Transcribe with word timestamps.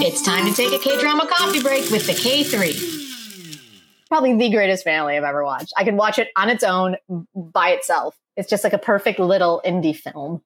It's 0.00 0.22
time 0.22 0.46
to 0.46 0.54
take 0.54 0.72
a 0.72 0.78
K 0.78 0.96
drama 1.00 1.26
coffee 1.26 1.60
break 1.60 1.90
with 1.90 2.06
the 2.06 2.12
K3. 2.12 4.06
Probably 4.08 4.36
the 4.36 4.48
greatest 4.48 4.84
family 4.84 5.16
I've 5.16 5.24
ever 5.24 5.44
watched. 5.44 5.72
I 5.76 5.82
could 5.82 5.96
watch 5.96 6.20
it 6.20 6.28
on 6.36 6.48
its 6.48 6.62
own 6.62 6.96
by 7.34 7.70
itself. 7.70 8.16
It's 8.36 8.48
just 8.48 8.62
like 8.62 8.72
a 8.72 8.78
perfect 8.78 9.18
little 9.18 9.60
indie 9.66 9.96
film. 9.96 10.40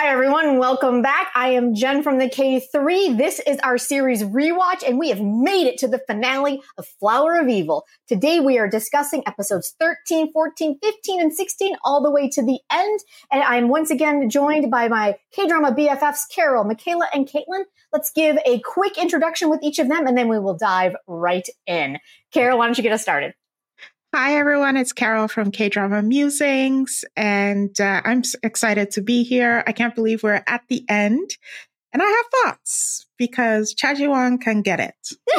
Hi, 0.00 0.10
everyone. 0.10 0.58
Welcome 0.58 1.02
back. 1.02 1.32
I 1.34 1.48
am 1.54 1.74
Jenn 1.74 2.04
from 2.04 2.18
the 2.18 2.28
K3. 2.28 3.18
This 3.18 3.40
is 3.40 3.58
our 3.64 3.76
series 3.78 4.22
rewatch, 4.22 4.86
and 4.86 4.96
we 4.96 5.08
have 5.08 5.20
made 5.20 5.66
it 5.66 5.76
to 5.78 5.88
the 5.88 5.98
finale 5.98 6.62
of 6.78 6.86
Flower 7.00 7.40
of 7.40 7.48
Evil. 7.48 7.84
Today, 8.06 8.38
we 8.38 8.58
are 8.58 8.68
discussing 8.68 9.24
episodes 9.26 9.74
13, 9.80 10.32
14, 10.32 10.78
15, 10.80 11.20
and 11.20 11.34
16, 11.34 11.76
all 11.84 12.00
the 12.00 12.12
way 12.12 12.28
to 12.28 12.42
the 12.42 12.60
end. 12.70 13.00
And 13.32 13.42
I'm 13.42 13.68
once 13.68 13.90
again 13.90 14.30
joined 14.30 14.70
by 14.70 14.86
my 14.86 15.16
K 15.32 15.48
drama 15.48 15.72
BFFs, 15.72 16.32
Carol, 16.32 16.62
Michaela, 16.62 17.08
and 17.12 17.28
Caitlin. 17.28 17.64
Let's 17.92 18.12
give 18.12 18.38
a 18.46 18.60
quick 18.60 18.98
introduction 18.98 19.50
with 19.50 19.64
each 19.64 19.80
of 19.80 19.88
them, 19.88 20.06
and 20.06 20.16
then 20.16 20.28
we 20.28 20.38
will 20.38 20.56
dive 20.56 20.94
right 21.08 21.48
in. 21.66 21.98
Carol, 22.30 22.58
why 22.58 22.66
don't 22.66 22.78
you 22.78 22.84
get 22.84 22.92
us 22.92 23.02
started? 23.02 23.34
Hi, 24.14 24.38
everyone. 24.38 24.78
It's 24.78 24.94
Carol 24.94 25.28
from 25.28 25.50
K 25.50 25.68
Drama 25.68 26.00
Musings, 26.00 27.04
and 27.14 27.78
uh, 27.78 28.00
I'm 28.02 28.22
excited 28.42 28.90
to 28.92 29.02
be 29.02 29.22
here. 29.22 29.62
I 29.66 29.72
can't 29.72 29.94
believe 29.94 30.22
we're 30.22 30.42
at 30.46 30.62
the 30.68 30.82
end, 30.88 31.36
and 31.92 32.02
I 32.02 32.06
have 32.06 32.26
thoughts 32.54 33.06
because 33.18 33.74
Cha 33.74 33.92
Ji 33.92 34.06
Won 34.08 34.38
can 34.38 34.62
get 34.62 34.80
it. 34.80 34.94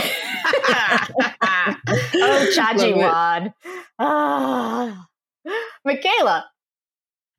oh, 2.13 2.51
Cha 2.53 2.75
Ji 2.77 2.93
Won. 2.93 3.55
Ah. 3.97 5.07
Michaela. 5.83 6.45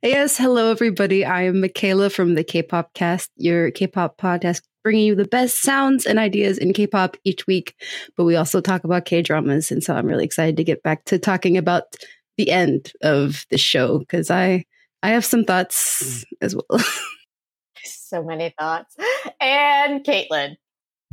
Yes, 0.02 0.36
hello 0.36 0.72
everybody. 0.72 1.24
I 1.24 1.42
am 1.42 1.60
Michaela 1.60 2.10
from 2.10 2.34
the 2.34 2.42
Kpopcast, 2.42 3.28
your 3.36 3.70
K-pop 3.70 4.18
podcast 4.18 4.62
bringing 4.82 5.06
you 5.06 5.14
the 5.14 5.26
best 5.26 5.62
sounds 5.62 6.06
and 6.06 6.18
ideas 6.18 6.58
in 6.58 6.72
K-pop 6.72 7.16
each 7.24 7.46
week, 7.46 7.74
but 8.16 8.24
we 8.24 8.36
also 8.36 8.60
talk 8.60 8.84
about 8.84 9.04
K-dramas 9.04 9.70
and 9.70 9.82
so 9.82 9.94
I'm 9.94 10.06
really 10.06 10.24
excited 10.24 10.56
to 10.56 10.64
get 10.64 10.82
back 10.82 11.04
to 11.06 11.18
talking 11.18 11.56
about 11.56 11.96
the 12.36 12.50
end 12.50 12.92
of 13.02 13.44
the 13.50 13.58
show 13.58 13.98
because 13.98 14.30
I 14.30 14.64
I 15.02 15.10
have 15.10 15.24
some 15.24 15.44
thoughts 15.44 16.02
mm. 16.02 16.24
as 16.40 16.54
well. 16.54 16.80
so 17.84 18.22
many 18.22 18.54
thoughts. 18.58 18.96
And 19.40 20.04
Caitlin. 20.04 20.56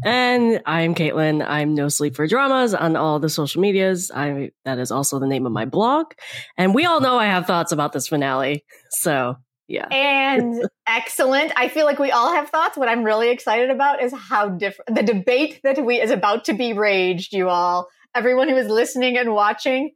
And 0.06 0.61
I'm 0.66 0.94
Caitlin. 0.94 1.44
I'm 1.47 1.73
No 1.73 1.89
Sleep 1.89 2.16
for 2.16 2.28
Dramas 2.28 2.75
on 2.75 2.95
all 2.95 3.19
the 3.19 3.30
social 3.30 3.61
medias. 3.61 4.11
I 4.13 4.52
that 4.63 4.78
is 4.78 4.91
also 4.91 5.19
the 5.19 5.28
name 5.28 5.45
of 5.45 5.52
my 5.52 5.66
blog. 5.66 6.13
And 6.56 6.75
we 6.75 6.86
all 6.86 7.02
know 7.02 7.17
I 7.17 7.25
have 7.25 7.47
thoughts 7.47 7.72
about 7.72 7.94
this 7.94 8.08
finale. 8.08 8.63
So 8.91 9.38
yeah. 9.67 9.87
And 9.91 10.67
excellent. 10.87 11.51
I 11.55 11.67
feel 11.67 11.85
like 11.85 11.99
we 11.99 12.11
all 12.11 12.33
have 12.33 12.49
thoughts. 12.49 12.77
What 12.77 12.89
I'm 12.89 13.03
really 13.03 13.29
excited 13.29 13.69
about 13.69 14.01
is 14.01 14.13
how 14.13 14.49
different 14.49 14.95
the 14.95 15.03
debate 15.03 15.59
that 15.63 15.83
we 15.83 16.01
is 16.01 16.11
about 16.11 16.45
to 16.45 16.53
be 16.53 16.73
raged, 16.73 17.33
you 17.33 17.49
all. 17.49 17.89
Everyone 18.15 18.47
who 18.49 18.55
is 18.55 18.67
listening 18.67 19.17
and 19.17 19.33
watching, 19.33 19.91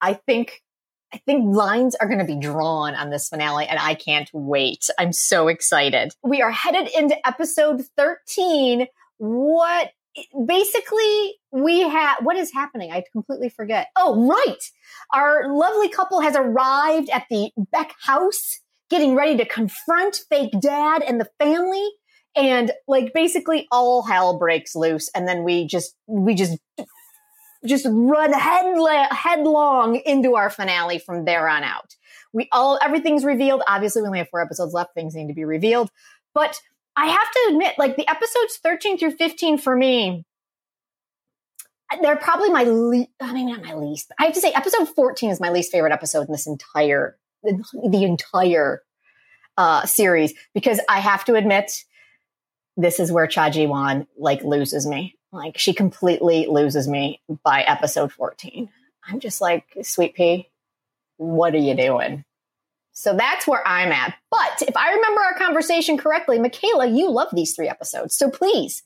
I 0.00 0.14
think 0.14 0.62
I 1.12 1.18
think 1.18 1.54
lines 1.54 1.94
are 1.94 2.08
going 2.08 2.18
to 2.18 2.24
be 2.24 2.40
drawn 2.40 2.96
on 2.96 3.10
this 3.10 3.28
finale 3.28 3.66
and 3.66 3.78
I 3.78 3.94
can't 3.94 4.28
wait. 4.32 4.88
I'm 4.98 5.12
so 5.12 5.46
excited. 5.46 6.12
We 6.24 6.42
are 6.42 6.50
headed 6.50 6.88
into 6.88 7.16
episode 7.24 7.84
13. 7.96 8.88
What 9.18 9.90
basically 10.46 11.34
we 11.52 11.80
have 11.80 12.18
what 12.22 12.36
is 12.36 12.52
happening 12.52 12.92
i 12.92 13.02
completely 13.10 13.48
forget 13.48 13.88
oh 13.96 14.28
right 14.28 14.70
our 15.12 15.52
lovely 15.52 15.88
couple 15.88 16.20
has 16.20 16.36
arrived 16.36 17.10
at 17.10 17.24
the 17.30 17.50
Baek 17.74 17.90
house 18.00 18.60
getting 18.90 19.14
ready 19.14 19.36
to 19.38 19.44
confront 19.44 20.20
fake 20.28 20.52
dad 20.60 21.02
and 21.02 21.20
the 21.20 21.28
family. 21.38 21.88
And 22.36 22.72
like 22.88 23.12
basically 23.14 23.66
all 23.70 24.02
hell 24.02 24.38
breaks 24.38 24.74
loose. 24.74 25.08
And 25.14 25.28
then 25.28 25.44
we 25.44 25.66
just, 25.66 25.94
we 26.06 26.34
just, 26.34 26.58
just 27.64 27.86
run 27.88 28.32
headla- 28.32 29.10
headlong 29.10 29.96
into 30.04 30.34
our 30.34 30.50
finale 30.50 30.98
from 30.98 31.24
there 31.24 31.48
on 31.48 31.62
out. 31.62 31.94
We 32.32 32.48
all, 32.52 32.78
everything's 32.82 33.24
revealed. 33.24 33.62
Obviously, 33.66 34.02
we 34.02 34.08
only 34.08 34.18
have 34.18 34.28
four 34.28 34.42
episodes 34.42 34.74
left. 34.74 34.94
Things 34.94 35.14
need 35.14 35.28
to 35.28 35.34
be 35.34 35.44
revealed. 35.44 35.90
But 36.34 36.60
I 36.96 37.06
have 37.06 37.30
to 37.30 37.46
admit, 37.50 37.74
like 37.78 37.96
the 37.96 38.08
episodes 38.08 38.58
13 38.62 38.98
through 38.98 39.12
15 39.12 39.58
for 39.58 39.76
me, 39.76 40.24
they're 42.02 42.16
probably 42.16 42.50
my 42.50 42.64
least, 42.64 43.10
I 43.20 43.32
mean, 43.32 43.46
not 43.46 43.62
my 43.62 43.74
least. 43.74 44.12
I 44.18 44.24
have 44.24 44.34
to 44.34 44.40
say, 44.40 44.52
episode 44.52 44.88
14 44.88 45.30
is 45.30 45.40
my 45.40 45.50
least 45.50 45.70
favorite 45.70 45.92
episode 45.92 46.26
in 46.26 46.32
this 46.32 46.46
entire 46.46 47.16
the 47.44 48.04
entire 48.04 48.82
uh, 49.56 49.86
series 49.86 50.34
because 50.54 50.80
I 50.88 51.00
have 51.00 51.24
to 51.26 51.34
admit, 51.34 51.84
this 52.76 52.98
is 52.98 53.12
where 53.12 53.26
Cha 53.26 53.50
Ji 53.50 53.66
Won 53.66 54.06
like 54.18 54.42
loses 54.42 54.86
me. 54.86 55.16
Like 55.32 55.58
she 55.58 55.72
completely 55.72 56.46
loses 56.46 56.88
me 56.88 57.20
by 57.44 57.62
episode 57.62 58.12
14. 58.12 58.68
I'm 59.06 59.20
just 59.20 59.40
like, 59.40 59.64
sweet 59.82 60.14
pea, 60.14 60.48
what 61.16 61.54
are 61.54 61.58
you 61.58 61.74
doing? 61.74 62.24
So 62.92 63.16
that's 63.16 63.46
where 63.46 63.66
I'm 63.66 63.90
at. 63.90 64.14
But 64.30 64.62
if 64.62 64.76
I 64.76 64.92
remember 64.92 65.20
our 65.20 65.34
conversation 65.34 65.98
correctly, 65.98 66.38
Michaela, 66.38 66.86
you 66.86 67.10
love 67.10 67.28
these 67.32 67.54
three 67.54 67.68
episodes. 67.68 68.16
So 68.16 68.30
please 68.30 68.84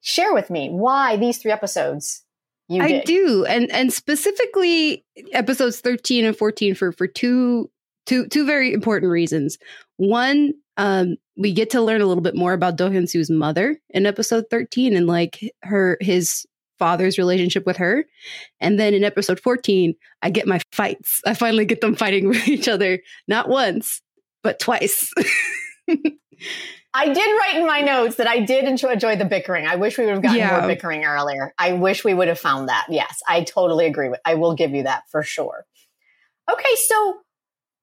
share 0.00 0.32
with 0.32 0.50
me 0.50 0.70
why 0.70 1.16
these 1.16 1.38
three 1.38 1.50
episodes 1.50 2.24
you 2.68 2.82
I 2.82 3.02
do. 3.04 3.44
And 3.44 3.70
and 3.70 3.92
specifically 3.92 5.04
episodes 5.32 5.80
13 5.80 6.24
and 6.24 6.36
14 6.36 6.74
for 6.74 6.92
for 6.92 7.06
two 7.06 7.70
two 8.06 8.26
two 8.28 8.46
very 8.46 8.72
important 8.72 9.10
reasons. 9.10 9.58
One, 9.96 10.54
um, 10.76 11.16
we 11.36 11.52
get 11.52 11.70
to 11.70 11.80
learn 11.80 12.00
a 12.00 12.06
little 12.06 12.22
bit 12.22 12.34
more 12.34 12.52
about 12.52 12.76
Do 12.76 12.84
Hyun 12.84 13.08
Soo's 13.08 13.30
mother 13.30 13.78
in 13.90 14.06
episode 14.06 14.44
13 14.50 14.96
and 14.96 15.06
like 15.06 15.52
her 15.62 15.96
his 16.00 16.46
father's 16.78 17.18
relationship 17.18 17.66
with 17.66 17.76
her. 17.76 18.04
And 18.60 18.78
then 18.78 18.94
in 18.94 19.04
episode 19.04 19.40
14, 19.40 19.94
I 20.22 20.30
get 20.30 20.46
my 20.46 20.60
fights. 20.72 21.20
I 21.26 21.34
finally 21.34 21.64
get 21.64 21.80
them 21.80 21.94
fighting 21.94 22.28
with 22.28 22.48
each 22.48 22.68
other, 22.68 23.00
not 23.28 23.48
once, 23.48 24.02
but 24.42 24.58
twice. 24.58 25.10
I 26.96 27.12
did 27.12 27.38
write 27.38 27.56
in 27.56 27.66
my 27.66 27.80
notes 27.80 28.16
that 28.16 28.28
I 28.28 28.40
did 28.40 28.66
enjoy, 28.66 28.92
enjoy 28.92 29.16
the 29.16 29.24
bickering. 29.24 29.66
I 29.66 29.76
wish 29.76 29.98
we 29.98 30.04
would 30.04 30.14
have 30.14 30.22
gotten 30.22 30.38
yeah. 30.38 30.58
more 30.58 30.68
bickering 30.68 31.04
earlier. 31.04 31.52
I 31.58 31.72
wish 31.72 32.04
we 32.04 32.14
would 32.14 32.28
have 32.28 32.38
found 32.38 32.68
that. 32.68 32.86
Yes, 32.88 33.20
I 33.28 33.42
totally 33.42 33.86
agree 33.86 34.08
with. 34.08 34.20
I 34.24 34.34
will 34.34 34.54
give 34.54 34.70
you 34.70 34.84
that 34.84 35.02
for 35.10 35.22
sure. 35.24 35.66
Okay, 36.50 36.76
so 36.88 37.18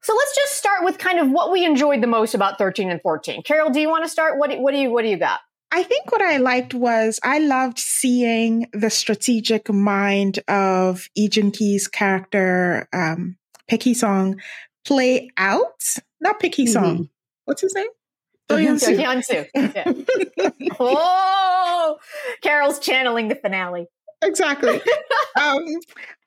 so 0.04 0.16
let's 0.16 0.36
just 0.36 0.54
start 0.54 0.84
with 0.84 0.98
kind 0.98 1.20
of 1.20 1.30
what 1.30 1.52
we 1.52 1.66
enjoyed 1.66 2.02
the 2.02 2.08
most 2.08 2.34
about 2.34 2.58
13 2.58 2.90
and 2.90 3.02
14. 3.02 3.44
Carol, 3.44 3.70
do 3.70 3.80
you 3.80 3.90
want 3.90 4.04
to 4.04 4.10
start? 4.10 4.38
What 4.38 4.50
do, 4.50 4.60
what 4.60 4.74
do 4.74 4.80
you 4.80 4.92
what 4.92 5.04
do 5.04 5.10
you 5.10 5.18
got? 5.18 5.40
I 5.72 5.84
think 5.84 6.12
what 6.12 6.22
I 6.22 6.38
liked 6.38 6.74
was 6.74 7.20
I 7.24 7.40
loved 7.40 7.80
seeing 7.80 8.68
the 8.74 8.90
strategic 8.90 9.72
mind 9.72 10.40
of 10.50 11.08
Lee 11.16 11.30
Joon 11.30 11.52
Gi's 11.54 11.88
character, 11.88 12.90
um, 12.92 13.38
Picky 13.70 13.94
Song, 13.94 14.42
play 14.86 15.30
out. 15.38 15.82
Not 16.20 16.42
Picky 16.42 16.66
Song. 16.66 16.96
Mm-hmm. 16.96 17.04
What's 17.46 17.62
his 17.62 17.74
name? 17.74 17.88
Hyunsu. 18.98 19.48
Yeah. 19.56 20.50
oh, 20.80 22.00
Carol's 22.42 22.80
channeling 22.80 23.30
the 23.30 23.36
finale 23.36 23.88
exactly. 24.22 24.82
um, 25.42 25.66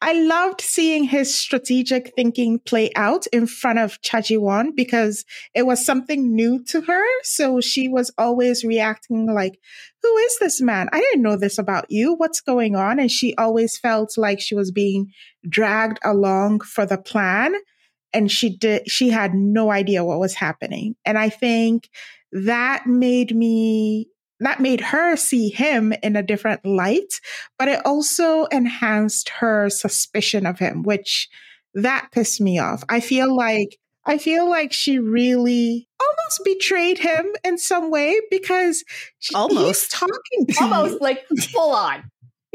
I 0.00 0.12
loved 0.12 0.60
seeing 0.60 1.04
his 1.04 1.34
strategic 1.34 2.12
thinking 2.14 2.58
play 2.58 2.90
out 2.94 3.26
in 3.28 3.46
front 3.46 3.78
of 3.78 4.00
Cha 4.02 4.20
Ji 4.20 4.36
Won 4.36 4.74
because 4.74 5.24
it 5.54 5.66
was 5.66 5.84
something 5.84 6.34
new 6.34 6.62
to 6.64 6.82
her. 6.82 7.04
So 7.22 7.60
she 7.60 7.88
was 7.88 8.12
always 8.18 8.64
reacting 8.64 9.26
like, 9.26 9.58
who 10.02 10.16
is 10.18 10.38
this 10.38 10.60
man? 10.60 10.88
I 10.92 11.00
didn't 11.00 11.22
know 11.22 11.36
this 11.36 11.58
about 11.58 11.86
you. 11.88 12.14
What's 12.14 12.40
going 12.40 12.76
on? 12.76 12.98
And 12.98 13.10
she 13.10 13.34
always 13.36 13.78
felt 13.78 14.18
like 14.18 14.40
she 14.40 14.54
was 14.54 14.70
being 14.70 15.10
dragged 15.48 15.98
along 16.04 16.60
for 16.60 16.84
the 16.84 16.98
plan. 16.98 17.54
And 18.12 18.30
she 18.30 18.56
did, 18.56 18.90
she 18.90 19.08
had 19.08 19.34
no 19.34 19.70
idea 19.70 20.04
what 20.04 20.20
was 20.20 20.34
happening. 20.34 20.96
And 21.04 21.18
I 21.18 21.30
think 21.30 21.88
that 22.32 22.86
made 22.86 23.34
me 23.34 24.08
that 24.44 24.60
made 24.60 24.80
her 24.80 25.16
see 25.16 25.48
him 25.48 25.92
in 26.02 26.16
a 26.16 26.22
different 26.22 26.64
light, 26.64 27.20
but 27.58 27.68
it 27.68 27.84
also 27.84 28.44
enhanced 28.46 29.28
her 29.30 29.68
suspicion 29.70 30.46
of 30.46 30.58
him, 30.58 30.82
which 30.82 31.28
that 31.74 32.08
pissed 32.12 32.40
me 32.40 32.58
off. 32.58 32.84
I 32.88 33.00
feel 33.00 33.34
like 33.34 33.78
I 34.06 34.18
feel 34.18 34.48
like 34.48 34.72
she 34.72 34.98
really 34.98 35.88
almost 35.98 36.44
betrayed 36.44 36.98
him 36.98 37.26
in 37.42 37.56
some 37.56 37.90
way 37.90 38.20
because 38.30 38.84
she, 39.18 39.34
almost 39.34 39.90
talking 39.90 40.46
to 40.50 40.62
almost 40.62 40.92
you. 40.92 40.98
like 41.00 41.24
full 41.50 41.74
on. 41.74 42.04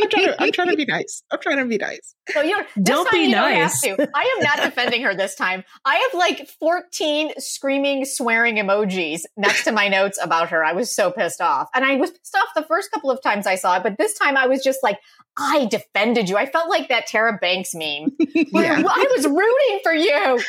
I'm 0.01 0.09
trying, 0.09 0.25
to, 0.25 0.41
I'm 0.41 0.51
trying 0.51 0.69
to 0.69 0.75
be 0.75 0.85
nice. 0.87 1.23
I'm 1.31 1.39
trying 1.39 1.57
to 1.57 1.65
be 1.65 1.77
nice. 1.77 2.15
So 2.29 2.41
you 2.43 2.63
don't 2.81 3.09
be 3.11 3.25
you 3.25 3.31
nice. 3.31 3.81
Don't 3.81 3.99
I 3.99 4.37
am 4.37 4.43
not 4.43 4.63
defending 4.63 5.03
her 5.03 5.15
this 5.15 5.35
time. 5.35 5.63
I 5.85 5.95
have 5.95 6.19
like 6.19 6.47
14 6.59 7.33
screaming, 7.37 8.05
swearing 8.05 8.55
emojis 8.55 9.21
next 9.37 9.63
to 9.65 9.71
my 9.71 9.87
notes 9.87 10.19
about 10.21 10.49
her. 10.49 10.63
I 10.63 10.73
was 10.73 10.93
so 10.93 11.11
pissed 11.11 11.41
off, 11.41 11.69
and 11.73 11.85
I 11.85 11.95
was 11.95 12.11
pissed 12.11 12.35
off 12.35 12.49
the 12.55 12.63
first 12.63 12.91
couple 12.91 13.11
of 13.11 13.21
times 13.21 13.47
I 13.47 13.55
saw 13.55 13.77
it, 13.77 13.83
but 13.83 13.97
this 13.97 14.17
time 14.17 14.37
I 14.37 14.47
was 14.47 14.63
just 14.63 14.79
like, 14.83 14.99
I 15.37 15.65
defended 15.65 16.29
you. 16.29 16.37
I 16.37 16.45
felt 16.45 16.69
like 16.69 16.89
that 16.89 17.07
Tyra 17.07 17.39
Banks 17.39 17.73
meme. 17.73 18.11
yeah. 18.33 18.83
I 18.85 19.05
was 19.15 19.25
rooting 19.25 19.79
for 19.83 19.93
you. 19.93 20.39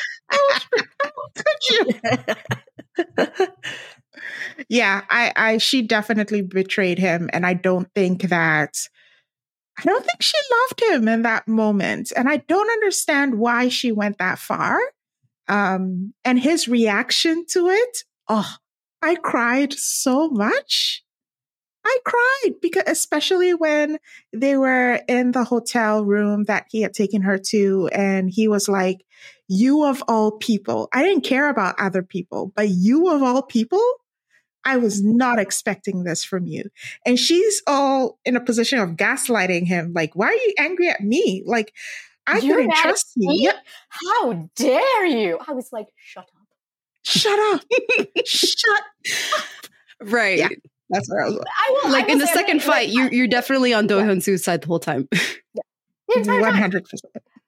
could 1.35 1.45
you? 1.69 3.47
yeah, 4.69 5.01
I, 5.09 5.31
I, 5.35 5.57
she 5.57 5.81
definitely 5.81 6.41
betrayed 6.41 6.99
him, 6.99 7.29
and 7.33 7.45
I 7.45 7.53
don't 7.53 7.87
think 7.93 8.23
that. 8.23 8.87
I 9.79 9.83
don't 9.83 10.05
think 10.05 10.21
she 10.21 10.37
loved 10.51 10.83
him 10.83 11.07
in 11.07 11.21
that 11.23 11.47
moment, 11.47 12.11
and 12.15 12.29
I 12.29 12.37
don't 12.37 12.69
understand 12.69 13.35
why 13.35 13.69
she 13.69 13.91
went 13.91 14.17
that 14.19 14.39
far. 14.39 14.79
Um, 15.47 16.13
and 16.23 16.39
his 16.39 16.67
reaction 16.67 17.45
to 17.49 17.67
it, 17.67 18.03
oh, 18.29 18.55
I 19.01 19.15
cried 19.15 19.73
so 19.73 20.29
much. 20.29 21.03
I 21.83 21.97
cried 22.05 22.53
because, 22.61 22.83
especially 22.85 23.53
when 23.53 23.97
they 24.31 24.55
were 24.55 24.99
in 25.07 25.31
the 25.31 25.43
hotel 25.43 26.05
room 26.05 26.43
that 26.43 26.67
he 26.69 26.81
had 26.81 26.93
taken 26.93 27.23
her 27.23 27.39
to, 27.49 27.89
and 27.91 28.29
he 28.29 28.47
was 28.47 28.69
like, 28.69 29.03
You 29.47 29.85
of 29.85 30.03
all 30.07 30.33
people, 30.33 30.89
I 30.93 31.03
didn't 31.03 31.23
care 31.23 31.49
about 31.49 31.79
other 31.79 32.03
people, 32.03 32.51
but 32.55 32.69
you 32.69 33.09
of 33.09 33.23
all 33.23 33.41
people, 33.41 33.83
I 34.65 34.77
was 34.77 35.03
not 35.03 35.39
expecting 35.39 36.03
this 36.03 36.23
from 36.23 36.45
you. 36.45 36.63
And 37.05 37.17
she's 37.19 37.61
all 37.67 38.19
in 38.25 38.35
a 38.35 38.41
position 38.41 38.79
of 38.79 38.91
gaslighting 38.91 39.65
him. 39.67 39.93
Like, 39.93 40.15
why 40.15 40.27
are 40.27 40.33
you 40.33 40.53
angry 40.59 40.89
at 40.89 41.01
me? 41.01 41.43
Like, 41.45 41.73
I 42.27 42.37
You're 42.37 42.55
couldn't 42.57 42.67
mad 42.67 42.81
trust 42.81 43.13
you. 43.15 43.27
me? 43.29 43.51
How 43.89 44.49
dare 44.55 45.05
you? 45.05 45.39
I 45.47 45.53
was 45.53 45.69
like, 45.71 45.87
shut 45.97 46.25
up. 46.25 46.47
shut 47.03 47.39
up. 47.53 47.61
shut. 48.25 48.81
up. 49.37 49.45
Right. 50.03 50.37
Yeah. 50.39 50.49
That's 50.89 51.09
what 51.09 51.21
I 51.21 51.25
was 51.25 51.35
like. 51.35 51.47
I 51.47 51.71
will, 51.71 51.87
I 51.87 51.91
Like 51.91 52.05
will 52.07 52.13
in 52.13 52.19
the 52.19 52.27
say, 52.27 52.31
I 52.33 52.35
second 52.35 52.57
mean, 52.57 52.59
fight, 52.67 52.87
like, 52.89 52.93
you're 52.95 53.11
you're 53.13 53.27
definitely 53.27 53.73
on 53.73 53.87
Do 53.87 53.95
Yeah. 53.97 54.03
Hyun 54.03 54.21
Soo's 54.21 54.43
side 54.43 54.61
the 54.61 54.67
whole 54.67 54.79
time. 54.79 55.07
the 55.11 55.61
entire 56.17 56.41
One 56.41 56.53
time. 56.53 56.71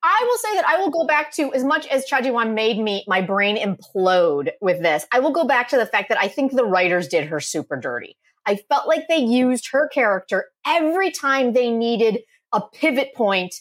I 0.03 0.27
will 0.27 0.37
say 0.37 0.55
that 0.55 0.67
I 0.67 0.77
will 0.77 0.89
go 0.89 1.07
back 1.07 1.31
to 1.35 1.53
as 1.53 1.63
much 1.63 1.87
as 1.87 2.05
Cha 2.05 2.19
Ji 2.19 2.29
Won 2.29 2.53
made 2.53 2.77
me 2.77 3.05
my 3.07 3.21
brain 3.21 3.57
implode 3.57 4.51
with 4.59 4.81
this. 4.81 5.07
I 5.13 5.19
will 5.19 5.31
go 5.31 5.45
back 5.45 5.69
to 5.69 5.77
the 5.77 5.85
fact 5.85 6.09
that 6.09 6.19
I 6.19 6.27
think 6.27 6.51
the 6.51 6.65
writers 6.65 7.07
did 7.07 7.27
her 7.27 7.39
super 7.39 7.77
dirty. 7.77 8.17
I 8.45 8.57
felt 8.57 8.85
like 8.85 9.07
they 9.07 9.17
used 9.17 9.69
her 9.71 9.87
character 9.87 10.47
every 10.67 11.11
time 11.11 11.53
they 11.53 11.71
needed 11.71 12.19
a 12.51 12.61
pivot 12.61 13.13
point 13.15 13.55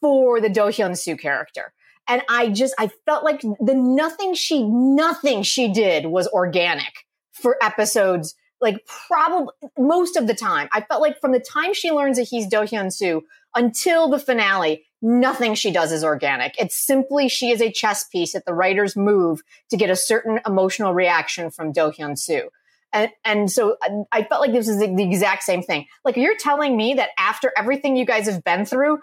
for 0.00 0.40
the 0.40 0.48
Do 0.48 0.62
Hyun 0.62 0.98
Soo 0.98 1.16
character. 1.16 1.72
And 2.08 2.22
I 2.28 2.48
just 2.48 2.74
I 2.78 2.90
felt 3.04 3.24
like 3.24 3.42
the 3.42 3.74
nothing 3.74 4.34
she 4.34 4.64
nothing 4.64 5.44
she 5.44 5.72
did 5.72 6.06
was 6.06 6.26
organic 6.28 7.06
for 7.32 7.56
episodes 7.62 8.34
like 8.60 8.84
probably 9.08 9.52
most 9.78 10.16
of 10.16 10.26
the 10.26 10.34
time. 10.34 10.68
I 10.72 10.80
felt 10.80 11.02
like 11.02 11.20
from 11.20 11.32
the 11.32 11.40
time 11.40 11.74
she 11.74 11.90
learns 11.90 12.16
that 12.16 12.28
he's 12.28 12.46
Do 12.46 12.58
Hyun 12.58 12.92
Soo 12.92 13.22
until 13.56 14.08
the 14.08 14.18
finale, 14.18 14.84
nothing 15.02 15.54
she 15.54 15.72
does 15.72 15.90
is 15.90 16.04
organic. 16.04 16.54
It's 16.60 16.76
simply 16.76 17.28
she 17.28 17.50
is 17.50 17.60
a 17.60 17.72
chess 17.72 18.04
piece 18.04 18.32
that 18.32 18.44
the 18.44 18.54
writers 18.54 18.96
move 18.96 19.42
to 19.70 19.76
get 19.76 19.90
a 19.90 19.96
certain 19.96 20.40
emotional 20.46 20.94
reaction 20.94 21.50
from 21.50 21.72
Do 21.72 21.90
Hyun 21.90 22.18
Soo. 22.18 22.50
And, 22.92 23.10
and 23.24 23.50
so 23.50 23.76
I- 24.12 24.22
felt 24.22 24.40
like 24.40 24.52
this 24.52 24.68
is 24.68 24.78
the 24.78 25.02
exact 25.02 25.42
same 25.42 25.62
thing. 25.62 25.86
Like 26.04 26.16
you're 26.16 26.36
telling 26.36 26.76
me 26.76 26.94
that 26.94 27.10
after 27.18 27.52
everything 27.56 27.96
you 27.96 28.06
guys 28.06 28.26
have 28.26 28.44
been 28.44 28.64
through, 28.64 29.00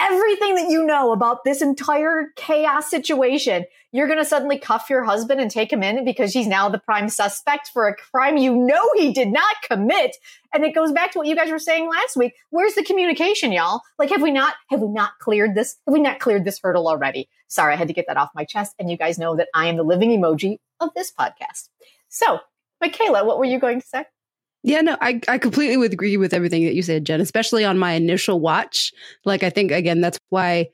everything 0.00 0.54
that 0.56 0.70
you 0.70 0.84
know 0.84 1.12
about 1.12 1.44
this 1.44 1.62
entire 1.62 2.32
chaos 2.36 2.90
situation, 2.90 3.64
you're 3.92 4.06
going 4.06 4.18
to 4.18 4.24
suddenly 4.24 4.58
cuff 4.58 4.90
your 4.90 5.04
husband 5.04 5.40
and 5.40 5.50
take 5.50 5.72
him 5.72 5.82
in 5.82 6.04
because 6.04 6.32
he's 6.32 6.46
now 6.46 6.68
the 6.68 6.78
prime 6.78 7.08
suspect 7.08 7.70
for 7.72 7.86
a 7.86 7.94
crime 7.96 8.36
you 8.36 8.54
know 8.54 8.90
he 8.96 9.12
did 9.12 9.28
not 9.28 9.54
commit. 9.68 10.16
And 10.52 10.64
it 10.64 10.74
goes 10.74 10.92
back 10.92 11.12
to 11.12 11.18
what 11.18 11.28
you 11.28 11.36
guys 11.36 11.50
were 11.50 11.58
saying 11.58 11.88
last 11.88 12.16
week. 12.16 12.34
Where's 12.50 12.74
the 12.74 12.84
communication, 12.84 13.52
y'all? 13.52 13.82
Like, 13.98 14.10
have 14.10 14.22
we 14.22 14.30
not, 14.30 14.54
have 14.70 14.80
we 14.80 14.88
not 14.88 15.12
cleared 15.20 15.54
this? 15.54 15.76
Have 15.86 15.92
we 15.92 16.00
not 16.00 16.18
cleared 16.18 16.44
this 16.44 16.60
hurdle 16.62 16.88
already? 16.88 17.28
Sorry, 17.48 17.72
I 17.72 17.76
had 17.76 17.88
to 17.88 17.94
get 17.94 18.06
that 18.08 18.16
off 18.16 18.30
my 18.34 18.44
chest. 18.44 18.74
And 18.78 18.90
you 18.90 18.96
guys 18.96 19.18
know 19.18 19.36
that 19.36 19.48
I 19.54 19.66
am 19.66 19.76
the 19.76 19.84
living 19.84 20.10
emoji 20.10 20.58
of 20.80 20.90
this 20.94 21.12
podcast. 21.12 21.68
So, 22.08 22.40
Michaela, 22.80 23.24
what 23.24 23.38
were 23.38 23.44
you 23.44 23.58
going 23.58 23.80
to 23.80 23.86
say? 23.86 24.04
Yeah, 24.66 24.80
no, 24.80 24.96
I, 25.02 25.20
I 25.28 25.36
completely 25.36 25.76
would 25.76 25.92
agree 25.92 26.16
with 26.16 26.32
everything 26.32 26.64
that 26.64 26.74
you 26.74 26.82
said, 26.82 27.04
Jenn, 27.04 27.20
especially 27.20 27.64
on 27.66 27.78
my 27.78 27.92
initial 27.92 28.40
watch. 28.40 28.92
Like, 29.26 29.42
I 29.42 29.50
think, 29.50 29.70
again, 29.70 30.00
that's 30.00 30.18
why 30.30 30.70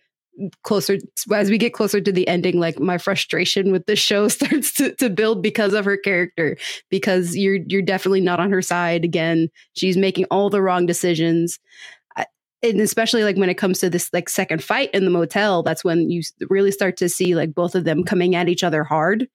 closer 0.63 0.97
as 1.35 1.51
we 1.51 1.59
get 1.59 1.75
closer 1.75 2.01
to 2.01 2.13
the 2.13 2.27
ending 2.27 2.59
like 2.61 2.79
my 2.79 2.97
frustration 2.97 3.73
with 3.73 3.85
the 3.87 3.97
show 3.97 4.29
starts 4.29 4.73
to, 4.73 4.95
to 4.95 5.11
build 5.11 5.43
because 5.43 5.75
of 5.75 5.85
her 5.85 5.97
character 5.99 6.57
because 6.89 7.37
you're 7.37 7.59
you're 7.67 7.83
definitely 7.83 8.21
not 8.23 8.41
on 8.41 8.51
her 8.53 8.63
side 8.63 9.05
again. 9.05 9.49
She's 9.75 9.97
making 9.99 10.27
all 10.31 10.49
the 10.49 10.63
wrong 10.63 10.87
decisions. 10.87 11.59
And 12.63 12.81
especially 12.81 13.25
like 13.25 13.37
when 13.37 13.51
it 13.51 13.57
comes 13.59 13.81
to 13.81 13.91
this 13.91 14.11
like 14.13 14.29
second 14.29 14.63
fight 14.63 14.91
in 14.93 15.05
the 15.07 15.11
motel 15.11 15.63
that's 15.63 15.83
when 15.83 16.11
you 16.11 16.23
really 16.51 16.71
start 16.71 16.97
to 16.99 17.09
see 17.09 17.35
like 17.35 17.55
both 17.55 17.75
of 17.75 17.85
them 17.85 18.05
coming 18.05 18.35
at 18.35 18.49
each 18.51 18.63
other 18.63 18.85
hard 18.85 19.29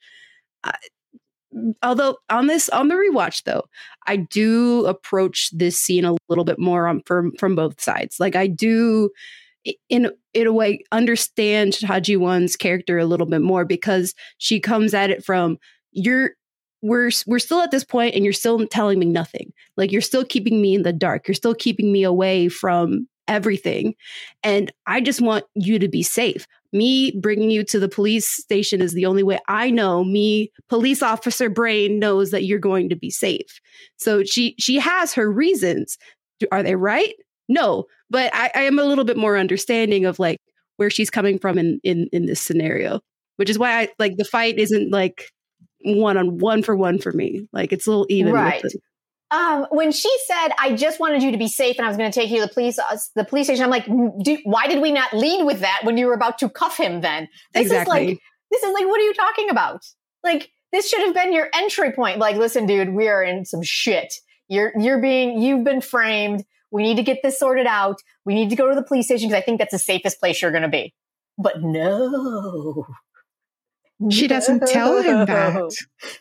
although 1.82 2.18
on 2.30 2.48
this 2.48 2.70
on 2.70 2.90
the 2.90 2.96
rewatch 2.96 3.44
though 3.44 3.64
i 4.08 4.16
do 4.16 4.86
approach 4.86 5.50
this 5.54 5.80
scene 5.80 6.04
a 6.06 6.16
little 6.28 6.44
bit 6.44 6.60
more 6.60 6.88
on 6.88 7.02
from 7.06 7.32
from 7.40 7.56
both 7.56 7.82
sides. 7.82 8.20
Like 8.20 8.36
i 8.36 8.48
do 8.48 9.10
in 9.90 10.12
in 10.34 10.48
a 10.48 10.54
way 10.54 10.84
understand 10.92 11.74
Cha 11.74 12.00
Ji 12.00 12.18
Won's 12.18 12.56
character 12.56 12.98
a 12.98 13.06
little 13.06 13.26
bit 13.26 13.42
more 13.42 13.66
because 13.66 14.14
she 14.38 14.60
comes 14.60 14.94
at 14.94 15.10
it 15.10 15.24
from 15.24 15.58
you're 15.92 16.32
we're 16.82 17.10
we're 17.26 17.40
still 17.40 17.62
at 17.62 17.72
this 17.72 17.84
point 17.84 18.16
and 18.16 18.24
you're 18.24 18.34
still 18.34 18.66
telling 18.68 19.00
me 19.00 19.06
nothing. 19.06 19.52
Like 19.76 19.92
you're 19.92 20.02
still 20.02 20.26
keeping 20.26 20.62
me 20.62 20.76
in 20.76 20.84
the 20.84 20.94
dark. 20.94 21.28
You're 21.28 21.36
still 21.36 21.56
keeping 21.56 21.92
me 21.92 22.04
away 22.04 22.48
from 22.48 23.08
everything. 23.28 23.96
And 24.44 24.72
i 24.86 25.02
just 25.02 25.22
want 25.22 25.46
you 25.56 25.80
to 25.80 25.88
be 25.88 26.04
safe 26.04 26.46
me 26.76 27.12
bringing 27.20 27.50
you 27.50 27.64
to 27.64 27.80
the 27.80 27.90
police 27.90 28.28
station 28.28 28.82
is 28.82 28.94
the 28.94 29.06
only 29.06 29.24
way 29.24 29.40
i 29.48 29.70
know. 29.70 30.04
Me 30.04 30.52
police 30.70 31.02
officer 31.02 31.50
brain 31.50 31.98
knows 32.00 32.32
that 32.32 32.44
you're 32.44 32.60
going 32.60 32.90
to 32.90 32.96
be 32.96 33.10
safe. 33.10 33.60
So 33.98 34.24
she 34.24 34.56
she 34.60 34.76
has 34.80 35.14
her 35.14 35.32
reasons. 35.32 35.98
Are 36.52 36.62
they 36.64 36.76
right? 36.76 37.14
No 37.50 37.86
but 38.10 38.30
I, 38.36 38.52
I 38.54 38.62
am 38.64 38.78
a 38.78 38.84
little 38.84 39.04
bit 39.04 39.18
more 39.18 39.38
understanding 39.38 40.06
of 40.06 40.20
like 40.20 40.38
where 40.78 40.90
she's 40.92 41.10
coming 41.10 41.40
from 41.40 41.58
in 41.58 41.80
in 41.84 42.08
in 42.12 42.26
this 42.28 42.40
scenario 42.42 43.00
which 43.38 43.50
is 43.50 43.58
why 43.58 43.80
i 43.80 43.88
like 44.00 44.18
the 44.18 44.24
fight 44.26 44.60
isn't 44.60 44.92
like 44.92 45.32
one 45.84 46.18
on 46.18 46.38
one 46.40 46.64
for 46.64 46.76
one 46.76 46.98
for 47.00 47.12
me. 47.12 47.48
Like 47.54 47.72
it's 47.72 47.86
a 47.86 47.90
little 47.92 48.08
even 48.10 48.34
Right. 48.34 48.62
the- 48.62 48.80
Um, 49.32 49.66
when 49.72 49.92
she 49.92 50.10
said, 50.28 50.50
"I 50.60 50.76
just 50.76 51.00
wanted 51.00 51.24
you 51.24 51.32
to 51.32 51.38
be 51.38 51.48
safe, 51.48 51.78
and 51.78 51.86
I 51.86 51.90
was 51.90 51.98
going 51.98 52.12
to 52.12 52.20
take 52.20 52.30
you 52.30 52.42
to 52.42 52.48
the 52.48 52.54
police, 52.54 52.78
uh, 52.78 52.98
the 53.16 53.26
police 53.26 53.48
station," 53.48 53.64
I'm 53.64 53.72
like, 53.72 53.86
"Do- 53.86 54.38
"Why 54.44 54.68
did 54.68 54.82
we 54.82 54.92
not 54.92 55.14
lead 55.14 55.44
with 55.46 55.62
that 55.62 55.82
when 55.84 55.98
you 55.98 56.06
were 56.06 56.14
about 56.14 56.38
to 56.40 56.50
cuff 56.50 56.78
him?" 56.78 57.02
Then 57.02 57.28
this 57.54 57.64
Exactly. 57.64 58.04
is 58.04 58.10
like, 58.10 58.20
this 58.52 58.64
is 58.64 58.74
like, 58.74 58.86
what 58.86 59.00
are 59.00 59.04
you 59.04 59.14
talking 59.14 59.50
about? 59.50 59.82
Like, 60.24 60.52
this 60.72 60.88
should 60.90 61.02
have 61.02 61.14
been 61.14 61.34
your 61.34 61.50
entry 61.54 61.92
point. 61.92 62.20
Like, 62.20 62.36
listen, 62.36 62.66
dude, 62.68 62.94
we 62.94 63.08
are 63.08 63.24
in 63.24 63.46
some 63.46 63.64
shit. 63.64 64.14
You're 64.48 64.72
you're 64.80 65.02
being 65.02 65.42
you've 65.42 65.64
been 65.64 65.82
framed. 65.82 66.44
We 66.72 66.84
need 66.84 66.98
to 66.98 67.04
get 67.04 67.20
this 67.24 67.40
sorted 67.40 67.66
out. 67.68 68.02
We 68.26 68.36
need 68.36 68.50
to 68.52 68.56
go 68.56 68.68
to 68.70 68.76
the 68.76 68.84
police 68.84 69.06
station 69.06 69.30
because 69.30 69.42
I 69.42 69.46
think 69.46 69.60
that's 69.60 69.72
the 69.72 69.80
safest 69.80 70.20
place 70.20 70.42
you're 70.42 70.52
going 70.52 70.64
to 70.64 70.70
be. 70.70 70.94
But 71.38 71.62
no, 71.64 72.86
She 74.12 74.28
doesn't 74.28 74.68
tell 74.68 75.02
him 75.02 75.26
that. 75.26 75.72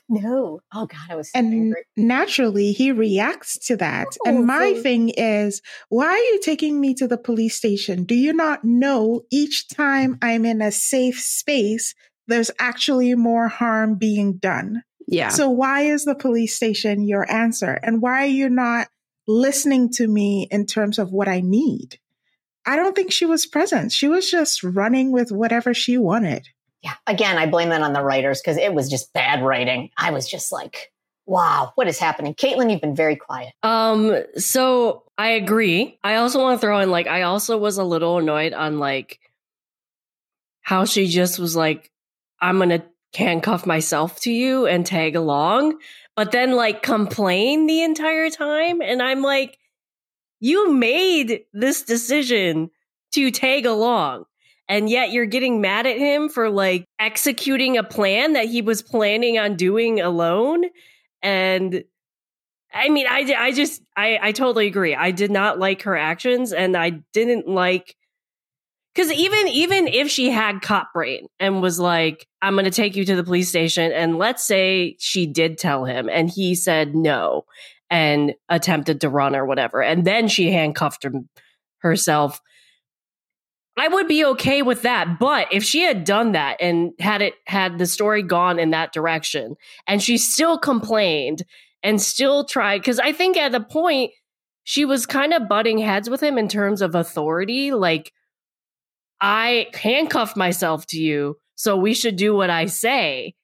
No. 0.08 0.60
Oh 0.72 0.86
God, 0.86 1.00
I 1.10 1.16
was 1.16 1.32
so 1.32 1.38
And 1.38 1.52
angry. 1.52 1.82
naturally, 1.96 2.72
he 2.72 2.92
reacts 2.92 3.58
to 3.66 3.76
that. 3.78 4.06
Oh, 4.24 4.28
and 4.28 4.46
my 4.46 4.74
so- 4.74 4.82
thing 4.82 5.08
is, 5.10 5.60
why 5.88 6.06
are 6.06 6.16
you 6.18 6.40
taking 6.42 6.80
me 6.80 6.94
to 6.94 7.08
the 7.08 7.18
police 7.18 7.56
station? 7.56 8.04
Do 8.04 8.14
you 8.14 8.32
not 8.32 8.64
know 8.64 9.22
each 9.32 9.68
time 9.68 10.18
I'm 10.22 10.44
in 10.44 10.62
a 10.62 10.70
safe 10.70 11.18
space, 11.20 11.94
there's 12.28 12.50
actually 12.60 13.14
more 13.16 13.48
harm 13.48 13.96
being 13.96 14.34
done? 14.38 14.82
yeah 15.06 15.28
So 15.28 15.50
why 15.50 15.82
is 15.82 16.04
the 16.04 16.14
police 16.14 16.54
station 16.54 17.02
your 17.06 17.30
answer? 17.30 17.72
And 17.82 18.00
why 18.00 18.22
are 18.22 18.26
you 18.40 18.48
not 18.48 18.88
listening 19.26 19.90
to 19.94 20.06
me 20.06 20.46
in 20.50 20.64
terms 20.66 20.98
of 20.98 21.10
what 21.12 21.28
I 21.28 21.40
need? 21.40 21.98
I 22.66 22.76
don't 22.76 22.94
think 22.96 23.12
she 23.12 23.26
was 23.26 23.44
present. 23.46 23.92
She 23.92 24.08
was 24.08 24.30
just 24.30 24.62
running 24.64 25.12
with 25.12 25.30
whatever 25.30 25.74
she 25.74 25.98
wanted. 25.98 26.48
Yeah. 26.84 26.92
Again, 27.06 27.38
I 27.38 27.46
blame 27.46 27.70
that 27.70 27.80
on 27.80 27.94
the 27.94 28.02
writers 28.02 28.42
because 28.42 28.58
it 28.58 28.74
was 28.74 28.90
just 28.90 29.12
bad 29.14 29.42
writing. 29.42 29.88
I 29.96 30.10
was 30.10 30.28
just 30.28 30.52
like, 30.52 30.92
wow, 31.24 31.72
what 31.76 31.88
is 31.88 31.98
happening? 31.98 32.34
Caitlin, 32.34 32.70
you've 32.70 32.82
been 32.82 32.94
very 32.94 33.16
quiet. 33.16 33.54
Um, 33.62 34.14
so 34.36 35.04
I 35.16 35.30
agree. 35.30 35.98
I 36.04 36.16
also 36.16 36.42
want 36.42 36.60
to 36.60 36.60
throw 36.60 36.80
in 36.80 36.90
like 36.90 37.06
I 37.06 37.22
also 37.22 37.56
was 37.56 37.78
a 37.78 37.84
little 37.84 38.18
annoyed 38.18 38.52
on 38.52 38.78
like 38.78 39.18
how 40.60 40.84
she 40.84 41.06
just 41.06 41.38
was 41.38 41.56
like, 41.56 41.90
I'm 42.38 42.58
gonna 42.58 42.84
handcuff 43.14 43.64
myself 43.64 44.20
to 44.20 44.30
you 44.30 44.66
and 44.66 44.84
tag 44.84 45.16
along, 45.16 45.78
but 46.16 46.32
then 46.32 46.52
like 46.52 46.82
complain 46.82 47.66
the 47.66 47.82
entire 47.82 48.28
time. 48.28 48.82
And 48.82 49.00
I'm 49.00 49.22
like, 49.22 49.58
you 50.38 50.70
made 50.70 51.44
this 51.54 51.82
decision 51.82 52.70
to 53.12 53.30
tag 53.30 53.64
along. 53.64 54.26
And 54.68 54.88
yet 54.88 55.12
you're 55.12 55.26
getting 55.26 55.60
mad 55.60 55.86
at 55.86 55.98
him 55.98 56.28
for 56.28 56.48
like 56.48 56.86
executing 56.98 57.76
a 57.76 57.84
plan 57.84 58.32
that 58.32 58.46
he 58.46 58.62
was 58.62 58.82
planning 58.82 59.38
on 59.38 59.56
doing 59.56 60.00
alone. 60.00 60.64
And 61.22 61.84
I 62.72 62.88
mean, 62.88 63.06
I, 63.08 63.34
I 63.38 63.52
just, 63.52 63.82
I, 63.96 64.18
I 64.22 64.32
totally 64.32 64.66
agree. 64.66 64.94
I 64.94 65.10
did 65.10 65.30
not 65.30 65.58
like 65.58 65.82
her 65.82 65.96
actions 65.96 66.52
and 66.52 66.76
I 66.76 67.02
didn't 67.12 67.46
like, 67.46 67.94
Because 68.94 69.12
even 69.12 69.48
even 69.48 69.88
if 69.88 70.08
she 70.08 70.30
had 70.30 70.62
cop 70.62 70.92
brain 70.92 71.26
and 71.40 71.60
was 71.60 71.80
like, 71.80 72.26
"I'm 72.40 72.54
going 72.54 72.64
to 72.64 72.70
take 72.70 72.94
you 72.94 73.04
to 73.04 73.16
the 73.16 73.24
police 73.24 73.48
station," 73.48 73.90
and 73.90 74.18
let's 74.18 74.44
say 74.46 74.96
she 75.00 75.26
did 75.26 75.58
tell 75.58 75.84
him, 75.84 76.08
and 76.08 76.30
he 76.30 76.54
said 76.54 76.94
no 76.94 77.44
and 77.90 78.34
attempted 78.48 79.00
to 79.00 79.08
run 79.08 79.34
or 79.34 79.44
whatever, 79.46 79.82
and 79.82 80.04
then 80.04 80.28
she 80.28 80.52
handcuffed 80.52 81.06
herself. 81.78 82.40
I 83.76 83.88
would 83.88 84.06
be 84.06 84.24
okay 84.24 84.62
with 84.62 84.82
that, 84.82 85.18
but 85.18 85.48
if 85.52 85.64
she 85.64 85.80
had 85.80 86.04
done 86.04 86.32
that 86.32 86.58
and 86.60 86.92
had 87.00 87.22
it 87.22 87.34
had 87.46 87.78
the 87.78 87.86
story 87.86 88.22
gone 88.22 88.58
in 88.58 88.70
that 88.70 88.92
direction, 88.92 89.56
and 89.86 90.00
she 90.02 90.16
still 90.16 90.58
complained 90.58 91.42
and 91.82 92.00
still 92.00 92.44
tried, 92.44 92.78
because 92.78 93.00
I 93.00 93.12
think 93.12 93.36
at 93.36 93.52
the 93.52 93.60
point 93.60 94.12
she 94.62 94.84
was 94.84 95.06
kind 95.06 95.34
of 95.34 95.48
butting 95.48 95.78
heads 95.78 96.08
with 96.08 96.22
him 96.22 96.38
in 96.38 96.48
terms 96.48 96.82
of 96.82 96.94
authority, 96.94 97.72
like 97.72 98.12
I 99.20 99.66
handcuffed 99.74 100.36
myself 100.36 100.86
to 100.88 101.00
you, 101.00 101.38
so 101.56 101.76
we 101.76 101.94
should 101.94 102.16
do 102.16 102.34
what 102.34 102.50
I 102.50 102.66
say. 102.66 103.34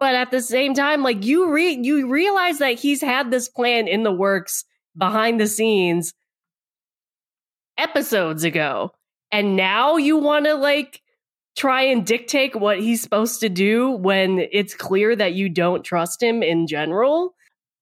But 0.00 0.16
at 0.16 0.32
the 0.32 0.42
same 0.42 0.74
time, 0.74 1.04
like 1.04 1.24
you 1.24 1.52
re- 1.52 1.78
you 1.80 2.08
realize 2.08 2.58
that 2.58 2.80
he's 2.80 3.00
had 3.00 3.30
this 3.30 3.48
plan 3.48 3.86
in 3.86 4.02
the 4.02 4.12
works 4.12 4.64
behind 4.96 5.40
the 5.40 5.46
scenes 5.46 6.12
episodes 7.78 8.42
ago. 8.42 8.92
And 9.34 9.56
now 9.56 9.96
you 9.96 10.16
want 10.16 10.44
to 10.46 10.54
like 10.54 11.02
try 11.56 11.82
and 11.82 12.06
dictate 12.06 12.54
what 12.54 12.78
he's 12.78 13.02
supposed 13.02 13.40
to 13.40 13.48
do 13.48 13.90
when 13.90 14.38
it's 14.52 14.74
clear 14.74 15.14
that 15.16 15.34
you 15.34 15.48
don't 15.48 15.82
trust 15.82 16.22
him 16.22 16.40
in 16.44 16.68
general. 16.68 17.34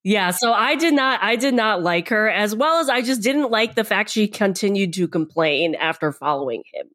Yeah, 0.03 0.31
so 0.31 0.51
I 0.53 0.77
did 0.77 0.95
not 0.95 1.23
I 1.23 1.37
did 1.37 1.53
not 1.53 1.83
like 1.83 2.09
her 2.09 2.27
as 2.29 2.57
well 2.57 2.81
as 2.81 2.89
I 2.89 3.03
just 3.03 3.21
didn't 3.23 3.51
like 3.51 3.75
the 3.75 3.85
fact 3.85 4.09
she 4.11 4.29
continued 4.29 4.95
to 4.95 5.07
complain 5.09 5.75
after 5.75 6.11
following 6.11 6.63
him 6.73 6.87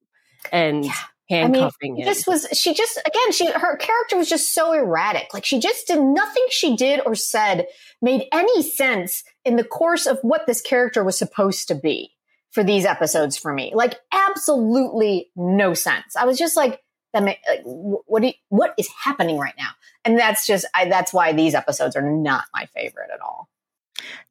and 0.51 0.85
Yeah. 0.85 0.91
handcuffing 1.29 1.91
I 1.91 1.93
mean, 1.93 2.01
him. 2.01 2.05
this 2.07 2.25
was 2.25 2.47
she 2.53 2.73
just 2.73 2.99
again 3.05 3.31
she 3.31 3.51
her 3.51 3.77
character 3.77 4.17
was 4.17 4.27
just 4.27 4.55
so 4.55 4.73
erratic. 4.73 5.35
Like 5.35 5.45
she 5.45 5.59
just 5.59 5.85
did 5.85 6.01
nothing 6.01 6.45
she 6.49 6.75
did 6.75 6.99
or 7.05 7.13
said 7.13 7.67
made 8.01 8.25
any 8.33 8.63
sense 8.63 9.23
in 9.45 9.55
the 9.55 9.63
course 9.63 10.07
of 10.07 10.17
what 10.23 10.47
this 10.47 10.61
character 10.61 11.03
was 11.03 11.15
supposed 11.17 11.67
to 11.67 11.75
be 11.75 12.09
for 12.51 12.63
these 12.63 12.86
episodes 12.86 13.38
for 13.38 13.54
me. 13.54 13.72
Like 13.75 14.00
absolutely 14.12 15.30
no 15.36 15.74
sense. 15.74 16.16
I 16.16 16.25
was 16.25 16.38
just 16.38 16.56
like 16.56 16.82
that. 17.13 17.24
ma- 17.24 17.34
Like, 17.48 17.62
what 17.63 18.22
do 18.22 18.27
you, 18.27 18.34
what 18.50 18.74
is 18.77 18.89
happening 19.04 19.38
right 19.38 19.56
now? 19.58 19.70
And 20.06 20.18
that's 20.18 20.48
just 20.48 20.66
I, 20.74 20.86
that's 20.89 21.13
why 21.13 21.34
these 21.34 21.54
episodes 21.56 21.96
are 21.96 22.01
not 22.01 22.46
my 22.54 22.68
favorite 22.75 23.10
at 23.13 23.22
all. 23.22 23.50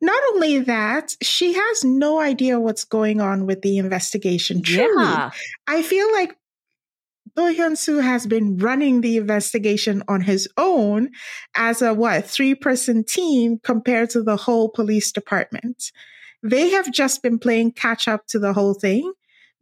Not 0.01 0.21
only 0.33 0.61
that, 0.61 1.17
she 1.23 1.55
has 1.55 1.85
no 1.85 2.21
idea 2.21 2.61
what's 2.61 2.85
going 2.85 3.21
on 3.21 3.47
with 3.47 3.63
the 3.63 3.79
investigation. 3.79 4.63
Truly, 4.63 5.05
yeah. 5.05 5.31
I 5.67 5.83
feel 5.83 6.11
like 6.13 6.37
Do 7.37 7.43
Hyun 7.43 7.77
Soo 7.77 7.99
has 7.99 8.27
been 8.27 8.57
running 8.59 9.01
the 9.01 9.17
investigation 9.17 10.03
on 10.09 10.23
his 10.23 10.49
own 10.57 11.11
as 11.55 11.83
a 11.83 11.93
what 11.93 12.27
three 12.27 12.55
person 12.55 13.05
team 13.05 13.59
compared 13.63 14.11
to 14.11 14.23
the 14.23 14.37
whole 14.37 14.71
police 14.71 15.13
department. 15.13 15.93
They 16.49 16.71
have 16.71 16.93
just 16.93 17.23
been 17.23 17.39
playing 17.39 17.73
catch 17.73 18.09
up 18.09 18.27
to 18.29 18.39
the 18.39 18.53
whole 18.53 18.75
thing. 18.75 19.13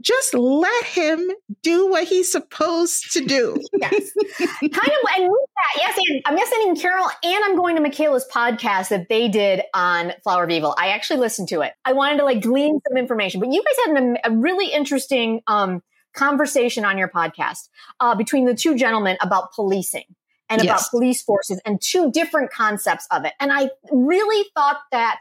Just 0.01 0.35
let 0.35 0.85
him 0.85 1.31
do 1.63 1.89
what 1.89 2.05
he's 2.05 2.31
supposed 2.31 3.13
to 3.13 3.25
do. 3.25 3.57
Yes. 3.81 4.13
kind 4.39 4.73
of, 4.73 5.11
and 5.17 5.29
with 5.29 5.51
that, 5.57 5.77
yes, 5.77 5.99
and 6.09 6.23
I'm 6.27 6.37
yes, 6.37 6.51
ending 6.55 6.81
Carol, 6.81 7.07
and 7.23 7.45
I'm 7.45 7.55
going 7.55 7.77
to 7.77 7.83
Michaela's 7.83 8.27
podcast 8.33 8.89
that 8.89 9.09
they 9.09 9.29
did 9.29 9.63
on 9.73 10.13
Flower 10.23 10.45
of 10.45 10.51
Evil. 10.51 10.75
I 10.79 10.89
actually 10.89 11.21
listened 11.21 11.49
to 11.51 11.61
it. 11.61 11.73
I 11.85 11.93
wanted 11.93 12.19
to 12.19 12.25
like 12.25 12.41
glean 12.43 12.81
some 12.89 12.97
information, 12.97 13.41
but 13.41 13.53
you 13.53 13.63
guys 13.63 13.87
had 13.87 14.03
an, 14.03 14.19
a 14.25 14.31
really 14.31 14.73
interesting 14.73 15.43
um, 15.47 15.83
conversation 16.15 16.85
on 16.85 16.99
your 16.99 17.09
podcast 17.09 17.69
uh, 18.01 18.15
between 18.15 18.47
the 18.47 18.55
two 18.55 18.75
gentlemen 18.75 19.17
about 19.21 19.53
policing 19.53 20.05
and 20.49 20.63
about 20.63 20.83
police 20.91 21.23
forces 21.23 21.61
and 21.65 21.81
two 21.81 22.11
different 22.11 22.51
concepts 22.51 23.07
of 23.11 23.25
it. 23.25 23.33
And 23.41 23.53
I 23.53 23.71
really 23.91 24.49
thought 24.55 24.81
that 24.93 25.21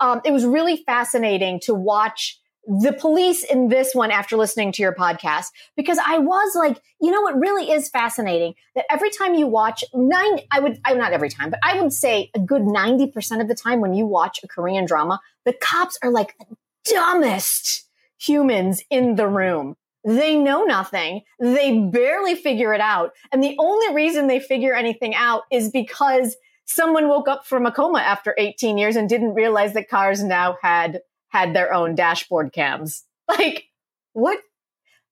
um, 0.00 0.20
it 0.24 0.32
was 0.32 0.44
really 0.44 0.76
fascinating 0.84 1.60
to 1.60 1.74
watch 1.74 2.40
the 2.66 2.92
police 2.92 3.44
in 3.44 3.68
this 3.68 3.94
one 3.94 4.10
after 4.10 4.36
listening 4.36 4.72
to 4.72 4.82
your 4.82 4.92
podcast 4.92 5.46
because 5.76 5.98
I 6.04 6.18
was 6.18 6.56
like, 6.56 6.80
you 7.00 7.12
know, 7.12 7.28
it 7.28 7.36
really 7.36 7.70
is 7.70 7.88
fascinating 7.88 8.54
that 8.74 8.86
every 8.90 9.10
time 9.10 9.34
you 9.34 9.46
watch 9.46 9.84
nine, 9.94 10.40
I 10.50 10.58
would, 10.58 10.80
I'm 10.84 10.98
not 10.98 11.12
every 11.12 11.28
time, 11.28 11.50
but 11.50 11.60
I 11.62 11.80
would 11.80 11.92
say 11.92 12.30
a 12.34 12.40
good 12.40 12.62
90% 12.62 13.40
of 13.40 13.46
the 13.46 13.54
time 13.54 13.80
when 13.80 13.94
you 13.94 14.04
watch 14.04 14.40
a 14.42 14.48
Korean 14.48 14.84
drama, 14.84 15.20
the 15.44 15.52
cops 15.52 15.96
are 16.02 16.10
like 16.10 16.36
the 16.38 16.56
dumbest 16.84 17.86
humans 18.18 18.82
in 18.90 19.14
the 19.14 19.28
room. 19.28 19.76
They 20.04 20.36
know 20.36 20.64
nothing. 20.64 21.22
They 21.38 21.80
barely 21.80 22.34
figure 22.34 22.72
it 22.74 22.80
out. 22.80 23.12
And 23.32 23.42
the 23.42 23.56
only 23.58 23.94
reason 23.94 24.26
they 24.26 24.40
figure 24.40 24.74
anything 24.74 25.14
out 25.14 25.42
is 25.52 25.70
because 25.70 26.36
someone 26.66 27.08
woke 27.08 27.28
up 27.28 27.46
from 27.46 27.64
a 27.64 27.72
coma 27.72 28.00
after 28.00 28.34
18 28.36 28.76
years 28.76 28.96
and 28.96 29.08
didn't 29.08 29.34
realize 29.34 29.72
that 29.72 29.88
cars 29.88 30.22
now 30.22 30.58
had 30.60 31.00
had 31.28 31.54
their 31.54 31.72
own 31.72 31.94
dashboard 31.94 32.52
cams. 32.52 33.04
Like, 33.28 33.64
what? 34.12 34.38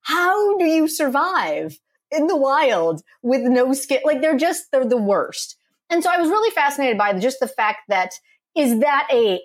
How 0.03 0.57
do 0.57 0.67
you 0.67 0.87
survive 0.87 1.81
in 2.13 2.29
the 2.29 2.37
wild 2.37 3.03
with 3.23 3.43
no 3.43 3.73
skin? 3.73 4.03
Like, 4.05 4.21
they're 4.21 4.37
just, 4.37 4.71
they're 4.71 4.85
the 4.85 4.97
worst. 4.97 5.57
And 5.91 6.01
so 6.01 6.11
I 6.11 6.19
was 6.19 6.29
really 6.29 6.53
fascinated 6.53 6.97
by 6.97 7.19
just 7.19 7.41
the 7.41 7.49
fact 7.49 7.81
that 7.89 8.13
is 8.55 8.79
that 8.79 9.09
a, 9.13 9.41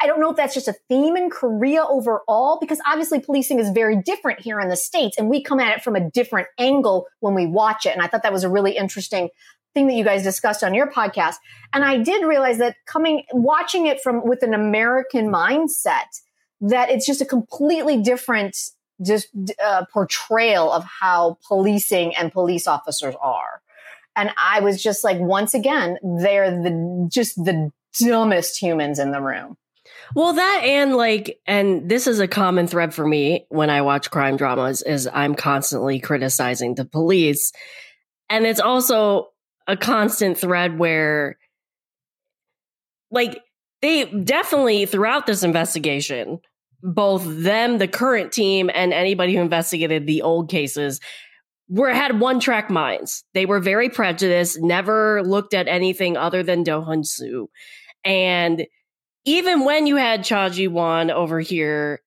I 0.00 0.06
don't 0.06 0.20
know 0.20 0.30
if 0.30 0.36
that's 0.36 0.54
just 0.54 0.68
a 0.68 0.74
theme 0.88 1.16
in 1.16 1.30
Korea 1.30 1.82
overall, 1.82 2.58
because 2.60 2.78
obviously 2.86 3.20
policing 3.20 3.58
is 3.58 3.70
very 3.70 3.96
different 3.96 4.40
here 4.40 4.60
in 4.60 4.68
the 4.68 4.76
States 4.76 5.18
and 5.18 5.28
we 5.28 5.42
come 5.42 5.60
at 5.60 5.76
it 5.76 5.82
from 5.82 5.96
a 5.96 6.10
different 6.10 6.48
angle 6.58 7.06
when 7.18 7.34
we 7.34 7.46
watch 7.46 7.86
it. 7.86 7.92
And 7.92 8.02
I 8.02 8.06
thought 8.06 8.22
that 8.22 8.32
was 8.32 8.44
a 8.44 8.48
really 8.48 8.76
interesting 8.76 9.28
thing 9.74 9.86
that 9.86 9.94
you 9.94 10.04
guys 10.04 10.22
discussed 10.22 10.64
on 10.64 10.74
your 10.74 10.90
podcast. 10.90 11.36
And 11.72 11.84
I 11.84 11.98
did 11.98 12.24
realize 12.26 12.58
that 12.58 12.76
coming, 12.86 13.24
watching 13.32 13.86
it 13.86 14.00
from 14.00 14.26
with 14.26 14.42
an 14.42 14.54
American 14.54 15.30
mindset, 15.30 16.20
that 16.60 16.90
it's 16.90 17.06
just 17.06 17.20
a 17.20 17.26
completely 17.26 18.02
different 18.02 18.56
just 19.04 19.28
uh, 19.64 19.84
portrayal 19.92 20.70
of 20.70 20.84
how 20.84 21.38
policing 21.46 22.14
and 22.16 22.32
police 22.32 22.66
officers 22.66 23.14
are. 23.20 23.62
And 24.16 24.30
I 24.36 24.60
was 24.60 24.82
just 24.82 25.04
like, 25.04 25.18
once 25.18 25.54
again, 25.54 25.96
they're 26.20 26.50
the 26.50 27.08
just 27.10 27.36
the 27.36 27.70
dumbest 27.98 28.60
humans 28.60 28.98
in 28.98 29.12
the 29.12 29.20
room. 29.20 29.56
Well, 30.14 30.32
that 30.32 30.62
and 30.64 30.96
like, 30.96 31.40
and 31.46 31.88
this 31.88 32.06
is 32.06 32.20
a 32.20 32.28
common 32.28 32.66
thread 32.66 32.92
for 32.92 33.06
me 33.06 33.46
when 33.48 33.70
I 33.70 33.82
watch 33.82 34.10
crime 34.10 34.36
dramas 34.36 34.82
is 34.82 35.08
I'm 35.12 35.34
constantly 35.34 36.00
criticizing 36.00 36.74
the 36.74 36.84
police. 36.84 37.52
And 38.28 38.46
it's 38.46 38.60
also 38.60 39.29
a 39.70 39.76
constant 39.76 40.36
thread 40.36 40.78
where 40.78 41.38
like 43.10 43.40
they 43.82 44.04
definitely 44.04 44.84
throughout 44.86 45.26
this 45.26 45.42
investigation, 45.42 46.40
both 46.82 47.22
them, 47.24 47.78
the 47.78 47.88
current 47.88 48.32
team, 48.32 48.70
and 48.74 48.92
anybody 48.92 49.34
who 49.34 49.40
investigated 49.40 50.06
the 50.06 50.22
old 50.22 50.50
cases 50.50 51.00
were 51.68 51.94
had 51.94 52.20
one 52.20 52.40
track 52.40 52.68
minds. 52.68 53.24
They 53.32 53.46
were 53.46 53.60
very 53.60 53.88
prejudiced, 53.88 54.60
never 54.60 55.22
looked 55.22 55.54
at 55.54 55.68
anything 55.68 56.16
other 56.16 56.42
than 56.42 56.64
Do 56.64 56.80
Hyun 56.80 57.06
Soo. 57.06 57.48
And 58.04 58.66
even 59.24 59.64
when 59.64 59.86
you 59.86 59.96
had 59.96 60.24
Cha 60.24 60.48
Ji 60.48 60.66
Won 60.66 61.10
over 61.10 61.40
here 61.40 62.00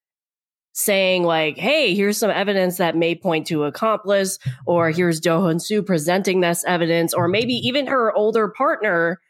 saying 0.73 1.23
like, 1.23 1.57
"Hey, 1.57 1.95
here's 1.95 2.17
some 2.17 2.31
evidence 2.31 2.77
that 2.77 2.95
may 2.97 3.15
point 3.15 3.47
to 3.47 3.63
accomplice," 3.63 4.39
or 4.65 4.91
"Here's 4.91 5.19
Do 5.19 5.29
Hyun 5.31 5.61
Soo 5.61 5.81
presenting 5.83 6.41
this 6.41 6.63
evidence," 6.65 7.13
or 7.13 7.27
maybe 7.27 7.53
even 7.53 7.87
her 7.87 8.13
older 8.13 8.47
partner 8.49 9.21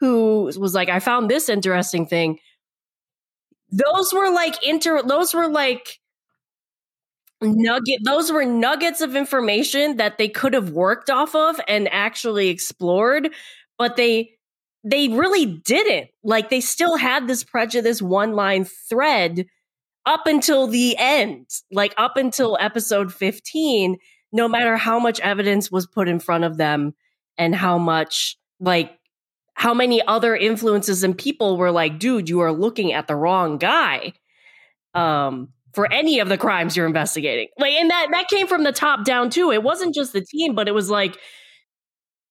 who 0.00 0.44
was 0.58 0.74
like, 0.74 0.88
"I 0.88 1.00
found 1.00 1.30
this 1.30 1.48
interesting 1.48 2.06
thing." 2.06 2.38
Those 3.70 4.12
were 4.12 4.30
like 4.30 4.62
inter. 4.66 5.02
Those 5.02 5.34
were 5.34 5.48
like 5.48 6.00
nugget. 7.42 8.00
Those 8.04 8.30
were 8.32 8.44
nuggets 8.44 9.00
of 9.00 9.16
information 9.16 9.96
that 9.96 10.18
they 10.18 10.28
could 10.28 10.54
have 10.54 10.70
worked 10.70 11.10
off 11.10 11.34
of 11.34 11.60
and 11.68 11.88
actually 11.92 12.48
explored, 12.48 13.30
but 13.78 13.96
they 13.96 14.32
they 14.84 15.08
really 15.08 15.46
didn't. 15.46 16.10
Like 16.24 16.50
they 16.50 16.60
still 16.60 16.96
had 16.96 17.26
this 17.28 17.44
prejudice 17.44 18.02
one 18.02 18.32
line 18.32 18.64
thread 18.64 19.46
up 20.06 20.26
until 20.26 20.66
the 20.66 20.96
end, 20.98 21.46
like 21.70 21.94
up 21.96 22.16
until 22.16 22.56
episode 22.60 23.12
15, 23.12 23.98
no 24.32 24.48
matter 24.48 24.76
how 24.76 24.98
much 24.98 25.20
evidence 25.20 25.70
was 25.70 25.86
put 25.86 26.08
in 26.08 26.20
front 26.20 26.44
of 26.44 26.56
them 26.56 26.94
and 27.36 27.54
how 27.54 27.78
much, 27.78 28.36
like, 28.60 28.96
how 29.54 29.74
many 29.74 30.00
other 30.06 30.34
influences 30.34 31.04
and 31.04 31.16
people 31.16 31.58
were 31.58 31.70
like, 31.70 31.98
dude, 31.98 32.28
you 32.28 32.40
are 32.40 32.52
looking 32.52 32.92
at 32.92 33.06
the 33.06 33.16
wrong 33.16 33.58
guy. 33.58 34.12
Um, 34.94 35.50
for 35.74 35.90
any 35.92 36.18
of 36.18 36.28
the 36.28 36.38
crimes 36.38 36.76
you're 36.76 36.86
investigating. 36.86 37.48
Like, 37.58 37.74
and 37.74 37.90
that 37.90 38.08
that 38.10 38.28
came 38.28 38.46
from 38.46 38.64
the 38.64 38.72
top 38.72 39.04
down 39.04 39.30
too. 39.30 39.52
It 39.52 39.62
wasn't 39.62 39.94
just 39.94 40.12
the 40.12 40.20
team, 40.20 40.54
but 40.54 40.68
it 40.68 40.72
was 40.72 40.90
like, 40.90 41.16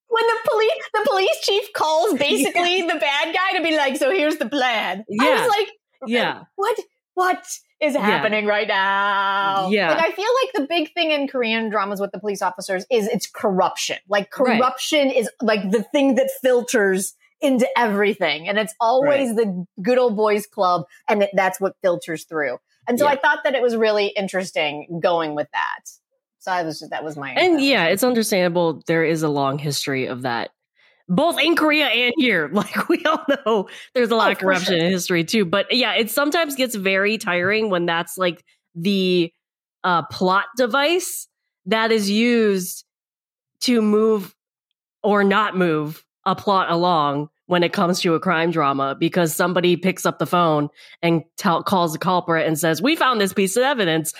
When 0.07 0.27
the 0.27 0.49
police 0.49 0.89
the 0.93 1.07
police 1.09 1.39
chief 1.41 1.73
calls 1.73 2.13
basically 2.19 2.81
the 2.81 2.99
bad 2.99 3.33
guy 3.33 3.57
to 3.57 3.63
be 3.63 3.77
like, 3.77 3.97
so 3.97 4.11
here's 4.11 4.37
the 4.37 4.49
plan. 4.49 5.05
I 5.21 5.41
was 5.41 5.49
like, 5.49 5.69
yeah. 6.07 6.43
what? 6.55 6.77
What? 7.19 7.45
is 7.81 7.95
happening 7.95 8.45
right 8.45 8.67
now. 8.67 9.69
Yeah. 9.69 9.91
Like 9.91 10.05
I 10.07 10.11
feel 10.11 10.27
like 10.43 10.53
the 10.53 10.67
big 10.67 10.93
thing 10.93 11.11
in 11.11 11.27
Korean 11.27 11.69
dramas 11.69 12.01
with 12.01 12.11
the 12.11 12.19
police 12.19 12.41
officers 12.41 12.85
is 12.91 13.07
it's 13.07 13.25
corruption. 13.25 13.97
Like 14.09 14.37
Right. 14.37 14.59
corruption 14.59 15.09
is 15.09 15.29
like 15.41 15.71
the 15.71 15.83
thing 15.83 16.15
that 16.15 16.29
filters 16.41 17.13
into 17.41 17.67
everything. 17.77 18.49
And 18.49 18.57
it's 18.57 18.75
always 18.81 19.33
the 19.35 19.65
good 19.81 19.97
old 19.97 20.17
boys 20.17 20.45
club 20.45 20.83
and 21.07 21.23
it, 21.23 21.29
that's 21.33 21.61
what 21.61 21.75
filters 21.81 22.25
through. 22.25 22.57
And 22.85 22.99
so 22.99 23.05
Yeah. 23.05 23.11
I 23.11 23.15
thought 23.15 23.45
that 23.45 23.55
it 23.55 23.61
was 23.61 23.77
really 23.77 24.07
interesting 24.07 24.99
going 25.01 25.35
with 25.35 25.47
that. 25.53 25.89
So 26.39 26.51
I 26.51 26.63
was 26.63 26.79
just, 26.79 26.91
that 26.91 27.05
was 27.05 27.15
my 27.15 27.31
And 27.31 27.61
yeah, 27.61 27.85
it's 27.85 28.03
understandable. 28.03 28.81
There 28.87 29.05
is 29.05 29.23
a 29.23 29.29
long 29.29 29.57
history 29.57 30.05
of 30.07 30.23
that, 30.23 30.49
both 31.09 31.39
in 31.39 31.55
Korea 31.55 31.87
and 31.87 32.13
here. 32.17 32.47
Like 32.53 32.87
we 32.87 33.03
all 33.05 33.25
know, 33.45 33.67
there's 33.93 34.11
a 34.11 34.15
lot 34.15 34.29
Oh, 34.29 34.31
of 34.31 34.37
corruption 34.37 34.77
sure. 34.77 34.85
in 34.85 34.91
history 34.91 35.23
too. 35.23 35.43
But 35.43 35.73
yeah, 35.73 35.95
it 35.95 36.09
sometimes 36.09 36.55
gets 36.55 36.75
very 36.75 37.17
tiring 37.17 37.69
when 37.69 37.85
that's 37.85 38.17
like 38.17 38.43
the 38.75 39.33
uh, 39.83 40.03
plot 40.03 40.45
device 40.55 41.27
that 41.65 41.91
is 41.91 42.09
used 42.09 42.85
to 43.61 43.81
move 43.81 44.35
or 45.03 45.23
not 45.23 45.57
move 45.57 46.05
a 46.25 46.35
plot 46.35 46.69
along 46.69 47.29
when 47.47 47.63
it 47.63 47.73
comes 47.73 47.99
to 48.01 48.13
a 48.13 48.19
crime 48.19 48.51
drama 48.51 48.95
because 48.99 49.33
somebody 49.33 49.75
picks 49.75 50.05
up 50.05 50.19
the 50.19 50.27
phone 50.27 50.69
and 51.01 51.23
tell, 51.37 51.63
calls 51.63 51.93
the 51.93 51.99
culprit 51.99 52.45
and 52.45 52.59
says, 52.59 52.81
"We 52.81 52.95
found 52.95 53.19
this 53.19 53.33
piece 53.33 53.55
of 53.57 53.63
evidence." 53.63 54.13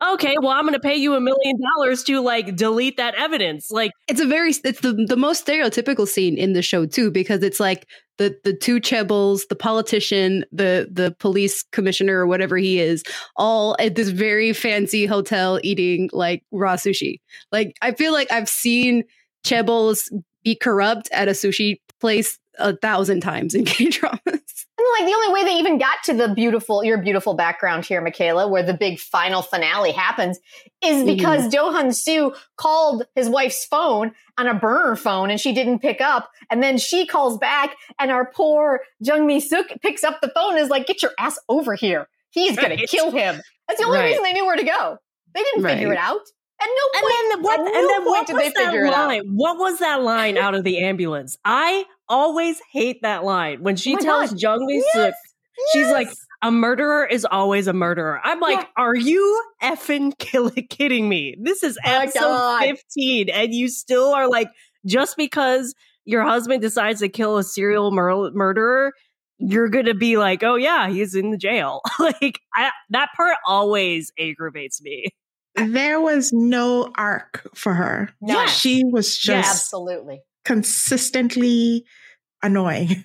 Okay, 0.00 0.36
well, 0.40 0.52
I'm 0.52 0.62
going 0.62 0.74
to 0.74 0.80
pay 0.80 0.94
you 0.94 1.14
a 1.14 1.20
million 1.20 1.58
dollars 1.76 2.04
to 2.04 2.20
like 2.20 2.54
delete 2.54 2.96
that 2.98 3.14
evidence. 3.16 3.70
Like, 3.70 3.90
It's 4.06 4.20
a 4.20 4.26
very 4.26 4.50
it's 4.64 4.80
the 4.80 4.92
the 4.92 5.16
most 5.16 5.44
stereotypical 5.44 6.06
scene 6.06 6.38
in 6.38 6.52
the 6.52 6.62
show 6.62 6.86
too 6.86 7.10
because 7.10 7.42
it's 7.42 7.58
like 7.58 7.86
the 8.16 8.36
the 8.44 8.52
two 8.52 8.80
chaebols, 8.80 9.48
the 9.48 9.56
politician, 9.56 10.44
the 10.52 10.88
the 10.90 11.16
police 11.18 11.64
commissioner 11.72 12.18
or 12.18 12.26
whatever 12.26 12.56
he 12.56 12.78
is, 12.78 13.02
all 13.36 13.74
at 13.80 13.96
this 13.96 14.10
very 14.10 14.52
fancy 14.52 15.04
hotel 15.04 15.58
eating 15.64 16.10
like 16.12 16.44
raw 16.52 16.76
sushi. 16.76 17.16
Like 17.50 17.74
I 17.82 17.92
feel 17.92 18.12
like 18.12 18.30
I've 18.30 18.48
seen 18.48 19.02
chaebols 19.44 20.12
be 20.44 20.54
corrupt 20.54 21.08
at 21.12 21.26
a 21.28 21.32
sushi 21.32 21.80
place 22.00 22.38
a 22.58 22.76
thousand 22.76 23.20
times 23.20 23.54
in 23.54 23.64
K 23.64 23.88
dramas. 23.88 24.47
And 24.78 24.86
like 24.98 25.10
the 25.10 25.16
only 25.16 25.32
way 25.32 25.44
they 25.44 25.58
even 25.58 25.76
got 25.76 25.98
to 26.04 26.14
the 26.14 26.32
beautiful, 26.32 26.84
your 26.84 26.98
beautiful 26.98 27.34
background 27.34 27.84
here, 27.84 28.00
Michaela, 28.00 28.46
where 28.46 28.62
the 28.62 28.74
big 28.74 29.00
final 29.00 29.42
finale 29.42 29.90
happens, 29.90 30.38
is 30.84 30.98
mm-hmm. 30.98 31.16
because 31.16 31.48
Do 31.48 31.58
Hyun 31.58 31.92
Soo 31.92 32.32
called 32.56 33.02
his 33.16 33.28
wife's 33.28 33.64
phone 33.64 34.12
on 34.38 34.46
a 34.46 34.54
burner 34.54 34.94
phone 34.94 35.30
and 35.30 35.40
she 35.40 35.52
didn't 35.52 35.80
pick 35.80 36.00
up. 36.00 36.30
And 36.48 36.62
then 36.62 36.78
she 36.78 37.06
calls 37.06 37.38
back 37.38 37.74
and 37.98 38.12
our 38.12 38.30
poor 38.30 38.82
Jung 39.00 39.26
Mi 39.26 39.40
Suk 39.40 39.66
picks 39.82 40.04
up 40.04 40.20
the 40.20 40.28
phone 40.28 40.52
and 40.52 40.60
is 40.60 40.70
like, 40.70 40.86
get 40.86 41.02
your 41.02 41.12
ass 41.18 41.40
over 41.48 41.74
here. 41.74 42.08
He's 42.30 42.54
going 42.56 42.70
Right. 42.70 42.78
to 42.78 42.86
kill 42.86 43.10
him. 43.10 43.40
That's 43.66 43.80
the 43.80 43.86
only 43.86 43.98
Right. 43.98 44.06
reason 44.06 44.22
they 44.22 44.32
knew 44.32 44.46
where 44.46 44.56
to 44.56 44.62
go. 44.62 44.98
They 45.34 45.42
didn't 45.42 45.64
figure 45.64 45.92
it 45.92 45.98
out. 45.98 46.20
At 46.60 46.66
no 46.66 47.00
and 47.00 47.02
point, 47.02 47.14
then 47.30 47.42
what? 47.42 47.60
at 47.60 47.66
And 47.66 47.74
no 47.74 47.88
then 47.88 48.04
what 48.04 48.26
did 48.26 48.32
was 48.34 48.42
they 48.42 48.48
that 48.50 48.64
figure 48.72 48.84
it 48.86 48.92
out. 48.94 49.08
line? 49.08 49.22
What 49.34 49.58
was 49.58 49.78
that 49.78 50.02
line 50.02 50.36
out 50.36 50.54
of 50.54 50.64
the 50.64 50.78
ambulance? 50.84 51.36
I 51.44 51.84
always 52.08 52.60
hate 52.72 53.02
that 53.02 53.24
line 53.24 53.62
when 53.62 53.76
she 53.76 53.94
Oh 53.94 53.98
tells 53.98 54.30
God. 54.30 54.40
Jung 54.42 54.66
Mi 54.66 54.82
Yes, 54.94 55.14
She's 55.72 55.90
like, 55.90 56.08
a 56.42 56.50
murderer 56.52 57.04
is 57.04 57.24
always 57.28 57.66
a 57.66 57.72
murderer. 57.72 58.20
I'm 58.22 58.38
like, 58.40 58.58
Yeah. 58.60 58.66
are 58.76 58.94
you 58.96 59.42
effing 59.62 60.16
kill- 60.18 60.50
kidding 60.70 61.08
me? 61.08 61.36
This 61.40 61.62
is 61.64 61.76
Oh 61.84 61.90
episode 61.90 62.20
God. 62.20 62.60
15, 62.64 63.28
and 63.30 63.52
you 63.54 63.68
still 63.68 64.12
are 64.14 64.28
like, 64.28 64.48
just 64.86 65.16
because 65.16 65.74
your 66.04 66.22
husband 66.22 66.62
decides 66.62 67.00
to 67.00 67.08
kill 67.08 67.38
a 67.38 67.44
serial 67.44 67.90
mur- 67.90 68.30
murderer, 68.32 68.92
you're 69.38 69.68
gonna 69.68 69.94
be 69.94 70.16
like, 70.16 70.42
oh 70.44 70.54
yeah, 70.56 70.88
he's 70.88 71.14
in 71.14 71.30
the 71.32 71.36
jail. 71.36 71.80
like 71.98 72.40
I, 72.54 72.70
that 72.90 73.08
part 73.16 73.36
always 73.46 74.12
aggravates 74.18 74.80
me. 74.82 75.06
There 75.66 76.00
was 76.00 76.32
no 76.32 76.90
arc 76.96 77.48
for 77.54 77.74
her. 77.74 78.10
No. 78.20 78.46
She 78.46 78.84
was 78.84 79.26
Yeah, 79.26 79.42
just 79.42 79.50
absolutely. 79.50 80.22
consistently 80.44 81.84
annoying. 82.42 83.04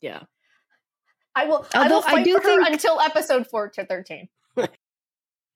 Yeah. 0.00 0.22
I 1.34 1.46
will. 1.46 1.66
I 1.74 1.82
Although 1.82 1.96
will 1.96 2.04
I 2.06 2.10
fight 2.12 2.24
do 2.24 2.38
for 2.40 2.48
her 2.48 2.66
until 2.72 3.00
episode 3.00 3.46
four 3.48 3.68
to 3.70 3.84
thirteen. 3.84 4.28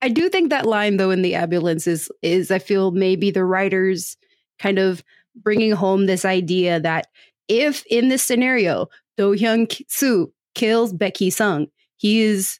I 0.00 0.08
do 0.08 0.28
think 0.28 0.50
that 0.50 0.66
line 0.66 0.96
though 0.96 1.10
in 1.10 1.22
the 1.22 1.34
ambulance 1.36 1.86
is 1.86 2.10
is 2.22 2.50
I 2.50 2.58
feel 2.58 2.90
maybe 2.90 3.30
the 3.30 3.44
writers 3.44 4.16
kind 4.58 4.78
of 4.78 5.04
bringing 5.36 5.72
home 5.72 6.06
this 6.06 6.24
idea 6.24 6.80
that 6.80 7.06
if 7.48 7.84
in 7.86 8.08
this 8.08 8.22
scenario 8.22 8.88
Do 9.16 9.34
Hyun 9.36 9.68
K- 9.68 9.84
Soo 9.88 10.32
kills 10.54 10.92
Baek 10.92 11.16
Hee 11.18 11.30
Sung, 11.30 11.68
he 11.96 12.20
is 12.22 12.58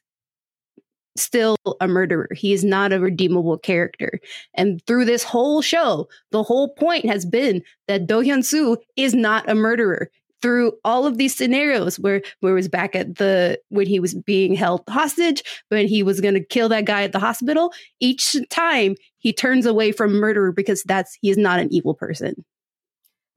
still 1.15 1.55
a 1.79 1.87
murderer. 1.87 2.29
He 2.33 2.53
is 2.53 2.63
not 2.63 2.93
a 2.93 2.99
redeemable 2.99 3.57
character. 3.57 4.19
And 4.53 4.81
through 4.85 5.05
this 5.05 5.23
whole 5.23 5.61
show, 5.61 6.07
the 6.31 6.43
whole 6.43 6.69
point 6.69 7.05
has 7.05 7.25
been 7.25 7.63
that 7.87 8.07
Do 8.07 8.21
Hyun 8.21 8.43
Soo 8.43 8.77
is 8.95 9.13
not 9.13 9.49
a 9.49 9.55
murderer. 9.55 10.09
Through 10.41 10.73
all 10.83 11.05
of 11.05 11.17
these 11.17 11.33
scenarios 11.33 11.97
where 11.97 12.21
where 12.41 12.51
it 12.51 12.55
was 12.55 12.67
back 12.67 12.97
at 12.97 13.15
the 13.15 13.57
when 13.69 13.87
he 13.87 14.01
was 14.01 14.13
being 14.13 14.53
held 14.55 14.81
hostage, 14.89 15.41
when 15.69 15.87
he 15.87 16.03
was 16.03 16.19
going 16.19 16.33
to 16.33 16.43
kill 16.43 16.67
that 16.67 16.83
guy 16.83 17.03
at 17.03 17.13
the 17.13 17.19
hospital, 17.19 17.71
each 18.01 18.35
time 18.49 18.95
he 19.19 19.31
turns 19.31 19.65
away 19.65 19.93
from 19.93 20.11
murder 20.11 20.51
because 20.51 20.83
that's 20.83 21.17
he 21.21 21.29
is 21.29 21.37
not 21.37 21.61
an 21.61 21.71
evil 21.71 21.93
person. 21.93 22.43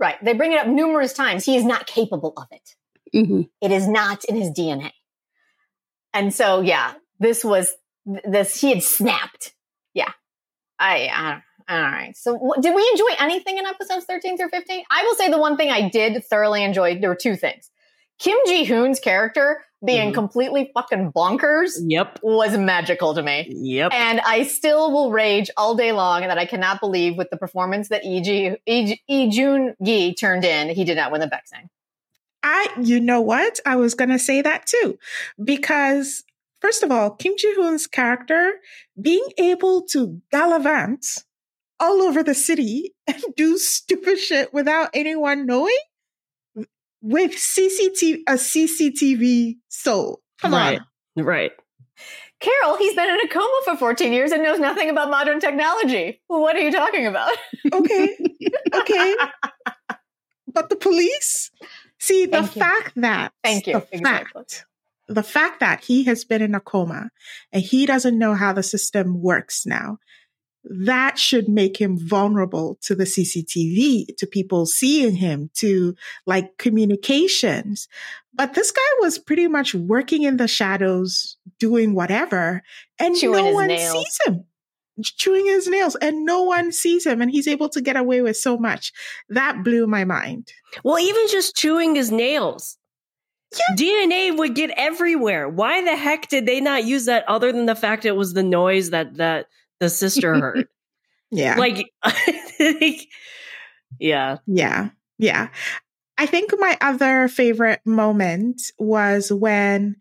Right. 0.00 0.16
They 0.24 0.34
bring 0.34 0.52
it 0.52 0.58
up 0.58 0.66
numerous 0.66 1.12
times. 1.12 1.44
He 1.44 1.56
is 1.56 1.64
not 1.64 1.86
capable 1.86 2.32
of 2.36 2.46
it. 2.50 2.74
Mhm. 3.14 3.48
It 3.60 3.70
is 3.70 3.86
not 3.86 4.24
in 4.24 4.34
his 4.34 4.50
DNA. 4.50 4.90
And 6.12 6.34
so, 6.34 6.60
yeah, 6.60 6.94
this 7.18 7.44
was 7.44 7.72
this. 8.04 8.60
He 8.60 8.70
had 8.70 8.82
snapped. 8.82 9.54
Yeah. 9.94 10.10
I. 10.78 11.08
I 11.12 11.42
all 11.68 11.80
right. 11.80 12.16
So, 12.16 12.34
what, 12.34 12.62
did 12.62 12.74
we 12.76 12.88
enjoy 12.92 13.08
anything 13.18 13.58
in 13.58 13.66
episodes 13.66 14.04
thirteen 14.04 14.36
through 14.36 14.50
fifteen? 14.50 14.84
I 14.90 15.02
will 15.02 15.16
say 15.16 15.30
the 15.30 15.38
one 15.38 15.56
thing 15.56 15.70
I 15.70 15.88
did 15.88 16.24
thoroughly 16.24 16.62
enjoy. 16.62 16.98
There 17.00 17.10
were 17.10 17.16
two 17.16 17.34
things. 17.34 17.70
Kim 18.18 18.38
Ji 18.46 18.64
Hoon's 18.64 19.00
character 19.00 19.62
being 19.84 20.10
Mhm. 20.12 20.14
completely 20.14 20.70
fucking 20.72 21.12
bonkers 21.12 21.72
Yep. 21.86 22.20
was 22.22 22.56
magical 22.56 23.14
to 23.14 23.22
me. 23.22 23.46
Yep. 23.50 23.92
And 23.92 24.20
I 24.20 24.44
still 24.44 24.90
will 24.90 25.10
rage 25.10 25.50
all 25.56 25.74
day 25.74 25.92
long 25.92 26.22
that 26.22 26.38
I 26.38 26.46
cannot 26.46 26.80
believe 26.80 27.16
with 27.18 27.28
the 27.30 27.36
performance 27.36 27.88
that 27.90 28.04
E. 28.04 28.20
G. 28.22 28.56
E. 28.64 28.96
E. 29.06 29.28
Jun 29.30 29.74
Gi 29.84 30.14
turned 30.14 30.44
in, 30.44 30.70
he 30.70 30.84
did 30.84 30.96
not 30.96 31.12
win 31.12 31.20
the 31.20 31.26
Baeksang. 31.26 31.68
I, 32.42 32.68
you 32.80 33.00
know 33.00 33.20
what? 33.20 33.58
I 33.66 33.76
was 33.76 33.94
going 33.94 34.10
to 34.10 34.18
say 34.18 34.40
that 34.40 34.66
too. 34.66 34.98
Because, 35.42 36.22
first 36.60 36.82
of 36.82 36.90
all, 36.90 37.10
Kim 37.10 37.34
Ji 37.36 37.54
Hoon's 37.54 37.86
character 37.86 38.54
being 39.00 39.26
able 39.38 39.82
to 39.88 40.20
gallivant 40.32 41.24
all 41.78 42.02
over 42.02 42.22
the 42.22 42.34
city 42.34 42.94
and 43.06 43.22
do 43.36 43.58
stupid 43.58 44.18
shit 44.18 44.52
without 44.54 44.90
anyone 44.94 45.46
knowing 45.46 45.76
with 47.02 47.32
CCTV, 47.32 48.20
a 48.26 48.32
CCTV 48.34 49.56
soul. 49.68 50.22
Come 50.40 50.54
Right. 50.54 50.80
on. 51.16 51.24
right. 51.24 51.52
Carol, 52.40 52.76
he's 52.76 52.94
been 52.94 53.08
in 53.08 53.20
a 53.20 53.28
coma 53.28 53.60
for 53.64 53.76
14 53.76 54.12
years 54.12 54.30
and 54.30 54.42
knows 54.42 54.58
nothing 54.58 54.90
about 54.90 55.08
modern 55.08 55.40
technology. 55.40 56.20
What 56.26 56.54
are 56.56 56.60
you 56.60 56.70
talking 56.72 57.06
about? 57.06 57.32
Okay. 57.72 58.16
Okay. 58.74 59.14
but 60.52 60.68
the 60.68 60.76
police, 60.76 61.50
see, 61.98 62.26
the 62.26 62.40
you. 62.40 62.46
fact 62.46 62.92
that, 62.96 63.32
Thank 63.42 63.66
you. 63.66 63.74
the 63.74 63.86
Exactly. 63.92 64.42
fact, 64.42 64.66
the 65.08 65.22
fact 65.22 65.60
that 65.60 65.84
he 65.84 66.04
has 66.04 66.24
been 66.24 66.42
in 66.42 66.54
a 66.54 66.60
coma 66.60 67.10
and 67.52 67.62
he 67.62 67.86
doesn't 67.86 68.18
know 68.18 68.34
how 68.34 68.52
the 68.52 68.62
system 68.62 69.22
works 69.22 69.64
now, 69.66 69.98
that 70.68 71.18
should 71.18 71.48
make 71.48 71.76
him 71.76 71.96
vulnerable 71.96 72.76
to 72.82 72.94
the 72.94 73.04
CCTV, 73.04 74.16
to 74.16 74.26
people 74.26 74.66
seeing 74.66 75.14
him, 75.14 75.50
to 75.54 75.94
like 76.26 76.58
communications. 76.58 77.88
But 78.34 78.54
this 78.54 78.72
guy 78.72 78.80
was 79.00 79.18
pretty 79.18 79.48
much 79.48 79.74
working 79.74 80.24
in 80.24 80.36
the 80.36 80.48
shadows, 80.48 81.36
doing 81.58 81.94
whatever, 81.94 82.62
and 82.98 83.16
Chewing 83.16 83.44
no 83.44 83.50
one 83.52 83.68
nails. 83.68 83.92
sees 83.92 84.18
him. 84.26 84.44
Chewing 85.02 85.46
his 85.46 85.68
nails, 85.68 85.94
and 85.96 86.24
no 86.24 86.42
one 86.42 86.72
sees 86.72 87.06
him, 87.06 87.20
and 87.20 87.30
he's 87.30 87.46
able 87.46 87.68
to 87.68 87.82
get 87.82 87.96
away 87.96 88.22
with 88.22 88.36
so 88.36 88.56
much. 88.56 88.92
That 89.28 89.62
blew 89.62 89.86
my 89.86 90.04
mind. 90.04 90.52
Well, 90.82 90.98
even 90.98 91.28
just 91.28 91.54
chewing 91.54 91.94
his 91.94 92.10
nails. 92.10 92.78
DNA 93.78 94.36
would 94.36 94.54
get 94.54 94.70
everywhere. 94.76 95.48
Why 95.48 95.82
the 95.82 95.96
heck 95.96 96.28
did 96.28 96.46
they 96.46 96.60
not 96.60 96.84
use 96.84 97.06
that 97.06 97.26
other 97.28 97.52
than 97.52 97.66
the 97.66 97.74
fact 97.76 98.04
it 98.04 98.12
was 98.16 98.34
the 98.34 98.42
noise 98.42 98.90
that 98.90 99.16
that 99.16 99.46
the 99.80 99.88
sister 99.88 100.34
heard? 100.40 100.68
Yeah. 101.30 101.56
like 101.58 101.86
Yeah. 103.98 104.38
Yeah. 104.46 104.90
Yeah. 105.18 105.48
I 106.18 106.26
think 106.26 106.52
my 106.58 106.76
other 106.80 107.28
favorite 107.28 107.80
moment 107.84 108.60
was 108.78 109.32
when 109.32 109.96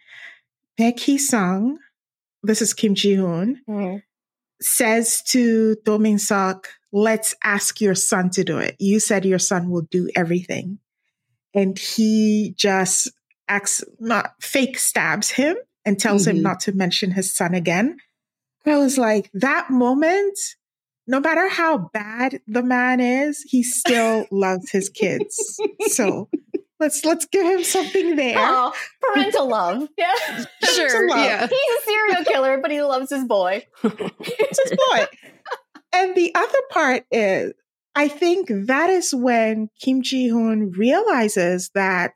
Baek 0.80 1.00
Hee 1.00 1.18
Sung, 1.18 1.78
this 2.44 2.62
is 2.62 2.74
Kim 2.74 2.96
Ji 2.96 3.16
Hoon, 3.16 3.62
Mhm. 3.68 4.02
says 4.62 5.22
to 5.30 5.76
Do 5.84 5.98
Min 6.00 6.20
Sok, 6.20 6.70
let's 6.94 7.36
ask 7.44 7.82
your 7.82 7.96
son 7.96 8.30
to 8.32 8.44
do 8.44 8.58
it. 8.58 8.76
You 8.80 9.00
said 9.00 9.26
your 9.26 9.40
son 9.40 9.70
will 9.70 9.82
do 9.84 10.10
everything. 10.16 10.80
And 11.54 11.78
he 11.78 12.54
just 12.58 13.12
acts, 13.48 13.84
not 14.00 14.34
fake 14.42 14.78
stabs 14.80 15.30
him 15.32 15.56
and 15.86 16.00
tells 16.00 16.26
him 16.28 16.38
Mhm. 16.38 16.42
not 16.42 16.60
to 16.62 16.72
mention 16.72 17.12
his 17.12 17.34
son 17.36 17.54
again. 17.54 17.98
I 18.66 18.78
was 18.78 18.98
like, 18.98 19.30
that 19.34 19.70
moment, 19.70 20.38
no 21.08 21.20
matter 21.20 21.48
how 21.50 21.90
bad 21.94 22.42
the 22.48 22.64
man 22.64 23.00
is, 23.00 23.42
he 23.44 23.62
still 23.64 24.26
loves 24.32 24.72
his 24.72 24.90
kids. 24.90 25.60
So 25.90 26.30
let's 26.80 27.06
let's 27.06 27.26
give 27.28 27.46
him 27.46 27.64
something 27.64 28.16
there. 28.16 28.36
Oh, 28.40 28.74
parental 29.02 29.48
love. 29.48 29.88
Yeah. 29.98 30.46
Sure. 30.64 31.08
love. 31.08 31.20
Yeah. 31.20 31.48
He's 31.48 31.52
a 31.80 31.86
serial 31.86 32.24
killer, 32.26 32.58
but 32.60 32.72
he 32.72 32.82
loves 32.82 33.12
his 33.12 33.24
boy. 33.26 33.66
It's 33.84 34.60
his 34.70 34.78
boy. 34.90 35.06
and 35.94 36.16
the 36.16 36.34
other 36.34 36.60
part 36.72 37.06
is, 37.12 37.54
I 37.96 38.08
think 38.08 38.48
that 38.50 38.90
is 38.90 39.14
when 39.14 39.70
Kim 39.80 40.02
Ji 40.02 40.28
Hoon 40.28 40.72
realizes 40.72 41.70
that 41.76 42.14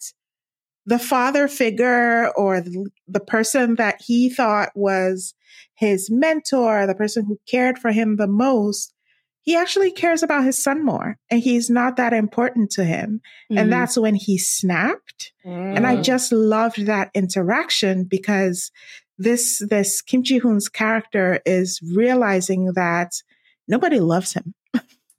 the 0.89 0.99
father 0.99 1.47
figure 1.47 2.29
or 2.35 2.61
the, 2.61 2.89
the 3.07 3.19
person 3.19 3.75
that 3.75 4.01
he 4.07 4.29
thought 4.29 4.69
was 4.75 5.33
his 5.75 6.09
mentor, 6.09 6.87
the 6.87 6.95
person 6.95 7.25
who 7.25 7.39
cared 7.47 7.77
for 7.77 7.91
him 7.91 8.15
the 8.15 8.27
most, 8.27 8.93
he 9.41 9.55
actually 9.55 9.91
cares 9.91 10.23
about 10.23 10.43
his 10.43 10.61
son 10.61 10.83
more 10.83 11.17
and 11.29 11.41
he's 11.41 11.69
not 11.69 11.95
that 11.97 12.13
important 12.13 12.71
to 12.71 12.83
him. 12.83 13.21
Mhm. 13.51 13.59
And 13.59 13.71
that's 13.71 13.97
when 13.97 14.15
he 14.15 14.37
snapped. 14.37 15.31
And 15.45 15.85
I 15.87 15.95
Mhm. 15.97 16.03
just 16.03 16.31
loved 16.31 16.85
that 16.87 17.09
interaction 17.13 18.03
because 18.03 18.71
this 19.17 19.61
this 19.69 20.01
Kim 20.01 20.23
Ji 20.23 20.37
Hoon's 20.39 20.69
character 20.69 21.39
is 21.45 21.79
realizing 21.95 22.73
that 22.73 23.11
nobody 23.67 23.99
loves 23.99 24.33
him, 24.33 24.53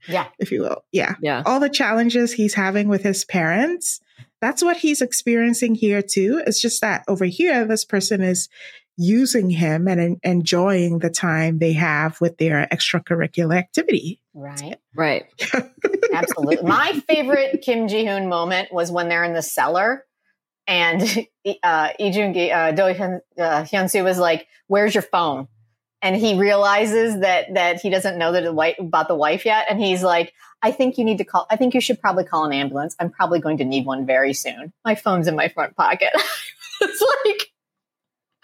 Yeah. 0.08 0.26
if 0.38 0.50
you 0.52 0.62
will. 0.62 0.82
Yeah. 0.92 1.14
Yeah. 1.22 1.42
All 1.46 1.60
the 1.60 1.68
challenges 1.80 2.32
he's 2.32 2.54
having 2.54 2.88
with 2.88 3.02
his 3.02 3.24
parents, 3.24 4.00
that's 4.40 4.62
what 4.62 4.78
he's 4.78 5.00
experiencing 5.00 5.74
here 5.74 6.02
too. 6.02 6.42
It's 6.46 6.60
just 6.60 6.80
that 6.80 7.04
over 7.08 7.24
here, 7.24 7.64
this 7.64 7.84
person 7.84 8.22
is 8.22 8.48
using 8.96 9.48
him 9.48 9.88
and 9.88 10.00
en- 10.00 10.20
enjoying 10.22 10.98
the 10.98 11.10
time 11.10 11.58
they 11.58 11.72
have 11.72 12.20
with 12.20 12.36
their 12.36 12.68
extracurricular 12.70 13.56
activity. 13.56 14.20
Right. 14.34 14.76
Right. 14.94 15.24
Absolutely. 16.12 16.68
My 16.68 16.92
favorite 17.08 17.62
Kim 17.62 17.88
Ji 17.88 18.04
Hoon 18.04 18.28
moment 18.28 18.72
was 18.72 18.90
when 18.90 19.08
they're 19.08 19.24
in 19.24 19.32
the 19.32 19.42
cellar 19.42 20.04
and 20.66 21.02
uh, 21.62 21.88
Lee 21.98 22.50
uh, 22.50 22.72
Do 22.72 22.82
Hyun, 22.82 23.20
uh, 23.38 23.62
Hyun-soo 23.64 24.04
was 24.04 24.18
like, 24.18 24.46
where's 24.66 24.94
your 24.94 25.02
phone? 25.02 25.48
And 26.02 26.16
he 26.16 26.38
realizes 26.38 27.20
that 27.20 27.52
that 27.54 27.80
he 27.80 27.90
doesn't 27.90 28.16
know 28.16 28.32
that 28.32 28.42
the 28.42 28.52
wife, 28.54 28.76
about 28.78 29.08
the 29.08 29.14
wife 29.14 29.44
yet. 29.44 29.66
And 29.68 29.78
he's 29.78 30.02
like, 30.02 30.32
I 30.62 30.72
think 30.72 30.98
you 30.98 31.04
need 31.04 31.18
to 31.18 31.24
call, 31.24 31.46
I 31.50 31.56
think 31.56 31.74
you 31.74 31.80
should 31.80 32.00
probably 32.00 32.24
call 32.24 32.44
an 32.44 32.52
ambulance. 32.52 32.94
I'm 33.00 33.10
probably 33.10 33.40
going 33.40 33.58
to 33.58 33.64
need 33.64 33.86
one 33.86 34.06
very 34.06 34.34
soon. 34.34 34.72
My 34.84 34.94
phone's 34.94 35.26
in 35.26 35.36
my 35.36 35.48
front 35.48 35.76
pocket. 35.76 36.10
it's 36.80 37.04
like, 37.24 37.52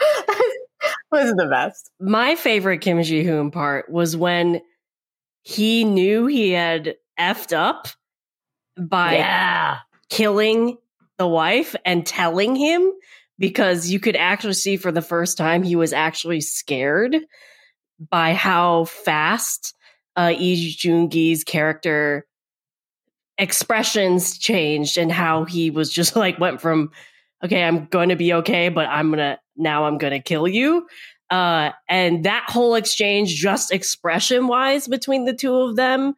was 1.13 1.35
the 1.35 1.47
best. 1.47 1.91
My 2.01 2.35
favorite 2.35 2.81
Kim 2.81 3.03
Ji 3.03 3.25
Hoon 3.25 3.51
part 3.51 3.91
was 3.91 4.17
when 4.17 4.61
he 5.43 5.85
knew 5.85 6.27
he 6.27 6.51
had 6.51 6.97
effed 7.19 7.57
up 7.57 7.89
by 8.79 9.17
yeah. 9.17 9.79
killing 10.09 10.77
the 11.19 11.27
wife 11.27 11.75
and 11.85 12.07
telling 12.07 12.57
him 12.57 12.93
because 13.39 13.91
you 13.91 14.01
could 14.01 14.17
actually 14.17 14.55
see 14.55 14.77
for 14.77 14.93
the 14.93 15.03
first 15.03 15.39
time 15.39 15.63
he 15.63 15.77
was 15.77 15.93
actually 15.93 16.41
scared 16.41 17.17
by 18.11 18.35
how 18.35 18.85
fast 18.85 19.75
uh 20.17 20.35
Lee 20.39 20.73
Joon 20.73 21.11
Gi's 21.11 21.45
character 21.45 22.27
expressions 23.39 24.39
changed 24.39 24.97
and 24.97 25.13
how 25.13 25.45
he 25.45 25.71
was 25.71 25.93
just 25.93 26.17
like 26.25 26.39
went 26.39 26.61
from 26.61 26.91
okay 27.45 27.65
I'm 27.65 27.87
going 27.87 28.09
to 28.09 28.17
be 28.17 28.33
okay 28.35 28.69
but 28.69 28.87
I'm 28.89 29.09
going 29.09 29.19
to 29.19 29.39
now 29.57 29.85
I'm 29.85 29.99
going 29.99 30.13
to 30.13 30.21
kill 30.21 30.49
you. 30.49 30.87
Uh 31.31 31.71
and 31.89 32.25
that 32.25 32.45
whole 32.49 32.77
exchange 32.77 33.35
just 33.35 33.73
expression 33.73 34.47
wise 34.47 34.87
between 34.87 35.25
the 35.25 35.35
two 35.35 35.55
of 35.55 35.77
them 35.77 36.15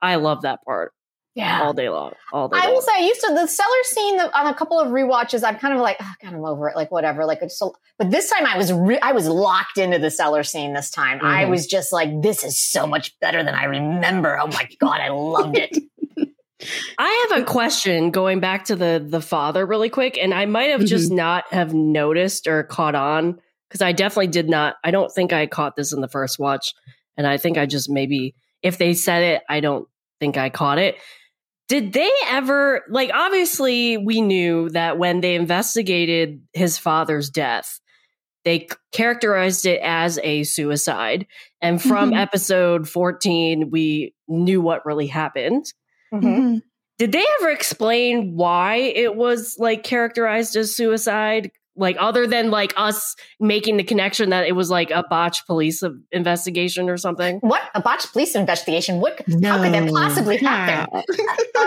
I 0.00 0.16
love 0.16 0.42
that 0.42 0.64
part 0.64 0.92
Yeah. 1.38 1.62
all 1.62 1.72
day 1.72 1.88
long 1.88 2.12
all 2.32 2.48
day 2.48 2.58
I 2.60 2.64
long. 2.66 2.74
will 2.74 2.82
say, 2.82 2.92
I 2.96 3.00
used 3.00 3.20
to 3.20 3.32
the 3.34 3.46
cellar 3.46 3.82
scene 3.84 4.18
on 4.20 4.46
a 4.48 4.54
couple 4.54 4.78
of 4.80 4.88
rewatches. 4.88 5.44
I'm 5.44 5.56
kind 5.56 5.72
of 5.72 5.80
like, 5.80 5.96
oh, 6.00 6.12
God, 6.22 6.34
I'm 6.34 6.44
over 6.44 6.68
it. 6.68 6.76
Like 6.76 6.90
whatever. 6.90 7.24
Like 7.24 7.38
it's 7.42 7.58
so. 7.58 7.74
But 7.96 8.10
this 8.10 8.28
time, 8.30 8.44
I 8.46 8.56
was 8.58 8.72
re- 8.72 8.98
I 9.00 9.12
was 9.12 9.26
locked 9.28 9.78
into 9.78 9.98
the 9.98 10.10
cellar 10.10 10.42
scene. 10.42 10.74
This 10.74 10.90
time, 10.90 11.20
I 11.22 11.44
Mhm. 11.44 11.50
was 11.50 11.66
just 11.66 11.92
like, 11.92 12.22
this 12.22 12.44
is 12.44 12.60
so 12.60 12.86
much 12.86 13.18
better 13.20 13.42
than 13.44 13.54
I 13.54 13.64
remember. 13.64 14.38
Oh 14.38 14.48
my 14.48 14.68
God, 14.80 15.00
I 15.00 15.08
loved 15.10 15.56
it. 15.56 15.76
I 16.98 17.26
have 17.30 17.42
a 17.42 17.44
question 17.44 18.10
going 18.10 18.40
back 18.40 18.64
to 18.64 18.76
the 18.76 19.04
the 19.06 19.20
father 19.20 19.64
really 19.64 19.90
quick, 19.90 20.18
and 20.18 20.34
I 20.34 20.46
might 20.46 20.70
have 20.70 20.84
just 20.84 21.10
not 21.12 21.44
have 21.52 21.72
noticed 21.72 22.48
or 22.48 22.64
caught 22.64 22.96
on 22.96 23.38
because 23.68 23.80
I 23.80 23.92
definitely 23.92 24.26
did 24.28 24.48
not. 24.48 24.74
I 24.82 24.90
don't 24.90 25.12
think 25.12 25.32
I 25.32 25.46
caught 25.46 25.76
this 25.76 25.92
in 25.92 26.00
the 26.00 26.08
first 26.08 26.38
watch, 26.40 26.74
and 27.16 27.26
I 27.28 27.36
think 27.36 27.58
I 27.58 27.66
just 27.66 27.88
maybe 27.88 28.34
if 28.60 28.76
they 28.76 28.94
said 28.94 29.22
it, 29.22 29.42
I 29.48 29.60
don't 29.60 29.86
think 30.18 30.36
I 30.36 30.50
caught 30.50 30.78
it. 30.78 30.96
Did 31.68 31.92
they 31.92 32.10
ever 32.28 32.82
like? 32.88 33.10
Obviously, 33.12 33.98
we 33.98 34.20
knew 34.22 34.70
that 34.70 34.98
when 34.98 35.20
they 35.20 35.34
investigated 35.34 36.40
his 36.54 36.78
father's 36.78 37.28
death, 37.30 37.78
they 38.44 38.68
characterized 38.92 39.66
it 39.66 39.80
as 39.82 40.18
a 40.24 40.44
suicide, 40.44 41.26
and 41.60 41.80
from 41.82 42.12
Mhm. 42.12 42.20
episode 42.20 42.88
fourteen, 42.88 43.70
we 43.70 44.14
knew 44.28 44.60
what 44.62 44.86
really 44.86 45.06
happened 45.06 45.72
Mhm. 46.12 46.22
Mhm. 46.22 46.62
did 46.98 47.12
they 47.12 47.24
ever 47.40 47.50
explain 47.50 48.34
why 48.34 48.76
it 48.76 49.14
was 49.16 49.56
like 49.58 49.82
characterized 49.84 50.56
as 50.56 50.74
suicide 50.74 51.50
like 51.78 51.96
other 51.98 52.26
than 52.26 52.50
like 52.50 52.74
us 52.76 53.16
making 53.40 53.76
the 53.76 53.84
connection 53.84 54.30
that 54.30 54.46
it 54.46 54.52
was 54.52 54.70
like 54.70 54.90
a 54.90 55.04
botched 55.08 55.46
police 55.46 55.82
investigation 56.12 56.90
or 56.90 56.96
something 56.96 57.38
What 57.38 57.62
a 57.74 57.80
botched 57.80 58.12
police 58.12 58.34
investigation? 58.34 59.00
What? 59.00 59.20
How 59.42 59.62
could 59.62 59.72
that 59.72 59.90
possibly 59.90 60.36
happen? 60.38 61.02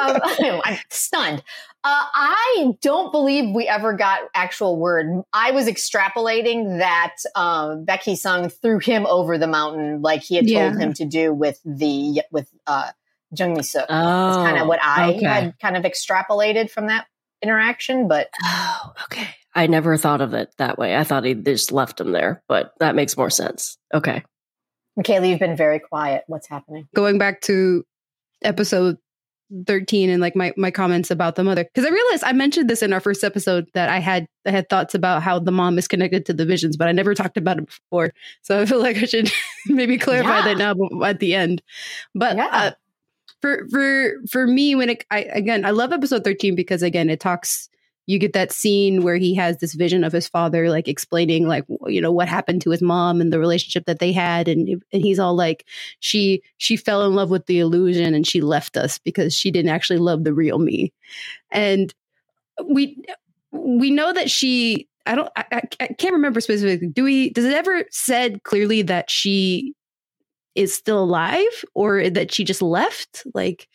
um, 0.02 0.62
I'm 0.66 0.78
stunned. 0.90 1.44
Uh, 1.84 2.06
I 2.14 2.74
don't 2.82 3.12
believe 3.12 3.56
we 3.56 3.68
ever 3.68 3.94
got 3.94 4.22
actual 4.36 4.78
word. 4.78 5.24
I 5.34 5.52
was 5.52 5.66
extrapolating 5.66 6.78
that 6.78 7.16
um, 7.36 7.86
Baek 7.86 8.04
Hee 8.04 8.16
Sung 8.16 8.50
threw 8.50 8.78
him 8.78 9.08
over 9.08 9.40
the 9.40 9.48
mountain 9.48 10.02
like 10.02 10.22
he 10.22 10.36
had 10.36 10.48
told 10.48 10.80
him 10.80 10.94
to 10.94 11.06
do 11.06 11.34
with 11.34 11.60
the 11.66 12.22
with 12.32 12.48
uh, 12.68 12.92
Jung 13.36 13.54
Mi 13.54 13.64
Suk. 13.64 13.86
oh 13.90 14.26
That's 14.28 14.38
kind 14.38 14.62
of 14.62 14.68
what 14.68 14.84
I 14.84 15.14
okay. 15.14 15.26
had 15.26 15.60
kind 15.60 15.78
of 15.78 15.84
extrapolated 15.84 16.70
from 16.70 16.88
that 16.88 17.08
interaction. 17.42 18.08
But 18.08 18.30
oh 18.44 18.94
okay 19.06 19.28
i 19.56 19.68
never 19.68 19.98
thought 19.98 20.22
of 20.22 20.34
it 20.34 20.54
that 20.58 20.78
way 20.78 20.96
i 20.96 21.04
thought 21.04 21.24
he 21.26 21.34
just 21.34 21.72
left 21.72 22.00
him 22.00 22.12
there 22.12 22.42
but 22.48 22.74
that 22.80 22.96
makes 22.96 23.16
more 23.18 23.30
sense 23.30 23.78
okay 23.94 24.24
Michaela, 24.98 25.26
you've 25.28 25.40
been 25.40 25.56
very 25.56 25.80
quiet. 25.80 26.26
What's 26.28 26.50
happening? 26.50 26.86
going 26.94 27.18
back 27.18 27.40
to 27.44 27.86
episode 28.44 28.98
13 29.68 30.10
and 30.10 30.22
like 30.22 30.36
my, 30.36 30.52
my 30.58 30.70
comments 30.72 31.12
about 31.12 31.36
the 31.36 31.44
mother 31.44 31.64
because 31.66 31.86
i 31.86 31.90
realized 31.94 32.24
i 32.24 32.32
mentioned 32.32 32.70
this 32.70 32.82
in 32.82 32.94
our 32.94 33.02
first 33.02 33.22
episode 33.24 33.68
that 33.74 33.90
i 33.90 34.00
had 34.00 34.26
i 34.46 34.50
had 34.50 34.70
thoughts 34.70 34.96
about 34.96 35.22
how 35.22 35.38
the 35.40 35.52
mom 35.52 35.78
is 35.78 35.90
connected 35.90 36.26
to 36.26 36.32
the 36.34 36.46
visions 36.46 36.78
but 36.78 36.88
i 36.88 36.94
never 36.94 37.14
talked 37.14 37.36
about 37.36 37.58
it 37.58 37.66
before 37.66 38.14
so 38.44 38.62
i 38.62 38.66
feel 38.66 38.80
like 38.80 38.96
i 38.98 39.06
should 39.06 39.30
maybe 39.68 39.98
clarify 39.98 40.38
Yeah. 40.40 40.54
that 40.54 40.58
now 40.58 41.04
at 41.04 41.20
the 41.20 41.36
end 41.36 41.62
but 42.16 42.38
Yeah. 42.38 42.48
uh, 42.52 42.72
for 43.42 43.68
for 43.70 44.14
for 44.30 44.48
me 44.48 44.74
when 44.76 44.90
it 44.90 45.04
I, 45.12 45.24
again 45.24 45.66
i 45.66 45.72
love 45.72 45.92
episode 45.92 46.24
13 46.24 46.56
because 46.56 46.82
again 46.82 47.10
it 47.10 47.20
talks 47.20 47.68
you 48.08 48.20
get 48.20 48.34
that 48.34 48.52
scene 48.52 49.04
where 49.04 49.18
he 49.18 49.36
has 49.36 49.58
this 49.58 49.74
vision 49.74 50.04
of 50.04 50.12
his 50.12 50.28
father 50.28 50.70
like 50.70 50.88
explaining 50.88 51.48
like 51.48 51.66
you 51.88 52.02
know 52.02 52.12
what 52.12 52.28
happened 52.28 52.62
to 52.62 52.70
his 52.70 52.82
mom 52.82 53.22
and 53.22 53.32
the 53.32 53.40
relationship 53.40 53.86
that 53.86 54.00
they 54.00 54.12
had 54.12 54.48
and 54.48 54.84
and 54.92 55.02
he's 55.02 55.20
all 55.20 55.36
like 55.36 55.66
she 56.00 56.42
she 56.58 56.76
fell 56.76 57.06
in 57.06 57.16
love 57.16 57.30
with 57.30 57.46
the 57.46 57.60
illusion 57.60 58.14
and 58.14 58.28
she 58.28 58.42
left 58.42 58.78
us 58.78 58.98
because 58.98 59.34
she 59.34 59.52
didn't 59.52 59.72
actually 59.72 60.00
love 60.00 60.24
the 60.24 60.34
real 60.34 60.60
me. 60.60 60.92
And 61.52 61.94
we 62.66 62.98
we 63.52 63.92
know 63.92 64.14
that 64.14 64.30
she 64.30 64.88
i 65.06 65.16
don't 65.16 65.30
i, 65.36 65.62
I 65.80 65.88
can't 65.88 66.14
remember 66.14 66.42
specifically 66.42 66.88
do 66.88 67.04
we 67.04 67.32
does 67.32 67.46
it 67.46 67.54
ever 67.54 67.86
said 67.90 68.44
clearly 68.44 68.84
that 68.84 69.10
she 69.10 69.74
is 70.56 70.74
still 70.74 71.04
alive 71.04 71.66
or 71.74 72.10
that 72.10 72.32
she 72.32 72.44
just 72.44 72.62
left? 72.62 73.24
Like 73.34 73.68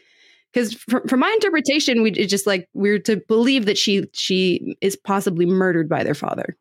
because 0.52 0.74
from, 0.74 1.06
from 1.08 1.20
my 1.20 1.30
interpretation 1.34 2.02
we 2.02 2.10
just 2.10 2.46
like 2.46 2.68
we're 2.74 2.98
to 2.98 3.16
believe 3.16 3.66
that 3.66 3.78
she 3.78 4.04
she 4.12 4.76
is 4.80 4.96
possibly 4.96 5.46
murdered 5.46 5.88
by 5.88 6.02
their 6.04 6.14
father 6.14 6.56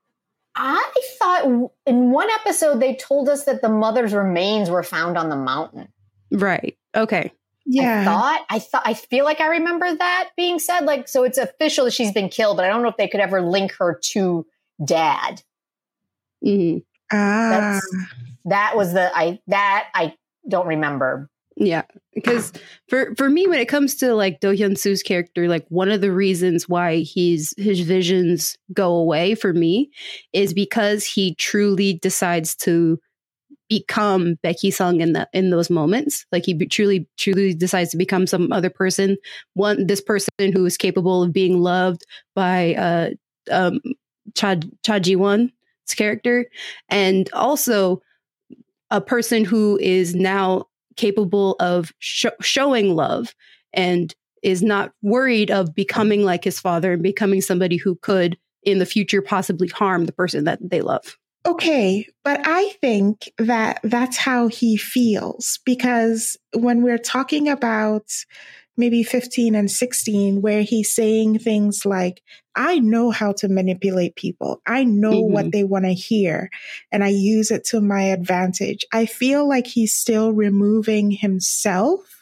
I 0.55 0.91
thought 1.19 1.45
in 1.85 2.11
one 2.11 2.29
episode 2.29 2.79
they 2.79 2.95
told 2.95 3.27
us 3.27 3.43
that 3.45 3.61
the 3.61 3.69
mother's 3.69 4.13
remains 4.13 4.69
were 4.69 4.83
found 4.83 5.17
on 5.17 5.29
the 5.29 5.35
mountain. 5.35 5.87
right 6.31 6.77
okay 6.95 7.31
Yeah. 7.65 8.01
I 8.01 8.05
thought 8.05 8.45
I 8.49 8.59
thought 8.59 8.83
I 8.85 8.93
feel 8.93 9.25
like 9.25 9.41
I 9.41 9.47
remember 9.47 9.93
that 9.95 10.29
being 10.37 10.59
said. 10.59 10.85
Like, 10.85 11.07
so 11.07 11.23
it's 11.23 11.37
official 11.39 11.85
that 11.85 11.91
she's 11.91 12.11
been 12.11 12.29
killed, 12.29 12.57
but 12.57 12.65
I 12.65 12.69
don't 12.69 12.83
know 12.83 12.89
if 12.89 12.97
they 12.97 13.07
could 13.07 13.19
ever 13.21 13.41
link 13.41 13.73
her 13.79 13.99
to 14.11 14.45
dad. 14.83 15.41
Mhm. 16.43 16.83
Ah. 17.11 17.49
That's 17.49 17.87
that 18.45 18.75
was 18.77 18.93
the 18.93 19.09
I 19.17 19.39
that 19.47 19.87
I 19.95 20.13
don't 20.47 20.67
remember. 20.67 21.29
Yeah, 21.57 21.83
because 22.13 22.51
for 22.89 23.15
for 23.15 23.29
me, 23.29 23.47
when 23.47 23.59
it 23.59 23.69
comes 23.69 23.95
to 23.95 24.13
like 24.13 24.41
Do 24.41 24.49
Hyun 24.55 24.77
Soo's 24.77 25.01
character, 25.01 25.47
like 25.47 25.65
one 25.69 25.89
of 25.89 26.01
the 26.01 26.11
reasons 26.11 26.67
why 26.67 26.97
he's 26.97 27.53
his 27.57 27.79
visions 27.79 28.57
go 28.73 28.93
away 28.93 29.35
for 29.35 29.53
me 29.53 29.89
is 30.33 30.53
because 30.53 31.05
he 31.05 31.33
truly 31.35 31.93
decides 31.93 32.55
to 32.57 32.99
become 33.69 34.35
Baek 34.43 34.59
Hee 34.59 34.71
Sung 34.71 35.01
in 35.01 35.13
the 35.13 35.29
in 35.33 35.49
those 35.49 35.69
moments. 35.69 36.25
Like 36.31 36.45
he 36.45 36.53
be, 36.53 36.67
truly 36.67 37.07
truly 37.17 37.53
decides 37.53 37.91
to 37.91 37.97
become 37.97 38.27
some 38.27 38.51
other 38.51 38.69
person. 38.69 39.17
One 39.53 39.87
this 39.87 40.01
person 40.01 40.29
who 40.53 40.65
is 40.65 40.77
capable 40.77 41.23
of 41.23 41.33
being 41.33 41.61
loved 41.61 42.01
by 42.35 42.75
uh 42.75 43.09
um 43.51 43.79
Cha 44.35 44.55
Cha 44.85 44.99
Ji 44.99 45.15
Won's 45.15 45.51
character, 45.95 46.47
and 46.89 47.29
also 47.33 48.01
a 48.91 49.01
person 49.01 49.45
who 49.45 49.77
is 49.81 50.15
now 50.15 50.65
capable 50.95 51.55
of 51.59 51.91
sh- 51.99 52.25
showing 52.41 52.95
love 52.95 53.33
and 53.73 54.13
is 54.43 54.61
not 54.61 54.91
worried 55.01 55.51
of 55.51 55.73
becoming 55.73 56.23
like 56.23 56.43
his 56.43 56.59
father 56.59 56.93
and 56.93 57.03
becoming 57.03 57.41
somebody 57.41 57.77
who 57.77 57.95
could 57.95 58.37
in 58.63 58.79
the 58.79 58.85
future 58.85 59.21
possibly 59.21 59.67
harm 59.67 60.05
the 60.05 60.11
person 60.11 60.43
that 60.43 60.59
they 60.61 60.81
love. 60.81 61.17
Okay, 61.45 62.07
but 62.23 62.41
I 62.43 62.69
think 62.81 63.31
that 63.37 63.79
that's 63.83 64.17
how 64.17 64.47
he 64.47 64.77
feels 64.77 65.59
because 65.63 66.37
when 66.55 66.81
we're 66.81 66.97
talking 66.97 67.47
about 67.47 68.11
maybe 68.77 69.03
15 69.03 69.55
and 69.55 69.69
16 69.69 70.41
where 70.41 70.63
he's 70.63 70.93
saying 70.93 71.39
things 71.39 71.85
like 71.85 72.21
i 72.55 72.79
know 72.79 73.11
how 73.11 73.31
to 73.31 73.47
manipulate 73.47 74.15
people 74.15 74.61
i 74.65 74.83
know 74.83 75.23
mm-hmm. 75.23 75.33
what 75.33 75.51
they 75.51 75.63
want 75.63 75.85
to 75.85 75.93
hear 75.93 76.49
and 76.91 77.03
i 77.03 77.09
use 77.09 77.51
it 77.51 77.63
to 77.63 77.81
my 77.81 78.03
advantage 78.03 78.85
i 78.93 79.05
feel 79.05 79.47
like 79.47 79.67
he's 79.67 79.93
still 79.93 80.31
removing 80.31 81.11
himself 81.11 82.15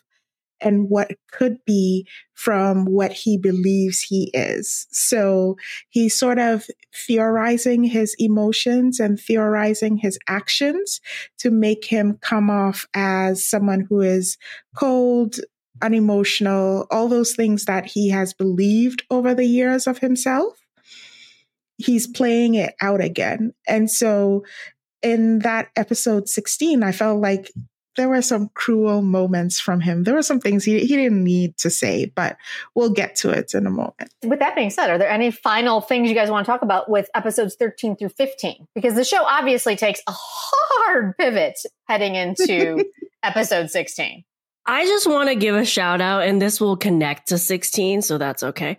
and 0.64 0.90
what 0.90 1.12
could 1.32 1.64
be 1.66 2.08
from 2.34 2.86
what 2.86 3.12
he 3.12 3.38
believes 3.38 4.02
he 4.02 4.32
is. 4.34 4.88
So 4.92 5.58
he's 5.90 6.18
sort 6.18 6.40
of 6.40 6.66
theorizing 6.96 7.84
his 7.84 8.16
emotions 8.18 9.00
and 9.00 9.20
theorizing 9.20 9.98
his 9.98 10.18
actions 10.28 11.02
to 11.40 11.52
make 11.52 11.86
him 11.86 12.18
come 12.22 12.50
off 12.50 12.88
as 12.94 13.48
someone 13.48 13.86
who 13.88 14.02
is 14.02 14.38
cold, 14.76 15.36
unemotional, 15.82 16.88
all 16.92 17.08
those 17.08 17.34
things 17.34 17.66
that 17.66 17.86
he 17.86 18.10
has 18.10 18.34
believed 18.34 19.04
over 19.10 19.34
the 19.34 19.46
years 19.46 19.88
of 19.88 20.00
himself, 20.00 20.60
he's 21.78 22.08
playing 22.08 22.56
it 22.56 22.76
out 22.82 23.02
again. 23.02 23.54
And 23.68 23.90
so 23.90 24.44
in 25.02 25.40
that 25.40 25.70
episode 25.76 26.30
16, 26.30 26.84
I 26.84 26.92
felt 26.92 27.20
like 27.20 27.52
there 27.96 28.10
were 28.10 28.22
some 28.22 28.50
cruel 28.56 29.02
moments 29.02 29.60
from 29.60 29.80
him. 29.82 30.04
There 30.04 30.16
were 30.16 30.24
some 30.24 30.40
things 30.40 30.64
he, 30.64 30.80
he 30.80 30.96
didn't 30.96 31.24
need 31.24 31.58
to 31.58 31.70
say, 31.70 32.06
but 32.06 32.38
we'll 32.74 32.90
get 32.90 33.16
to 33.18 33.30
it 33.30 33.54
in 33.54 33.68
a 33.68 33.70
moment. 33.70 34.12
With 34.24 34.40
that 34.40 34.56
being 34.56 34.72
said, 34.72 34.90
are 34.90 34.98
there 34.98 35.10
any 35.10 35.30
final 35.30 35.80
things 35.82 36.10
you 36.10 36.16
guys 36.16 36.32
want 36.32 36.46
to 36.46 36.52
talk 36.52 36.64
about 36.64 36.90
with 36.90 37.10
episodes 37.14 37.56
13 37.56 37.96
through 37.96 38.10
15? 38.10 38.68
Because 38.74 38.96
the 38.96 39.04
show 39.04 39.24
obviously 39.24 39.76
takes 39.76 40.02
a 40.08 40.12
hard 40.12 41.16
pivot 41.18 41.60
heading 41.88 42.16
into 42.16 42.86
episode 43.24 43.70
16. 43.70 44.24
I 44.66 44.86
just 44.86 45.08
want 45.08 45.30
to 45.30 45.36
give 45.36 45.56
a 45.56 45.66
shout 45.66 46.02
out, 46.02 46.24
and 46.24 46.42
this 46.42 46.62
will 46.62 46.78
connect 46.78 47.28
to 47.30 47.38
16, 47.38 48.02
so 48.02 48.18
that's 48.18 48.44
okay. 48.44 48.78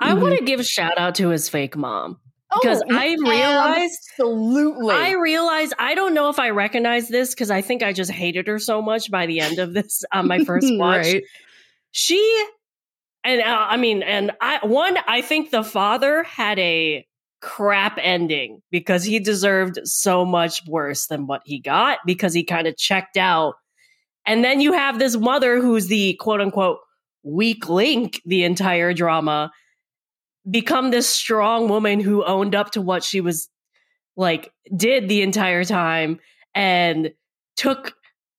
I 0.00 0.10
mm-hmm. 0.12 0.22
want 0.22 0.38
to 0.38 0.44
give 0.44 0.60
a 0.60 0.64
shout 0.64 0.98
out 0.98 1.14
to 1.16 1.28
his 1.28 1.48
fake 1.48 1.76
mom. 1.76 2.18
Because 2.52 2.82
oh, 2.82 2.96
I 2.96 3.16
realized 3.20 4.00
absolutely. 4.12 4.94
I 4.94 5.12
realized 5.12 5.72
I 5.78 5.94
don't 5.94 6.14
know 6.14 6.30
if 6.30 6.40
I 6.40 6.50
recognize 6.50 7.08
this 7.08 7.32
because 7.32 7.48
I 7.48 7.60
think 7.60 7.84
I 7.84 7.92
just 7.92 8.10
hated 8.10 8.48
her 8.48 8.58
so 8.58 8.82
much 8.82 9.08
by 9.08 9.26
the 9.26 9.38
end 9.38 9.60
of 9.60 9.72
this 9.72 10.02
on 10.12 10.26
my 10.26 10.38
first 10.44 10.66
watch. 10.68 11.06
right. 11.06 11.22
She 11.92 12.46
and 13.22 13.40
uh, 13.40 13.66
I 13.70 13.76
mean, 13.76 14.02
and 14.02 14.32
I 14.40 14.66
one, 14.66 14.98
I 15.06 15.22
think 15.22 15.50
the 15.50 15.62
father 15.62 16.24
had 16.24 16.58
a 16.58 17.06
crap 17.40 17.98
ending 18.00 18.60
because 18.70 19.04
he 19.04 19.18
deserved 19.20 19.78
so 19.84 20.24
much 20.24 20.66
worse 20.66 21.06
than 21.06 21.26
what 21.26 21.42
he 21.44 21.60
got 21.60 21.98
because 22.04 22.34
he 22.34 22.44
kind 22.44 22.66
of 22.66 22.76
checked 22.76 23.16
out 23.16 23.54
and 24.26 24.44
then 24.44 24.60
you 24.60 24.72
have 24.72 24.98
this 24.98 25.16
mother 25.16 25.60
who's 25.60 25.88
the 25.88 26.14
quote 26.14 26.40
unquote 26.40 26.78
weak 27.22 27.68
link 27.68 28.20
the 28.24 28.44
entire 28.44 28.94
drama 28.94 29.50
become 30.50 30.90
this 30.90 31.08
strong 31.08 31.68
woman 31.68 32.00
who 32.00 32.24
owned 32.24 32.54
up 32.54 32.70
to 32.72 32.80
what 32.80 33.04
she 33.04 33.20
was 33.20 33.48
like 34.16 34.52
did 34.74 35.08
the 35.08 35.22
entire 35.22 35.64
time 35.64 36.18
and 36.54 37.12
took 37.56 37.94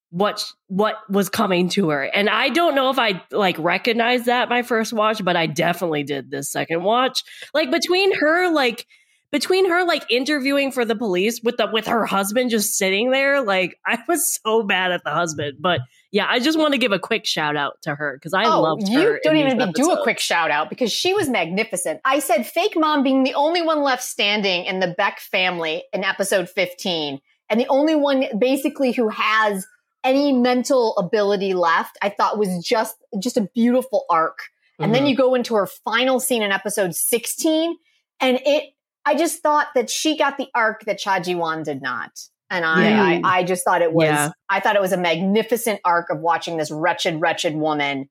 what 0.09 0.45
what 0.67 0.97
was 1.09 1.29
coming 1.29 1.69
to 1.69 1.89
her. 1.89 2.03
And 2.03 2.29
i 2.29 2.49
don't 2.49 2.75
know 2.75 2.89
if 2.89 2.99
i 2.99 3.23
like 3.31 3.57
recognized 3.57 4.25
that 4.25 4.49
my 4.49 4.61
first 4.61 4.91
watch 4.91 5.23
but 5.23 5.37
i 5.37 5.45
definitely 5.45 6.03
did 6.03 6.29
this 6.29 6.51
second 6.51 6.83
watch. 6.83 7.23
Like 7.53 7.71
between 7.71 8.13
her 8.17 8.51
like 8.51 8.85
between 9.31 9.69
her 9.69 9.85
like 9.85 10.03
interviewing 10.09 10.71
for 10.71 10.83
the 10.83 10.95
police 10.95 11.41
with 11.41 11.57
the 11.57 11.67
with 11.71 11.87
her 11.87 12.05
husband 12.05 12.49
just 12.49 12.75
sitting 12.75 13.11
there, 13.11 13.41
like 13.41 13.79
I 13.85 13.99
was 14.07 14.39
so 14.43 14.63
bad 14.63 14.91
at 14.91 15.03
the 15.03 15.11
husband. 15.11 15.57
But 15.59 15.81
yeah, 16.11 16.27
I 16.29 16.39
just 16.39 16.59
want 16.59 16.73
to 16.73 16.77
give 16.77 16.91
a 16.91 16.99
quick 16.99 17.25
shout 17.25 17.55
out 17.55 17.81
to 17.83 17.95
her 17.95 18.17
because 18.17 18.33
I 18.33 18.45
oh, 18.45 18.61
loved 18.61 18.87
her. 18.89 19.13
You 19.13 19.19
don't 19.23 19.37
even 19.37 19.71
do 19.71 19.91
a 19.91 20.03
quick 20.03 20.19
shout 20.19 20.51
out 20.51 20.69
because 20.69 20.91
she 20.91 21.13
was 21.13 21.29
magnificent. 21.29 22.01
I 22.03 22.19
said 22.19 22.45
fake 22.45 22.75
mom 22.75 23.03
being 23.03 23.23
the 23.23 23.33
only 23.33 23.61
one 23.61 23.81
left 23.81 24.03
standing 24.03 24.65
in 24.65 24.79
the 24.79 24.93
Baek 24.99 25.19
family 25.19 25.83
in 25.93 26.03
episode 26.03 26.49
15 26.49 27.21
and 27.49 27.59
the 27.59 27.67
only 27.67 27.95
one 27.95 28.25
basically 28.37 28.91
who 28.91 29.09
has 29.09 29.67
any 30.03 30.31
mental 30.31 30.97
ability 30.97 31.53
left, 31.53 31.97
I 32.01 32.09
thought 32.09 32.37
was 32.37 32.63
just 32.63 32.95
just 33.19 33.37
a 33.37 33.49
beautiful 33.53 34.05
arc. 34.09 34.39
And 34.79 34.85
mm-hmm. 34.85 34.93
then 34.93 35.05
you 35.05 35.15
go 35.15 35.35
into 35.35 35.53
her 35.55 35.67
final 35.67 36.19
scene 36.19 36.41
in 36.41 36.51
episode 36.51 36.95
16 36.95 37.77
and 38.19 38.39
it 38.45 38.73
I 39.05 39.15
just 39.15 39.41
thought 39.41 39.67
that 39.75 39.89
she 39.89 40.17
got 40.17 40.37
the 40.37 40.47
arc 40.53 40.85
that 40.85 40.99
Cha 40.99 41.19
Ji 41.19 41.35
Won 41.35 41.63
did 41.63 41.81
not. 41.81 42.11
And 42.49 42.65
I, 42.65 42.89
yeah. 42.89 43.21
I, 43.23 43.39
I, 43.39 43.43
just 43.43 43.63
thought 43.63 43.81
it 43.81 43.93
was, 43.93 44.05
yeah. 44.05 44.31
I 44.49 44.59
thought 44.59 44.75
it 44.75 44.81
was 44.81 44.91
a 44.91 44.97
magnificent 44.97 45.79
arc 45.85 46.09
of 46.09 46.19
watching 46.19 46.57
this 46.57 46.69
wretched, 46.69 47.21
wretched 47.21 47.55
woman. 47.55 48.09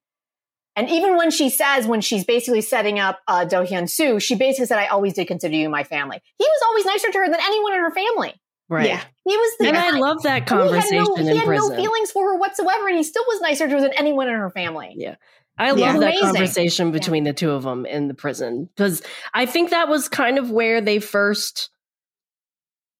And 0.76 0.88
even 0.88 1.16
when 1.16 1.30
she 1.30 1.50
says, 1.50 1.86
when 1.86 2.00
she's 2.00 2.24
basically 2.24 2.62
setting 2.62 2.98
up 2.98 3.18
uh, 3.28 3.44
Do 3.44 3.56
Hyun 3.56 3.88
Soo, 3.90 4.18
she 4.18 4.36
basically 4.36 4.66
said, 4.66 4.78
I 4.78 4.86
always 4.86 5.12
did 5.12 5.28
consider 5.28 5.54
you 5.54 5.68
my 5.68 5.84
family. 5.84 6.20
He 6.38 6.44
was 6.44 6.60
always 6.66 6.86
nicer 6.86 7.12
to 7.12 7.18
her 7.18 7.28
than 7.28 7.40
anyone 7.40 7.74
in 7.74 7.80
her 7.80 7.90
family. 7.90 8.40
Right. 8.70 8.86
Yeah. 8.86 9.02
He 9.24 9.36
was 9.36 9.56
the 9.58 9.66
And 9.66 9.76
guy. 9.76 9.88
I 9.88 9.98
love 9.98 10.22
that 10.22 10.46
conversation. 10.46 10.92
He 10.92 10.98
had, 10.98 11.06
no, 11.06 11.16
he 11.16 11.36
had 11.36 11.48
no 11.48 11.74
feelings 11.74 12.12
for 12.12 12.30
her 12.30 12.38
whatsoever, 12.38 12.88
and 12.88 12.96
he 12.96 13.02
still 13.02 13.24
was 13.26 13.40
nicer 13.40 13.66
to 13.66 13.74
her 13.74 13.80
than 13.80 13.92
anyone 13.98 14.28
in 14.28 14.34
her 14.34 14.50
family. 14.50 14.94
Yeah. 14.96 15.16
I 15.60 15.72
love 15.72 16.00
that 16.00 16.18
conversation 16.20 16.90
between 16.90 17.26
yeah. 17.26 17.32
the 17.32 17.36
two 17.36 17.50
of 17.50 17.62
them 17.62 17.84
in 17.84 18.08
the 18.08 18.14
prison 18.14 18.64
because 18.64 19.02
I 19.34 19.44
think 19.44 19.70
that 19.70 19.88
was 19.88 20.08
kind 20.08 20.38
of 20.38 20.50
where 20.50 20.80
they 20.80 21.00
first 21.00 21.68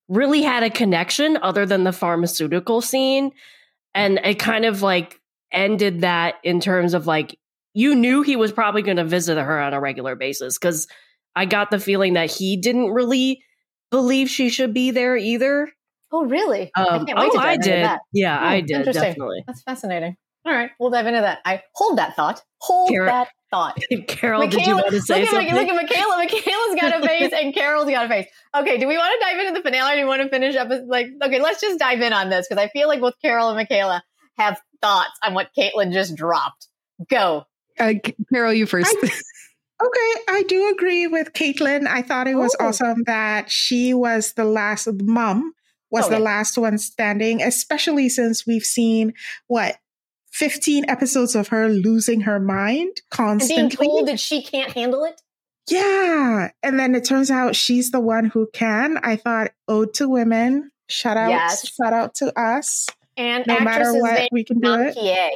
really 0.09 0.43
had 0.43 0.63
a 0.63 0.71
connection 0.71 1.39
other 1.41 1.65
than 1.65 1.85
the 1.85 1.93
pharmaceutical 1.93 2.83
scene. 2.83 3.33
And 3.95 4.21
it 4.25 4.39
kind 4.39 4.67
of 4.67 4.83
like 4.83 5.19
ended 5.53 6.03
that 6.03 6.35
in 6.45 6.61
terms 6.61 6.93
of 6.95 7.07
like, 7.07 7.39
you 7.73 7.95
knew 7.95 8.23
he 8.23 8.37
was 8.37 8.53
probably 8.53 8.83
going 8.83 8.99
to 8.99 9.05
visit 9.05 9.39
her 9.39 9.59
on 9.59 9.73
a 9.73 9.81
regular 9.81 10.17
basis 10.17 10.59
because 10.59 10.87
I 11.35 11.47
got 11.47 11.71
the 11.71 11.79
feeling 11.79 12.15
that 12.15 12.31
he 12.31 12.57
didn't 12.57 12.91
really 12.91 13.43
believe 13.91 14.29
she 14.29 14.51
should 14.51 14.75
be 14.75 14.91
there 14.91 15.17
either. 15.17 15.73
Oh, 16.13 16.25
really? 16.25 16.73
Um, 16.77 17.07
I 17.09 17.31
oh, 17.33 17.39
I 17.39 17.57
did. 17.57 17.89
Yeah, 18.13 18.39
oh, 18.39 18.45
I 18.45 18.61
did. 18.61 18.85
Definitely. 18.85 19.45
That's 19.47 19.63
fascinating. 19.63 20.17
All 20.45 20.53
right, 20.53 20.71
we'll 20.81 20.91
dive 20.91 21.07
into 21.07 21.21
that. 21.21 21.39
I 21.45 21.63
hold 21.75 21.99
that 21.99 22.17
thought. 22.17 22.43
Hold 22.63 22.91
Carol, 22.91 23.07
that 23.07 23.29
thought. 23.51 23.79
Carol, 24.07 24.41
Michaela, 24.41 24.51
did 24.51 24.67
you 24.67 24.75
want 24.75 24.91
to 24.91 25.01
say 25.01 25.21
look 25.21 25.31
something? 25.31 25.49
At, 25.49 25.55
look 25.55 25.69
at 25.69 25.75
Michaela. 25.75 26.17
Michaela's 26.19 26.81
got 26.81 27.03
a 27.03 27.07
face, 27.07 27.33
and 27.33 27.55
Carol's 27.55 27.89
got 27.89 28.07
a 28.07 28.09
face. 28.09 28.27
Okay, 28.55 28.79
do 28.79 28.87
we 28.87 28.97
want 28.97 29.19
to 29.19 29.27
dive 29.27 29.39
into 29.47 29.59
the 29.59 29.63
finale? 29.63 29.93
Or 29.93 29.95
do 29.95 30.01
you 30.01 30.07
want 30.07 30.23
to 30.23 30.29
finish 30.29 30.57
up? 30.57 30.69
Like, 30.87 31.09
okay, 31.23 31.41
let's 31.41 31.61
just 31.61 31.79
dive 31.79 32.01
in 32.01 32.13
on 32.13 32.29
this 32.29 32.47
because 32.49 32.63
I 32.63 32.69
feel 32.69 32.89
like 32.89 33.01
both 33.01 33.15
Carol 33.23 33.49
and 33.49 33.57
Michaela 33.57 34.03
have 34.39 34.61
thoughts 34.83 35.19
on 35.25 35.35
what 35.35 35.49
Caitlin 35.59 35.93
just 35.93 36.15
dropped. 36.15 36.69
Go, 37.09 37.45
uh, 37.79 37.95
Carol. 38.33 38.53
You 38.53 38.67
first. 38.67 38.95
I, 39.03 39.07
okay, 39.07 40.23
I 40.29 40.43
do 40.47 40.71
agree 40.71 41.07
with 41.07 41.33
Caitlin. 41.33 41.87
I 41.87 42.03
thought 42.03 42.29
it 42.29 42.35
was 42.35 42.55
oh. 42.61 42.67
awesome 42.67 43.05
that 43.07 43.51
she 43.51 43.95
was 43.95 44.35
the 44.35 44.45
last 44.45 44.87
mom 45.03 45.55
was 45.91 46.07
oh, 46.07 46.11
the 46.11 46.21
last 46.21 46.57
one 46.57 46.79
standing, 46.79 47.43
especially 47.43 48.09
since 48.09 48.47
we've 48.47 48.65
seen 48.65 49.15
what 49.49 49.77
15 50.33 50.85
episodes 50.89 51.35
of 51.35 51.49
her 51.49 51.69
losing 51.69 52.23
her 52.23 52.41
mind 52.41 53.03
constantly. 53.11 53.63
And 53.63 53.79
being 53.79 53.91
told 53.91 54.09
that 54.09 54.21
she 54.21 54.43
can't 54.43 54.73
handle 54.73 55.05
it? 55.05 55.21
Yeah. 55.69 56.51
And 56.63 56.79
then 56.79 56.95
it 56.95 57.05
turns 57.05 57.31
out 57.31 57.57
she's 57.57 57.91
the 57.91 58.01
one 58.01 58.27
who 58.27 58.49
can. 58.53 58.99
I 58.99 59.17
thought, 59.17 59.53
ode 59.69 59.95
to 59.95 60.09
women. 60.09 60.71
Shout 60.89 61.17
out, 61.17 61.31
yes. 61.31 61.69
shout 61.69 61.93
out 61.93 62.15
to 62.17 62.39
us. 62.39 62.89
And 63.17 63.47
no 63.47 63.61
matter 63.61 63.93
what, 63.95 64.29
we 64.33 64.45
can 64.45 64.61
do 64.61 64.75
it. 64.75 64.95
PA, 64.95 65.31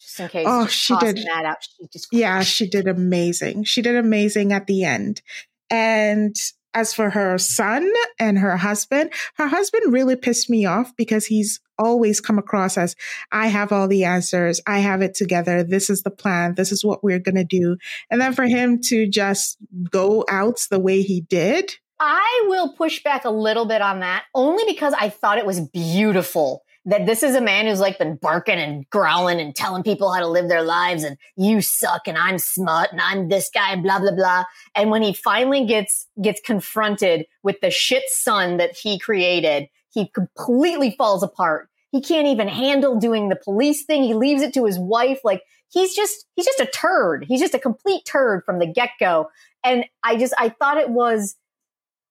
just 0.00 0.20
in 0.20 0.28
case. 0.28 0.46
Oh, 0.48 0.66
she 0.66 0.96
did. 0.96 1.18
That 1.18 1.44
out, 1.44 1.58
she 1.60 1.86
just 1.92 2.08
yeah, 2.12 2.42
she 2.42 2.68
did 2.68 2.88
amazing. 2.88 3.64
She 3.64 3.82
did 3.82 3.96
amazing 3.96 4.52
at 4.52 4.66
the 4.66 4.84
end. 4.84 5.20
And 5.68 6.36
as 6.74 6.92
for 6.92 7.10
her 7.10 7.38
son 7.38 7.90
and 8.18 8.38
her 8.38 8.56
husband, 8.56 9.12
her 9.34 9.46
husband 9.46 9.92
really 9.92 10.16
pissed 10.16 10.50
me 10.50 10.66
off 10.66 10.94
because 10.96 11.26
he's 11.26 11.60
always 11.78 12.20
come 12.20 12.38
across 12.38 12.76
as 12.76 12.94
I 13.32 13.46
have 13.46 13.72
all 13.72 13.88
the 13.88 14.04
answers. 14.04 14.60
I 14.66 14.78
have 14.78 15.02
it 15.02 15.14
together. 15.14 15.62
This 15.62 15.90
is 15.90 16.02
the 16.02 16.10
plan. 16.10 16.54
This 16.54 16.72
is 16.72 16.84
what 16.84 17.02
we're 17.02 17.18
going 17.18 17.34
to 17.36 17.44
do. 17.44 17.76
And 18.10 18.20
then 18.20 18.32
for 18.32 18.44
him 18.44 18.80
to 18.82 19.08
just 19.08 19.56
go 19.90 20.24
out 20.28 20.66
the 20.70 20.80
way 20.80 21.02
he 21.02 21.22
did. 21.22 21.76
I 22.00 22.44
will 22.48 22.72
push 22.72 23.02
back 23.02 23.24
a 23.24 23.30
little 23.30 23.66
bit 23.66 23.80
on 23.80 24.00
that 24.00 24.24
only 24.34 24.64
because 24.66 24.94
I 24.94 25.08
thought 25.08 25.38
it 25.38 25.46
was 25.46 25.60
beautiful 25.60 26.63
that 26.86 27.06
this 27.06 27.22
is 27.22 27.34
a 27.34 27.40
man 27.40 27.66
who's 27.66 27.80
like 27.80 27.98
been 27.98 28.16
barking 28.16 28.58
and 28.58 28.88
growling 28.90 29.40
and 29.40 29.54
telling 29.54 29.82
people 29.82 30.12
how 30.12 30.20
to 30.20 30.26
live 30.26 30.48
their 30.48 30.62
lives 30.62 31.02
and 31.02 31.16
you 31.36 31.60
suck 31.60 32.06
and 32.06 32.18
I'm 32.18 32.38
smut 32.38 32.92
and 32.92 33.00
I'm 33.00 33.28
this 33.28 33.50
guy 33.52 33.72
and 33.72 33.82
blah 33.82 33.98
blah 33.98 34.14
blah. 34.14 34.44
And 34.74 34.90
when 34.90 35.02
he 35.02 35.12
finally 35.12 35.66
gets 35.66 36.06
gets 36.20 36.40
confronted 36.40 37.26
with 37.42 37.60
the 37.60 37.70
shit 37.70 38.04
son 38.08 38.58
that 38.58 38.76
he 38.76 38.98
created, 38.98 39.68
he 39.92 40.08
completely 40.08 40.94
falls 40.96 41.22
apart. 41.22 41.68
He 41.90 42.00
can't 42.00 42.26
even 42.26 42.48
handle 42.48 42.98
doing 42.98 43.28
the 43.28 43.36
police 43.36 43.84
thing. 43.84 44.02
He 44.02 44.14
leaves 44.14 44.42
it 44.42 44.52
to 44.54 44.64
his 44.64 44.78
wife. 44.78 45.20
Like 45.24 45.42
he's 45.70 45.94
just 45.94 46.26
he's 46.34 46.46
just 46.46 46.60
a 46.60 46.66
turd. 46.66 47.24
He's 47.26 47.40
just 47.40 47.54
a 47.54 47.58
complete 47.58 48.04
turd 48.04 48.42
from 48.44 48.58
the 48.58 48.66
get-go. 48.66 49.30
And 49.62 49.84
I 50.02 50.16
just 50.16 50.34
I 50.38 50.50
thought 50.50 50.76
it 50.76 50.90
was 50.90 51.36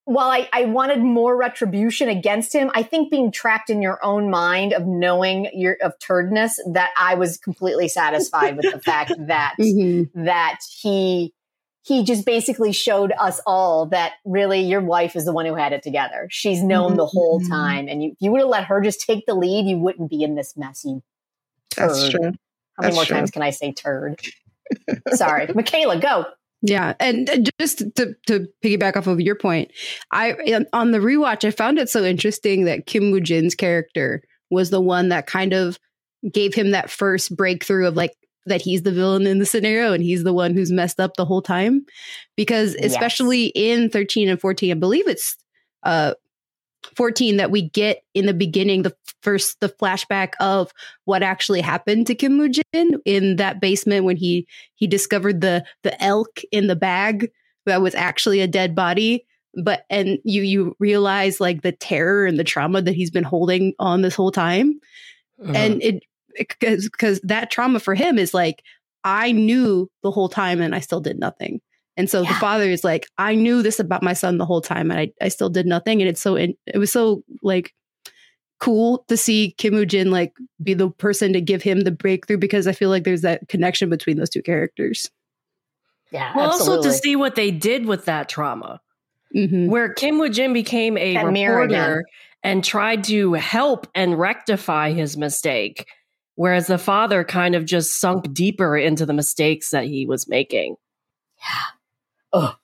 while 0.05 0.29
I, 0.29 0.49
I 0.51 0.65
wanted 0.65 0.99
more 0.99 1.35
retribution 1.35 2.09
against 2.09 2.53
him, 2.53 2.71
I 2.73 2.83
think 2.83 3.09
being 3.09 3.31
trapped 3.31 3.69
in 3.69 3.81
your 3.81 4.03
own 4.03 4.29
mind 4.29 4.73
of 4.73 4.85
knowing 4.85 5.49
your 5.53 5.77
of 5.81 5.97
turdness, 5.99 6.59
that 6.73 6.91
I 6.97 7.15
was 7.15 7.37
completely 7.37 7.87
satisfied 7.87 8.57
with 8.57 8.71
the 8.71 8.81
fact 8.81 9.13
that 9.27 9.55
mm-hmm. 9.59 10.25
that 10.25 10.59
he 10.81 11.33
he 11.85 12.03
just 12.03 12.25
basically 12.25 12.71
showed 12.71 13.11
us 13.19 13.41
all 13.45 13.87
that 13.87 14.13
really 14.23 14.61
your 14.61 14.79
wife 14.81 15.15
is 15.15 15.25
the 15.25 15.33
one 15.33 15.45
who 15.45 15.55
had 15.55 15.73
it 15.73 15.83
together. 15.83 16.27
She's 16.29 16.63
known 16.63 16.91
mm-hmm. 16.91 16.97
the 16.97 17.05
whole 17.05 17.39
mm-hmm. 17.39 17.51
time, 17.51 17.87
and 17.87 18.03
you, 18.03 18.11
if 18.11 18.17
you 18.19 18.31
would 18.31 18.41
have 18.41 18.49
let 18.49 18.65
her 18.65 18.81
just 18.81 19.01
take 19.01 19.25
the 19.25 19.35
lead, 19.35 19.67
you 19.67 19.77
wouldn't 19.77 20.09
be 20.09 20.23
in 20.23 20.35
this 20.35 20.57
mess. 20.57 20.83
You 20.83 21.01
turd. 21.71 21.89
That's 21.89 22.09
true. 22.09 22.31
How 22.75 22.81
many 22.81 22.89
That's 22.89 22.95
more 22.95 23.05
true. 23.05 23.15
times 23.17 23.31
can 23.31 23.41
I 23.41 23.51
say 23.51 23.71
turd? 23.71 24.19
Sorry, 25.13 25.47
Michaela, 25.53 25.99
go. 25.99 26.25
Yeah, 26.65 26.93
and 26.97 27.51
just 27.59 27.79
to 27.97 28.15
to 28.27 28.47
piggyback 28.63 28.95
off 28.95 29.07
of 29.07 29.19
your 29.19 29.35
point, 29.35 29.71
I 30.11 30.63
on 30.71 30.91
the 30.91 30.99
rewatch 30.99 31.45
I 31.45 31.51
found 31.51 31.77
it 31.77 31.89
so 31.89 32.03
interesting 32.03 32.63
that 32.65 32.85
Kim 32.85 33.11
Moo 33.11 33.19
Jin's 33.19 33.53
character 33.53 34.23
was 34.49 34.69
the 34.69 34.79
one 34.79 35.09
that 35.09 35.27
kind 35.27 35.51
of 35.51 35.77
gave 36.31 36.53
him 36.53 36.71
that 36.71 36.89
first 36.89 37.35
breakthrough 37.35 37.87
of 37.87 37.97
like 37.97 38.13
that 38.45 38.61
he's 38.61 38.83
the 38.83 38.93
villain 38.93 39.27
in 39.27 39.39
the 39.39 39.45
scenario 39.45 39.91
and 39.91 40.03
he's 40.03 40.23
the 40.23 40.33
one 40.33 40.53
who's 40.53 40.71
messed 40.71 41.01
up 41.01 41.17
the 41.17 41.25
whole 41.25 41.41
time 41.41 41.85
because 42.37 42.75
especially 42.75 43.51
yes. 43.55 43.79
in 43.79 43.89
13 43.89 44.29
and 44.29 44.39
14 44.39 44.71
I 44.71 44.73
believe 44.75 45.07
it's 45.07 45.35
uh 45.83 46.13
14 46.95 47.37
that 47.37 47.51
we 47.51 47.69
get 47.69 48.03
in 48.13 48.25
the 48.25 48.33
beginning, 48.33 48.83
the 48.83 48.95
first, 49.21 49.59
the 49.59 49.69
flashback 49.69 50.33
of 50.39 50.71
what 51.05 51.23
actually 51.23 51.61
happened 51.61 52.07
to 52.07 52.15
Kim 52.15 52.37
Moo-jin 52.37 52.99
in 53.05 53.37
that 53.37 53.61
basement 53.61 54.05
when 54.05 54.17
he, 54.17 54.47
he 54.75 54.87
discovered 54.87 55.41
the, 55.41 55.65
the 55.83 56.01
elk 56.03 56.41
in 56.51 56.67
the 56.67 56.75
bag 56.75 57.31
that 57.65 57.81
was 57.81 57.95
actually 57.95 58.41
a 58.41 58.47
dead 58.47 58.75
body. 58.75 59.25
But, 59.55 59.85
and 59.89 60.17
you, 60.23 60.41
you 60.41 60.75
realize 60.79 61.39
like 61.39 61.61
the 61.61 61.71
terror 61.71 62.25
and 62.25 62.39
the 62.39 62.43
trauma 62.43 62.81
that 62.81 62.95
he's 62.95 63.11
been 63.11 63.23
holding 63.23 63.73
on 63.79 64.01
this 64.01 64.15
whole 64.15 64.31
time. 64.31 64.79
Uh-huh. 65.41 65.53
And 65.55 65.83
it, 65.83 66.03
because, 66.37 66.89
because 66.89 67.19
that 67.21 67.51
trauma 67.51 67.79
for 67.79 67.93
him 67.93 68.17
is 68.17 68.33
like, 68.33 68.63
I 69.03 69.31
knew 69.31 69.89
the 70.01 70.11
whole 70.11 70.29
time 70.29 70.61
and 70.61 70.73
I 70.73 70.79
still 70.79 71.01
did 71.01 71.19
nothing. 71.19 71.61
And 71.95 72.09
so 72.09 72.21
yeah. 72.21 72.29
the 72.29 72.39
father 72.39 72.65
is 72.65 72.83
like, 72.83 73.07
I 73.17 73.35
knew 73.35 73.61
this 73.61 73.79
about 73.79 74.03
my 74.03 74.13
son 74.13 74.37
the 74.37 74.45
whole 74.45 74.61
time 74.61 74.89
and 74.89 74.99
I, 74.99 75.11
I 75.21 75.27
still 75.27 75.49
did 75.49 75.65
nothing. 75.65 76.01
And 76.01 76.09
it's 76.09 76.21
so, 76.21 76.35
it 76.35 76.57
was 76.75 76.91
so 76.91 77.23
like 77.43 77.73
cool 78.59 79.05
to 79.09 79.17
see 79.17 79.53
Kim 79.57 79.73
Moo 79.73 79.85
Jin 79.85 80.09
like 80.09 80.33
be 80.61 80.73
the 80.73 80.89
person 80.89 81.33
to 81.33 81.41
give 81.41 81.61
him 81.61 81.81
the 81.81 81.91
breakthrough 81.91 82.37
because 82.37 82.65
I 82.65 82.71
feel 82.71 82.89
like 82.89 83.03
there's 83.03 83.21
that 83.21 83.47
connection 83.47 83.89
between 83.89 84.17
those 84.17 84.29
two 84.29 84.41
characters. 84.41 85.11
Yeah. 86.11 86.31
Well, 86.35 86.51
absolutely. 86.51 86.77
also 86.77 86.89
to 86.89 86.95
see 86.95 87.15
what 87.15 87.35
they 87.35 87.51
did 87.51 87.85
with 87.85 88.05
that 88.05 88.29
trauma, 88.29 88.79
mm-hmm. 89.35 89.67
where 89.67 89.93
Kim 89.93 90.17
Moo 90.17 90.29
Jin 90.29 90.53
became 90.53 90.97
a 90.97 91.13
that 91.13 91.25
reporter 91.25 92.05
and 92.41 92.63
tried 92.63 93.03
to 93.05 93.33
help 93.33 93.87
and 93.93 94.17
rectify 94.17 94.93
his 94.93 95.17
mistake, 95.17 95.87
whereas 96.35 96.67
the 96.67 96.77
father 96.77 97.23
kind 97.23 97.55
of 97.55 97.65
just 97.65 97.99
sunk 97.99 98.33
deeper 98.33 98.77
into 98.77 99.05
the 99.05 99.13
mistakes 99.13 99.69
that 99.71 99.85
he 99.85 100.05
was 100.05 100.27
making. 100.27 100.75
Yeah 101.39 101.65
oh, 102.33 102.55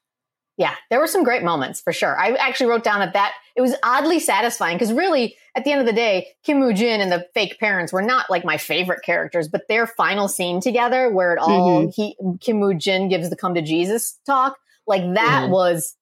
yeah, 0.58 0.76
there 0.90 1.00
were 1.00 1.08
some 1.08 1.24
great 1.24 1.42
moments 1.42 1.80
for 1.80 1.94
sure. 1.94 2.20
I 2.20 2.34
actually 2.34 2.70
wrote 2.70 2.84
down 2.84 3.00
that 3.00 3.14
that 3.14 3.32
it 3.56 3.62
was 3.62 3.76
oddly 3.82 4.20
satisfying 4.20 4.76
because 4.76 4.92
really, 4.92 5.38
at 5.56 5.64
the 5.64 5.72
end 5.72 5.80
of 5.80 5.88
the 5.88 5.94
day, 5.94 6.28
Kim 6.44 6.60
Moo 6.60 6.74
Jin 6.74 7.00
and 7.00 7.10
the 7.10 7.26
fake 7.34 7.58
parents 7.60 7.94
were 7.94 8.02
not 8.02 8.30
like 8.30 8.44
my 8.44 8.58
favorite 8.58 9.02
characters, 9.02 9.48
but 9.48 9.62
their 9.70 9.88
final 9.88 10.28
scene 10.28 10.60
together, 10.60 11.10
where 11.10 11.34
it 11.34 11.40
all 11.40 11.86
mm-hmm. 11.86 11.90
he 11.96 12.18
Kim 12.42 12.60
Moo 12.60 12.74
Jin 12.74 13.08
gives 13.08 13.30
the 13.30 13.38
come 13.38 13.54
to 13.54 13.62
Jesus 13.62 14.20
talk, 14.26 14.58
like 14.86 15.04
that 15.14 15.44
mm-hmm. 15.44 15.52
was 15.54 15.96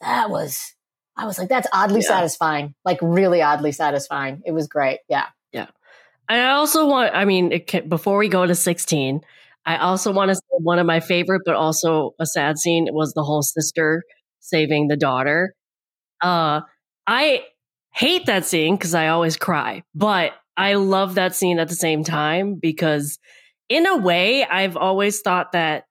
that 0.00 0.30
was 0.30 0.74
I 1.16 1.26
was 1.26 1.36
like, 1.36 1.48
that's 1.48 1.66
oddly 1.72 2.00
yeah. 2.00 2.06
satisfying, 2.06 2.74
like 2.84 3.00
really 3.02 3.42
oddly 3.42 3.72
satisfying. 3.72 4.42
It 4.46 4.52
was 4.52 4.68
great. 4.68 5.00
Yeah, 5.08 5.26
yeah. 5.52 5.66
And 6.28 6.40
I 6.40 6.52
also 6.52 6.86
want. 6.86 7.12
I 7.16 7.24
mean, 7.24 7.64
can, 7.66 7.88
before 7.88 8.18
we 8.18 8.28
go 8.28 8.46
to 8.46 8.54
sixteen, 8.54 9.22
I 9.68 9.76
also 9.76 10.12
want 10.12 10.30
to 10.30 10.34
say 10.34 10.40
one 10.60 10.78
of 10.78 10.86
my 10.86 11.00
favorite, 11.00 11.42
but 11.44 11.54
also 11.54 12.14
a 12.18 12.24
sad 12.24 12.56
scene 12.56 12.88
was 12.90 13.12
the 13.12 13.22
whole 13.22 13.42
sister 13.42 14.02
saving 14.40 14.88
the 14.88 14.96
daughter. 14.96 15.52
Uh, 16.22 16.62
I 17.06 17.44
hate 17.92 18.24
that 18.26 18.46
scene 18.46 18.76
because 18.76 18.94
I 18.94 19.08
always 19.08 19.36
cry, 19.36 19.82
but 19.94 20.32
I 20.56 20.74
love 20.74 21.16
that 21.16 21.36
scene 21.36 21.58
at 21.58 21.68
the 21.68 21.74
same 21.74 22.02
time 22.02 22.54
because, 22.54 23.18
in 23.68 23.86
a 23.86 23.98
way, 23.98 24.42
I've 24.42 24.78
always 24.78 25.20
thought 25.20 25.52
that 25.52 25.84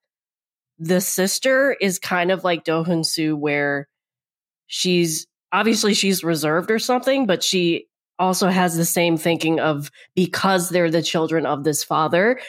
the 0.80 1.00
sister 1.00 1.78
is 1.80 2.00
kind 2.00 2.32
of 2.32 2.44
like 2.44 2.64
Do 2.64 2.84
Hyun 2.84 3.06
Soo, 3.06 3.36
where 3.36 3.88
she's 4.66 5.28
obviously 5.52 5.94
she's 5.94 6.24
reserved 6.24 6.72
or 6.72 6.80
something, 6.80 7.28
but 7.28 7.44
she 7.44 7.86
also 8.18 8.48
has 8.48 8.76
the 8.76 8.86
same 8.86 9.18
thinking 9.18 9.60
of 9.60 9.92
because 10.16 10.70
they're 10.70 10.90
the 10.90 11.04
children 11.04 11.46
of 11.46 11.64
this 11.64 11.84
father, 11.84 12.40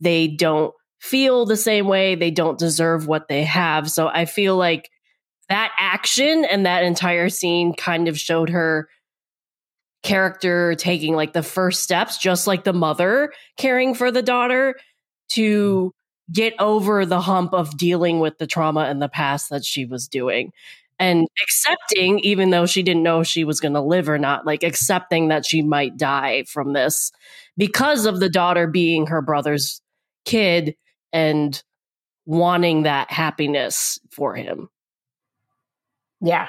they 0.00 0.28
don't 0.28 0.72
feel 0.98 1.46
the 1.46 1.56
same 1.56 1.86
way. 1.86 2.14
They 2.14 2.30
don't 2.30 2.58
deserve 2.58 3.06
what 3.06 3.28
they 3.28 3.44
have. 3.44 3.90
So 3.90 4.08
I 4.08 4.24
feel 4.24 4.56
like 4.56 4.90
that 5.48 5.72
action 5.78 6.44
and 6.44 6.66
that 6.66 6.84
entire 6.84 7.28
scene 7.28 7.72
kind 7.74 8.08
of 8.08 8.18
showed 8.18 8.50
her 8.50 8.88
character 10.02 10.74
taking 10.74 11.14
like 11.14 11.32
the 11.32 11.42
first 11.42 11.82
steps, 11.82 12.18
just 12.18 12.46
like 12.46 12.64
the 12.64 12.72
mother 12.72 13.32
caring 13.56 13.94
for 13.94 14.10
the 14.10 14.22
daughter 14.22 14.74
to 15.30 15.92
mm-hmm. 15.92 16.32
get 16.32 16.54
over 16.58 17.04
the 17.06 17.20
hump 17.20 17.52
of 17.52 17.76
dealing 17.76 18.20
with 18.20 18.38
the 18.38 18.46
trauma 18.46 18.88
in 18.90 18.98
the 18.98 19.08
past 19.08 19.50
that 19.50 19.64
she 19.64 19.84
was 19.84 20.08
doing 20.08 20.52
and 20.98 21.26
accepting, 21.42 22.18
even 22.20 22.50
though 22.50 22.66
she 22.66 22.82
didn't 22.82 23.02
know 23.02 23.22
she 23.22 23.44
was 23.44 23.60
going 23.60 23.74
to 23.74 23.80
live 23.80 24.08
or 24.08 24.18
not, 24.18 24.44
like 24.44 24.64
accepting 24.64 25.28
that 25.28 25.46
she 25.46 25.62
might 25.62 25.96
die 25.96 26.44
from 26.44 26.72
this 26.72 27.12
because 27.56 28.04
of 28.04 28.20
the 28.20 28.28
daughter 28.28 28.66
being 28.66 29.06
her 29.06 29.22
brother's 29.22 29.80
kid 30.24 30.74
and 31.12 31.62
wanting 32.26 32.82
that 32.82 33.10
happiness 33.10 33.98
for 34.10 34.34
him. 34.34 34.68
Yeah. 36.20 36.48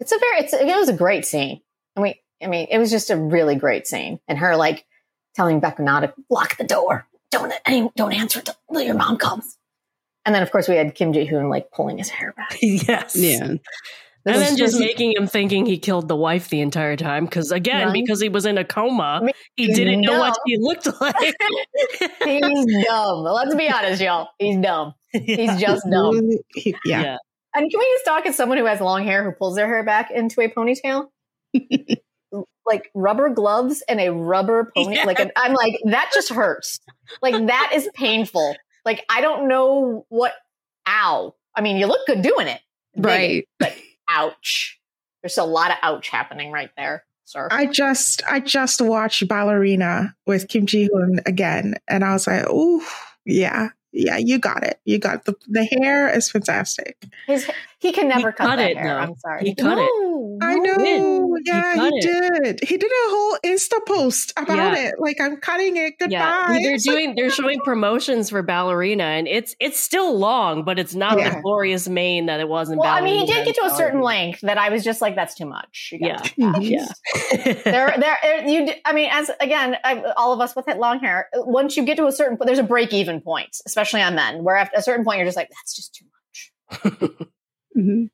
It's 0.00 0.12
a 0.12 0.18
very 0.18 0.40
it's 0.40 0.52
it 0.52 0.66
was 0.66 0.88
a 0.88 0.94
great 0.94 1.26
scene. 1.26 1.60
I 1.96 2.00
mean 2.00 2.14
I 2.42 2.46
mean 2.46 2.66
it 2.70 2.78
was 2.78 2.90
just 2.90 3.10
a 3.10 3.16
really 3.16 3.54
great 3.54 3.86
scene. 3.86 4.18
And 4.26 4.38
her 4.38 4.56
like 4.56 4.84
telling 5.34 5.60
Baek 5.60 5.78
Na 5.78 6.00
to 6.00 6.14
lock 6.28 6.56
the 6.56 6.64
door. 6.64 7.06
Don't 7.30 7.52
any, 7.64 7.88
don't 7.94 8.12
answer 8.12 8.40
until 8.40 8.82
your 8.82 8.96
mom 8.96 9.16
comes. 9.16 9.56
And 10.24 10.34
then 10.34 10.42
of 10.42 10.50
course 10.50 10.68
we 10.68 10.76
had 10.76 10.94
Kim 10.94 11.12
Ji 11.12 11.26
Hoon 11.26 11.48
like 11.48 11.70
pulling 11.70 11.98
his 11.98 12.08
hair 12.08 12.32
back. 12.36 12.58
yes. 12.62 13.16
Yeah. 13.16 13.54
This 14.24 14.36
and 14.36 14.44
then 14.44 14.56
just, 14.56 14.72
just 14.72 14.80
making 14.80 15.14
him 15.16 15.26
thinking 15.26 15.64
he 15.64 15.78
killed 15.78 16.06
the 16.08 16.16
wife 16.16 16.50
the 16.50 16.60
entire 16.60 16.96
time. 16.96 17.24
Because 17.24 17.50
again, 17.52 17.86
right? 17.86 17.94
because 17.94 18.20
he 18.20 18.28
was 18.28 18.44
in 18.44 18.58
a 18.58 18.64
coma, 18.64 19.20
I 19.22 19.24
mean, 19.24 19.34
he 19.56 19.72
didn't 19.72 20.02
know 20.02 20.18
what 20.18 20.36
he 20.44 20.58
looked 20.58 20.88
like. 21.00 21.16
he's 22.24 22.84
dumb. 22.86 23.22
Let's 23.22 23.54
be 23.54 23.70
honest, 23.70 24.02
y'all. 24.02 24.28
He's 24.38 24.58
dumb. 24.58 24.94
He's 25.12 25.58
just 25.58 25.84
dumb. 25.90 26.20
yeah. 26.54 26.76
yeah. 26.84 27.16
And 27.52 27.68
can 27.68 27.80
we 27.80 27.94
just 27.94 28.04
talk 28.04 28.26
as 28.26 28.36
someone 28.36 28.58
who 28.58 28.66
has 28.66 28.80
long 28.80 29.02
hair 29.02 29.24
who 29.24 29.32
pulls 29.32 29.56
their 29.56 29.66
hair 29.66 29.82
back 29.82 30.12
into 30.12 30.40
a 30.40 30.48
ponytail? 30.48 31.06
like 32.66 32.90
rubber 32.94 33.28
gloves 33.30 33.82
and 33.88 34.00
a 34.00 34.10
rubber 34.12 34.70
pony. 34.76 34.96
Yeah. 34.96 35.04
Like 35.04 35.18
I'm 35.34 35.54
like 35.54 35.74
that 35.86 36.10
just 36.14 36.30
hurts. 36.30 36.78
Like 37.22 37.46
that 37.46 37.72
is 37.74 37.88
painful. 37.94 38.54
Like 38.84 39.04
I 39.08 39.20
don't 39.20 39.48
know 39.48 40.06
what. 40.08 40.32
Ow! 40.88 41.34
I 41.54 41.60
mean, 41.60 41.76
you 41.76 41.86
look 41.86 42.06
good 42.06 42.22
doing 42.22 42.46
it, 42.46 42.60
right? 42.96 43.46
but 43.58 43.76
ouch. 44.10 44.78
There's 45.22 45.38
a 45.38 45.44
lot 45.44 45.70
of 45.70 45.76
ouch 45.82 46.08
happening 46.08 46.50
right 46.50 46.70
there. 46.76 47.04
Sir. 47.24 47.48
I 47.52 47.66
just 47.66 48.22
I 48.28 48.40
just 48.40 48.80
watched 48.80 49.26
Ballerina 49.28 50.16
with 50.26 50.48
Kim 50.48 50.66
Ji 50.66 50.88
Hoon 50.92 51.20
again, 51.26 51.76
and 51.86 52.04
I 52.04 52.12
was 52.12 52.26
like, 52.26 52.48
"Ooh, 52.50 52.82
yeah, 53.24 53.68
Yeah, 53.92 54.18
you 54.18 54.38
got 54.38 54.62
it. 54.62 54.80
You 54.84 54.98
got 54.98 55.24
the 55.24 55.34
the 55.48 55.64
hair 55.64 56.08
is 56.08 56.30
fantastic. 56.30 56.96
His 57.26 57.50
he 57.80 57.92
can 57.92 58.08
never 58.08 58.30
He 58.30 58.36
cut, 58.36 58.46
cut 58.46 58.56
that 58.56 58.70
it, 58.70 58.76
hair. 58.76 58.94
though. 58.94 59.00
I'm 59.00 59.16
sorry. 59.16 59.42
He 59.44 59.54
cut 59.54 59.78
it. 59.78 59.90
No, 60.00 60.38
I 60.42 60.54
know. 60.54 61.36
He 61.36 61.42
Yeah, 61.50 61.74
cut 61.74 61.92
he, 61.92 61.98
it. 61.98 62.60
did. 62.60 62.68
He 62.68 62.76
did 62.76 62.90
a 62.90 63.08
whole 63.10 63.38
Insta 63.44 63.78
post 63.86 64.32
about 64.36 64.56
Yeah. 64.74 64.88
it. 64.88 64.94
Like 64.98 65.20
I'm 65.20 65.36
cutting 65.38 65.76
it. 65.76 65.94
Goodbye. 65.98 66.10
Yeah, 66.16 66.58
they're 66.62 66.76
doing 66.76 67.14
they're 67.14 67.30
showing 67.30 67.60
promotions 67.60 68.30
for 68.30 68.42
ballerina, 68.42 69.04
and 69.04 69.26
it's 69.26 69.56
it's 69.60 69.78
still 69.80 70.16
long, 70.18 70.62
but 70.64 70.78
it's 70.78 70.94
not 70.94 71.18
Yeah. 71.18 71.36
the 71.36 71.40
glorious 71.42 71.88
mane 71.88 72.26
that 72.26 72.40
it 72.40 72.48
was 72.48 72.70
in. 72.70 72.78
Well, 72.78 72.92
I 72.94 73.00
mean, 73.00 73.18
he 73.20 73.26
did 73.32 73.44
get 73.46 73.54
to 73.56 73.64
a 73.66 73.70
certain 73.70 74.00
length 74.02 74.40
that 74.42 74.58
I 74.58 74.68
was 74.70 74.84
just 74.84 75.00
like, 75.00 75.14
that's 75.16 75.34
too 75.34 75.46
much. 75.46 75.90
You 75.92 76.00
gotta 76.08 76.30
Yeah. 76.36 76.52
Yeah, 76.60 76.86
there, 77.64 77.94
there, 77.98 78.16
eh, 78.22 78.46
you. 78.50 78.66
d- 78.66 78.74
I 78.84 78.92
mean, 78.92 79.08
as 79.12 79.30
again, 79.40 79.76
I, 79.84 80.02
all 80.16 80.32
of 80.32 80.40
us 80.40 80.54
with 80.54 80.66
that 80.66 80.78
long 80.78 81.00
hair, 81.00 81.28
eh, 81.34 81.38
once 81.40 81.76
you 81.76 81.84
get 81.84 81.96
to 81.96 82.06
a 82.06 82.12
certain 82.12 82.36
point, 82.36 82.46
there's 82.46 82.58
a 82.58 82.62
break 82.62 82.92
even 82.92 83.20
point, 83.20 83.56
especially 83.66 84.02
on 84.02 84.14
men, 84.14 84.44
where 84.44 84.56
at 84.56 84.70
a 84.76 84.82
certain 84.82 85.04
point 85.04 85.18
you're 85.18 85.26
just 85.26 85.36
like, 85.36 85.48
that's 85.50 85.74
just 85.74 85.94
too 85.94 86.04
much. 86.04 87.10
Mhm. 87.80 88.10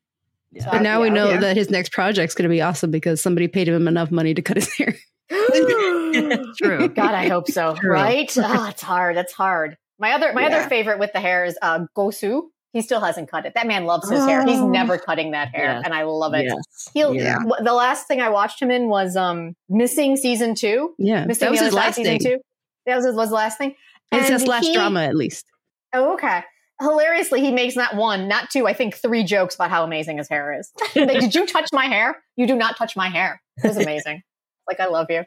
So, 0.60 0.68
But 0.70 0.82
now 0.82 1.02
we 1.02 1.10
know 1.10 1.30
Yeah. 1.30 1.40
that 1.40 1.56
his 1.56 1.68
next 1.70 1.92
project's 1.92 2.34
going 2.34 2.44
to 2.44 2.48
be 2.54 2.62
awesome 2.62 2.90
because 2.90 3.20
somebody 3.20 3.48
paid 3.48 3.68
him 3.68 3.86
enough 3.88 4.10
money 4.10 4.32
to 4.32 4.40
cut 4.42 4.56
his 4.56 4.72
hair. 4.74 4.94
True. 5.30 6.88
God, 6.88 7.14
I 7.14 7.28
hope 7.28 7.48
so. 7.50 7.74
True. 7.74 7.90
Right? 7.92 8.30
Oh, 8.38 8.66
it's 8.70 8.82
hard. 8.82 9.16
That's 9.16 9.32
hard. 9.32 9.76
My 9.98 10.12
other, 10.12 10.32
my 10.32 10.42
Yeah. 10.48 10.58
other 10.58 10.68
favorite 10.68 10.98
with 10.98 11.12
the 11.12 11.20
hair 11.20 11.44
is 11.44 11.58
uh, 11.62 11.86
Go 11.94 12.10
Soo. 12.10 12.50
He 12.72 12.82
still 12.82 13.00
hasn't 13.00 13.30
cut 13.30 13.46
it. 13.46 13.54
That 13.54 13.66
man 13.66 13.86
loves 13.86 14.10
his 14.10 14.24
hair. 14.24 14.44
He's 14.44 14.60
Oh. 14.60 14.68
never 14.68 14.98
cutting 14.98 15.30
that 15.30 15.48
hair, 15.54 15.64
Yes. 15.76 15.82
and 15.86 15.94
I 15.94 16.02
love 16.02 16.34
it. 16.34 16.44
Yes. 16.44 16.90
He'll. 16.92 17.14
Yeah. 17.14 17.38
The 17.62 17.72
last 17.72 18.06
thing 18.06 18.20
I 18.20 18.28
watched 18.28 18.60
him 18.60 18.70
in 18.70 18.88
was 18.88 19.16
um 19.16 19.56
Missing 19.70 20.16
season 20.18 20.54
two. 20.54 20.94
Yeah, 20.98 21.24
Missing 21.24 21.46
that 21.46 21.50
was 21.52 21.60
his 21.60 21.72
last 21.72 21.94
season 21.96 22.18
thing. 22.18 22.32
two. 22.36 22.38
That 22.84 22.96
was 22.96 23.06
his, 23.06 23.14
was 23.14 23.30
the 23.30 23.34
last 23.34 23.56
thing. 23.58 23.74
It's 24.12 24.28
his 24.28 24.42
And 24.42 24.48
last 24.50 24.66
he- 24.66 24.74
drama, 24.74 25.00
at 25.04 25.16
least. 25.16 25.46
Oh, 25.94 26.14
okay. 26.14 26.42
Hilariously, 26.80 27.40
he 27.40 27.52
makes 27.52 27.74
not 27.76 27.96
one, 27.96 28.28
not 28.28 28.50
two, 28.50 28.66
I 28.66 28.74
think 28.74 28.96
three 28.96 29.24
jokes 29.24 29.54
about 29.54 29.70
how 29.70 29.82
amazing 29.84 30.18
his 30.18 30.28
hair 30.28 30.58
is. 30.58 30.70
like, 30.94 31.20
did 31.20 31.34
you 31.34 31.46
touch 31.46 31.68
my 31.72 31.86
hair? 31.86 32.22
You 32.36 32.46
do 32.46 32.54
not 32.56 32.76
touch 32.76 32.96
my 32.96 33.08
hair. 33.08 33.40
It 33.64 33.68
was 33.68 33.76
amazing. 33.78 34.22
like, 34.68 34.80
I 34.80 34.86
love 34.86 35.06
you 35.08 35.24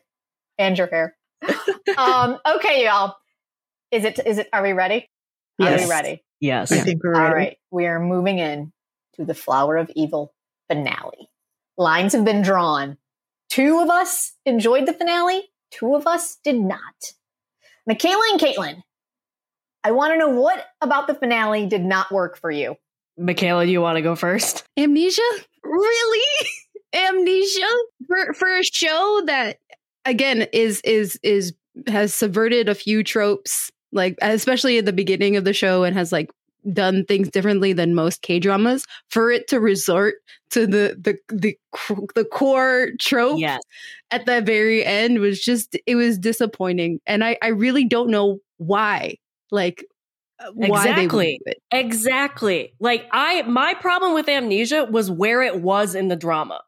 and 0.60 0.78
your 0.78 0.88
hair. 0.88 1.16
um, 1.98 2.38
okay, 2.58 2.86
y'all. 2.86 3.16
Is 3.92 4.04
it, 4.06 4.20
is 4.26 4.38
it, 4.38 4.48
are 4.54 4.62
we 4.62 4.74
ready? 4.74 5.10
Are 5.60 5.66
Yes. 5.72 5.84
we 5.86 5.90
ready? 5.90 6.24
Yes. 6.40 6.72
I 6.72 6.80
think 6.82 7.04
we're 7.04 7.14
ready. 7.14 7.34
right. 7.34 7.58
We 7.72 7.88
are 7.88 8.00
moving 8.00 8.38
in 8.38 8.72
to 9.16 9.26
the 9.26 9.34
Flower 9.34 9.76
of 9.78 9.90
Evil 9.96 10.34
finale. 10.70 11.30
Lines 11.78 12.14
have 12.14 12.24
been 12.26 12.42
drawn. 12.44 12.98
Two 13.50 13.80
of 13.80 13.90
us 13.90 14.34
enjoyed 14.46 14.86
the 14.86 14.94
finale. 14.94 15.50
Two 15.72 15.96
of 15.96 16.06
us 16.06 16.38
did 16.44 16.56
not. 16.60 17.14
Michaela 17.88 18.24
and 18.32 18.40
Caitlin, 18.40 18.84
I 19.84 19.92
want 19.92 20.14
to 20.14 20.18
know 20.18 20.30
what 20.30 20.66
about 20.82 21.08
the 21.08 21.16
finale 21.16 21.66
did 21.66 21.84
not 21.84 22.12
work 22.12 22.38
for 22.38 22.52
you. 22.52 22.76
Michaela, 23.18 23.66
do 23.66 23.72
you 23.72 23.82
want 23.82 23.98
to 23.98 24.02
go 24.02 24.16
first? 24.16 24.64
Amnesia? 24.78 25.22
Really? 25.64 26.26
Amnesia 26.94 27.68
for 28.08 28.34
for 28.34 28.48
a 28.58 28.64
show 28.64 29.22
that 29.26 29.58
again 30.06 30.48
is 30.54 30.82
is 30.82 31.20
is 31.22 31.54
has 31.88 32.14
subverted 32.14 32.68
a 32.68 32.76
few 32.76 33.04
tropes, 33.04 33.72
like 33.92 34.18
especially 34.22 34.78
at 34.80 34.86
the 34.86 34.94
beginning 34.94 35.36
of 35.36 35.44
the 35.44 35.54
show, 35.54 35.84
and 35.84 35.96
has 35.96 36.12
like 36.12 36.32
done 36.74 37.06
things 37.06 37.30
differently 37.30 37.74
than 37.74 37.94
most 37.94 38.22
K 38.22 38.40
dramas. 38.40 38.86
For 39.10 39.32
it 39.32 39.48
to 39.50 39.60
resort 39.60 40.16
to 40.52 40.66
the 40.66 40.98
the 41.00 41.18
the 41.30 41.56
the 42.16 42.26
core 42.26 42.90
trope 43.00 43.40
Yes. 43.40 43.62
at 44.12 44.26
the 44.26 44.42
very 44.42 44.84
end 44.84 45.20
was 45.20 45.40
just 45.40 45.78
it 45.86 45.96
was 45.96 46.18
disappointing, 46.18 47.00
and 47.06 47.24
I 47.24 47.38
I 47.42 47.50
really 47.50 47.86
don't 47.86 48.10
know 48.10 48.40
why. 48.58 49.18
Like 49.52 49.86
uh, 50.40 50.52
why 50.54 50.94
they 50.94 51.08
would 51.08 51.26
Exactly. 51.26 51.42
Exactly. 51.72 52.74
Like 52.80 53.08
I 53.12 53.42
my 53.44 53.74
problem 53.76 54.14
with 54.14 54.30
Amnesia 54.30 54.86
was 54.86 55.10
where 55.12 55.42
it 55.42 55.62
was 55.62 55.96
in 55.96 56.08
the 56.08 56.16
drama. 56.16 56.62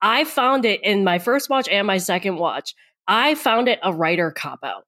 I 0.00 0.24
found 0.24 0.64
it 0.64 0.82
in 0.82 1.04
my 1.04 1.18
first 1.18 1.48
watch 1.48 1.68
and 1.68 1.86
my 1.86 1.98
second 1.98 2.36
watch. 2.36 2.74
I 3.06 3.34
found 3.34 3.68
it 3.68 3.78
a 3.82 3.92
writer 3.92 4.30
cop 4.30 4.60
out. 4.62 4.84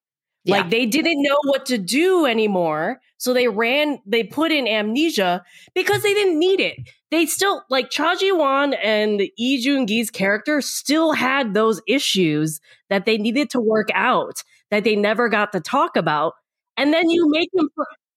Yeah. 0.47 0.59
Like 0.59 0.71
they 0.71 0.87
didn't 0.87 1.23
know 1.23 1.39
what 1.45 1.67
to 1.67 1.79
do 1.79 2.25
anymore. 2.25 3.01
So 3.19 3.33
they 3.35 3.49
ran, 3.49 3.99
they 4.07 4.23
put 4.23 4.53
in 4.53 4.69
amnesia 4.69 5.43
because 5.75 6.03
they 6.03 6.15
didn't 6.15 6.39
need 6.39 6.61
it. 6.61 6.77
They 7.11 7.27
still, 7.27 7.65
like 7.69 7.91
Cha 7.91 8.15
Ji 8.15 8.31
Won 8.31 8.75
and 8.75 9.19
Lee 9.39 9.61
Joon 9.61 9.89
Gi's 9.89 10.09
character 10.11 10.61
still 10.61 11.13
had 11.13 11.53
those 11.53 11.81
issues 11.89 12.61
that 12.91 13.07
they 13.07 13.19
needed 13.19 13.51
to 13.51 13.61
work 13.61 13.89
out 13.93 14.45
that 14.71 14.85
they 14.85 14.95
never 14.95 15.29
got 15.29 15.53
to 15.53 15.61
talk 15.61 15.97
about. 15.97 16.35
And 16.77 16.93
then 16.93 17.09
you 17.11 17.29
make 17.31 17.51
them, 17.53 17.69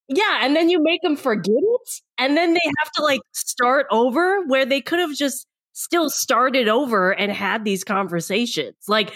yeah, 0.07 0.39
and 0.41 0.55
then 0.55 0.70
you 0.70 0.82
make 0.82 1.01
them 1.01 1.16
forget 1.16 1.55
it. 1.55 1.89
And 2.18 2.36
then 2.36 2.53
they 2.53 2.72
have 2.80 2.91
to 2.93 3.03
like 3.03 3.22
start 3.32 3.88
over 3.91 4.45
where 4.45 4.66
they 4.66 4.82
could 4.82 4.99
have 4.99 5.14
just 5.14 5.47
still 5.74 6.10
started 6.10 6.68
over 6.68 7.12
and 7.12 7.32
had 7.32 7.64
these 7.64 7.84
conversations. 7.84 8.76
Like, 8.88 9.14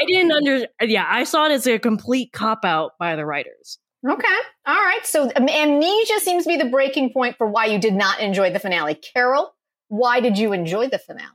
I 0.00 0.04
didn't 0.06 0.32
under 0.32 0.66
yeah, 0.82 1.06
I 1.08 1.24
saw 1.24 1.46
it 1.46 1.52
as 1.52 1.66
a 1.66 1.78
complete 1.78 2.32
cop 2.32 2.64
out 2.64 2.92
by 2.98 3.16
the 3.16 3.26
writers. 3.26 3.78
Okay. 4.08 4.38
All 4.66 4.74
right. 4.74 5.04
So 5.04 5.30
um, 5.36 5.48
amnesia 5.48 6.20
seems 6.20 6.44
to 6.44 6.48
be 6.48 6.56
the 6.56 6.70
breaking 6.70 7.12
point 7.12 7.36
for 7.36 7.46
why 7.46 7.66
you 7.66 7.78
did 7.78 7.94
not 7.94 8.20
enjoy 8.20 8.50
the 8.50 8.58
finale. 8.58 8.94
Carol, 8.94 9.54
why 9.88 10.20
did 10.20 10.38
you 10.38 10.52
enjoy 10.52 10.88
the 10.88 10.98
finale? 10.98 11.26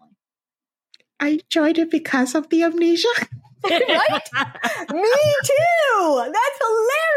I 1.19 1.39
enjoyed 1.43 1.77
it 1.77 1.91
because 1.91 2.33
of 2.33 2.49
the 2.49 2.63
amnesia. 2.63 3.07
right? 3.89 4.29
Me 4.91 5.35
too. 5.43 6.31
That's 6.33 6.59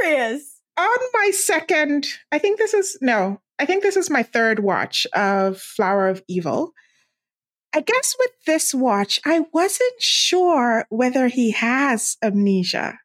hilarious. 0.03 0.61
On 0.79 0.99
my 1.15 1.31
second, 1.33 2.07
I 2.31 2.39
think 2.39 2.59
this 2.59 2.75
is 2.75 2.99
no, 3.01 3.41
I 3.59 3.67
think 3.67 3.83
this 3.83 3.97
is 3.97 4.11
my 4.11 4.23
third 4.23 4.61
watch 4.61 5.07
of 5.15 5.61
Flower 5.61 6.09
of 6.09 6.23
Evil. 6.29 6.73
I 7.75 7.81
guess 7.81 8.17
with 8.19 8.31
this 8.47 8.75
watch, 8.75 9.21
I 9.27 9.45
wasn't 9.53 10.01
sure 10.01 10.87
whether 10.89 11.29
he 11.29 11.51
has 11.51 12.17
amnesia 12.23 12.99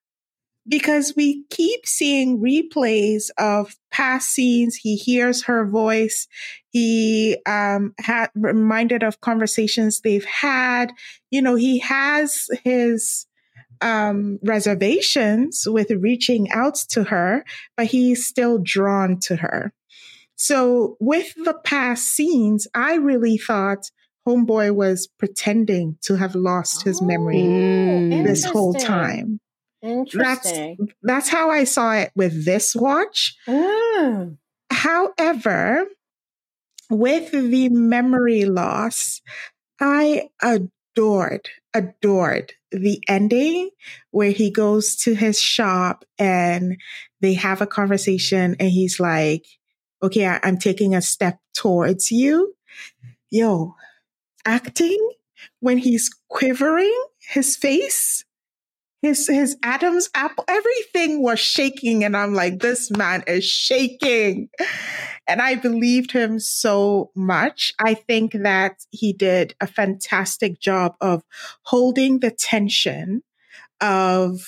because 0.67 1.13
we 1.15 1.43
keep 1.49 1.85
seeing 1.85 2.39
replays 2.39 3.29
of 3.37 3.75
past 3.91 4.29
scenes. 4.29 4.75
He 4.75 4.95
hears 4.95 5.43
her 5.45 5.65
voice. 5.65 6.27
He 6.69 7.37
um, 7.45 7.93
had 7.99 8.29
reminded 8.35 9.03
of 9.03 9.21
conversations 9.21 9.99
they've 9.99 10.25
had. 10.25 10.93
You 11.31 11.41
know, 11.41 11.55
he 11.55 11.79
has 11.79 12.47
his 12.63 13.25
um, 13.83 14.39
reservations 14.43 15.63
with 15.67 15.91
reaching 15.91 16.49
out 16.51 16.75
to 16.89 17.03
her, 17.03 17.43
but 17.77 17.87
he's 17.87 18.25
still 18.25 18.57
drawn 18.57 19.19
to 19.21 19.35
her. 19.37 19.73
So 20.35 20.97
with 20.99 21.33
the 21.35 21.53
past 21.63 22.05
scenes, 22.07 22.67
I 22.73 22.95
really 22.95 23.37
thought 23.37 23.91
Homeboy 24.27 24.73
was 24.73 25.07
pretending 25.19 25.97
to 26.03 26.15
have 26.15 26.33
lost 26.33 26.83
his 26.83 27.01
memory 27.01 27.37
Mm. 27.43 28.25
this 28.25 28.45
whole 28.45 28.73
time. 28.73 29.39
Interesting. 29.81 30.77
That's 31.01 31.27
how 31.27 31.49
I 31.49 31.65
saw 31.65 31.93
it 31.93 32.11
with 32.15 32.45
this 32.45 32.73
watch. 32.75 33.35
Mm. 33.47 34.37
However, 34.71 35.85
with 36.89 37.31
the 37.31 37.69
memory 37.69 38.45
loss, 38.45 39.21
I 39.79 40.29
adored, 40.41 41.49
adored 41.73 42.53
the 42.73 43.01
ending 43.07 43.69
where 44.11 44.31
he 44.31 44.51
goes 44.51 44.95
to 44.97 45.15
his 45.15 45.39
shop 45.39 46.05
and 46.17 46.77
they 47.21 47.33
have 47.33 47.61
a 47.61 47.67
conversation 47.67 48.55
and 48.59 48.69
he's 48.69 48.99
like, 48.99 49.45
okay, 50.01 50.27
I, 50.27 50.39
am 50.43 50.57
taking 50.57 50.93
a 50.93 51.01
step 51.01 51.39
towards 51.55 52.11
you. 52.11 52.53
Yo, 53.29 53.75
acting 54.45 54.99
when 55.59 55.77
he's 55.77 56.09
quivering, 56.29 56.93
his 57.29 57.55
face, 57.55 58.25
his 59.03 59.27
his 59.27 59.57
Adam's 59.61 60.09
apple, 60.15 60.45
everything 60.47 61.21
was 61.21 61.37
shaking, 61.37 62.05
and 62.05 62.15
I'm 62.15 62.33
like, 62.33 62.59
this 62.59 62.89
man 62.89 63.23
is 63.27 63.43
shaking. 63.43 64.49
And 65.27 65.41
I 65.41 65.55
believed 65.55 66.11
him 66.11 66.39
so 66.39 67.11
much. 67.13 67.73
I 67.79 67.93
think 67.93 68.31
that 68.31 68.77
he 68.91 69.13
did 69.13 69.55
a 69.61 69.67
fantastic 69.67 70.59
job 70.59 70.95
of 71.01 71.23
holding 71.63 72.19
the 72.19 72.31
tension 72.31 73.23
of 73.81 74.41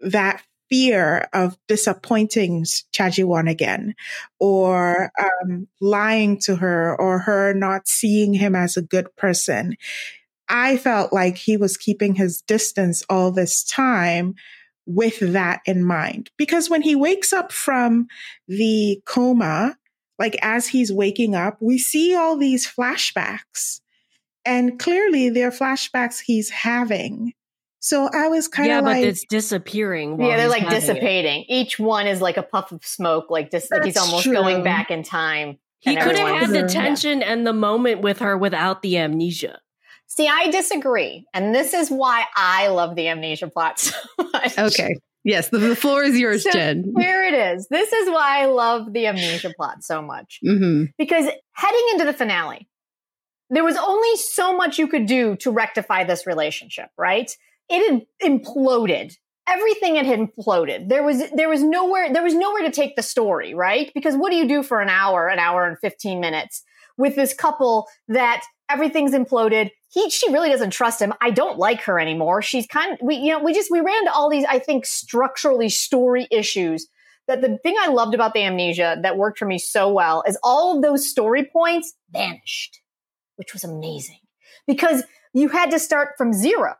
that 0.00 0.42
fear 0.70 1.28
of 1.32 1.56
disappointing 1.68 2.64
Cha 2.92 3.08
Ji 3.08 3.24
Won 3.24 3.48
again 3.48 3.94
or 4.38 5.10
um, 5.18 5.66
lying 5.80 6.38
to 6.40 6.56
her 6.56 6.98
or 6.98 7.20
her 7.20 7.54
not 7.54 7.88
seeing 7.88 8.34
him 8.34 8.54
as 8.54 8.76
a 8.76 8.82
good 8.82 9.14
person. 9.16 9.76
I 10.48 10.76
felt 10.76 11.12
like 11.12 11.36
he 11.36 11.56
was 11.56 11.76
keeping 11.76 12.14
his 12.14 12.42
distance 12.42 13.02
all 13.08 13.32
this 13.32 13.64
time 13.64 14.34
with 14.86 15.18
that 15.32 15.60
in 15.66 15.82
mind. 15.84 16.30
Because 16.36 16.68
when 16.68 16.82
he 16.82 16.94
wakes 16.94 17.32
up 17.32 17.52
from 17.52 18.06
the 18.46 19.00
coma, 19.06 19.76
like 20.18 20.36
as 20.42 20.68
he's 20.68 20.92
waking 20.92 21.34
up, 21.34 21.56
we 21.60 21.78
see 21.78 22.14
all 22.14 22.36
these 22.36 22.66
flashbacks. 22.70 23.80
And 24.44 24.78
clearly 24.78 25.30
they're 25.30 25.50
flashbacks 25.50 26.20
he's 26.20 26.50
having. 26.50 27.32
So 27.80 28.08
I 28.12 28.28
was 28.28 28.48
kind 28.48 28.68
of 28.70 28.72
yeah, 28.72 28.78
of 28.78 28.84
but 28.84 28.96
it's 28.98 29.24
disappearing. 29.26 30.16
while 30.16 30.28
yeah, 30.30 30.36
they're 30.38 30.48
like 30.48 30.62
having 30.62 30.76
it. 30.76 30.80
dissipating. 30.80 31.44
Each 31.48 31.78
one 31.78 32.06
is 32.06 32.20
like 32.20 32.36
a 32.36 32.42
puff 32.42 32.72
of 32.72 32.84
smoke, 32.84 33.26
like 33.30 33.50
just 33.50 33.70
like 33.70 33.84
he's 33.84 33.96
almost 33.96 34.24
true. 34.24 34.32
going 34.32 34.62
back 34.62 34.90
in 34.90 35.02
time. 35.02 35.58
He 35.80 35.94
and 35.94 36.02
could 36.02 36.16
have 36.18 36.28
had 36.40 36.50
the 36.50 36.60
Yeah. 36.60 36.66
tension 36.66 37.22
and 37.22 37.46
the 37.46 37.52
moment 37.52 38.00
with 38.00 38.20
her 38.20 38.38
without 38.38 38.80
the 38.80 38.96
amnesia. 38.98 39.58
See, 40.16 40.28
I 40.28 40.48
disagree, 40.48 41.26
and 41.34 41.52
this 41.52 41.74
is 41.74 41.90
why 41.90 42.24
I 42.36 42.68
love 42.68 42.94
the 42.94 43.08
amnesia 43.08 43.48
plot 43.48 43.78
so 43.80 43.92
much. 44.32 44.56
Okay. 44.56 44.94
Yes, 45.24 45.48
the, 45.48 45.58
the 45.58 45.74
floor 45.74 46.04
is 46.04 46.16
yours, 46.16 46.44
So 46.44 46.52
Jenn. 46.52 46.92
Here 46.96 47.24
it 47.24 47.34
is. 47.34 47.66
This 47.68 47.92
is 47.92 48.08
why 48.08 48.42
I 48.42 48.44
love 48.44 48.92
the 48.92 49.08
amnesia 49.08 49.52
plot 49.56 49.82
so 49.82 50.02
much. 50.02 50.38
hmm 50.40 50.84
Because 50.98 51.26
heading 51.54 51.86
into 51.92 52.04
the 52.04 52.12
finale, 52.12 52.68
there 53.50 53.64
was 53.64 53.76
only 53.76 54.16
so 54.16 54.56
much 54.56 54.78
you 54.78 54.86
could 54.86 55.06
do 55.06 55.34
to 55.36 55.50
rectify 55.50 56.04
this 56.04 56.28
relationship, 56.28 56.90
right? 56.96 57.34
It 57.68 57.90
had 57.90 58.06
imploded. 58.22 59.14
Everything 59.48 59.96
had 59.96 60.06
imploded. 60.06 60.90
There 60.90 61.02
was 61.02 61.28
there 61.32 61.48
was 61.48 61.62
nowhere 61.62 62.12
there 62.12 62.22
was 62.22 62.34
nowhere 62.34 62.62
to 62.62 62.70
take 62.70 62.94
the 62.94 63.02
story, 63.02 63.52
right? 63.52 63.90
Because 63.94 64.14
what 64.14 64.30
do 64.30 64.36
you 64.36 64.46
do 64.46 64.62
for 64.62 64.80
an 64.80 64.88
hour, 64.88 65.26
an 65.26 65.40
hour 65.40 65.66
and 65.66 65.76
15 65.80 66.20
minutes 66.20 66.62
with 66.96 67.16
this 67.16 67.34
couple 67.34 67.86
that 68.08 68.42
everything's 68.70 69.12
imploded? 69.12 69.70
He 69.90 70.10
she 70.10 70.32
really 70.32 70.48
doesn't 70.48 70.70
trust 70.70 71.00
him. 71.00 71.12
I 71.20 71.30
don't 71.30 71.58
like 71.58 71.82
her 71.82 71.98
anymore. 71.98 72.42
She's 72.42 72.66
kind 72.66 72.92
of 72.92 72.98
we 73.02 73.16
you 73.16 73.32
know, 73.32 73.42
we 73.42 73.54
just 73.54 73.70
we 73.70 73.80
ran 73.80 73.98
into 73.98 74.12
all 74.12 74.30
these 74.30 74.44
I 74.44 74.58
think 74.58 74.86
structurally 74.86 75.68
story 75.68 76.26
issues 76.30 76.88
that 77.26 77.40
the 77.40 77.58
thing 77.58 77.74
I 77.78 77.88
loved 77.88 78.14
about 78.14 78.34
the 78.34 78.42
amnesia 78.42 78.98
that 79.02 79.16
worked 79.16 79.38
for 79.38 79.46
me 79.46 79.58
so 79.58 79.92
well 79.92 80.22
is 80.26 80.38
all 80.42 80.76
of 80.76 80.82
those 80.82 81.08
story 81.08 81.48
points 81.50 81.94
vanished, 82.10 82.80
which 83.36 83.52
was 83.52 83.64
amazing 83.64 84.18
because 84.66 85.04
you 85.32 85.48
had 85.48 85.70
to 85.70 85.78
start 85.78 86.10
from 86.16 86.32
zero. 86.32 86.74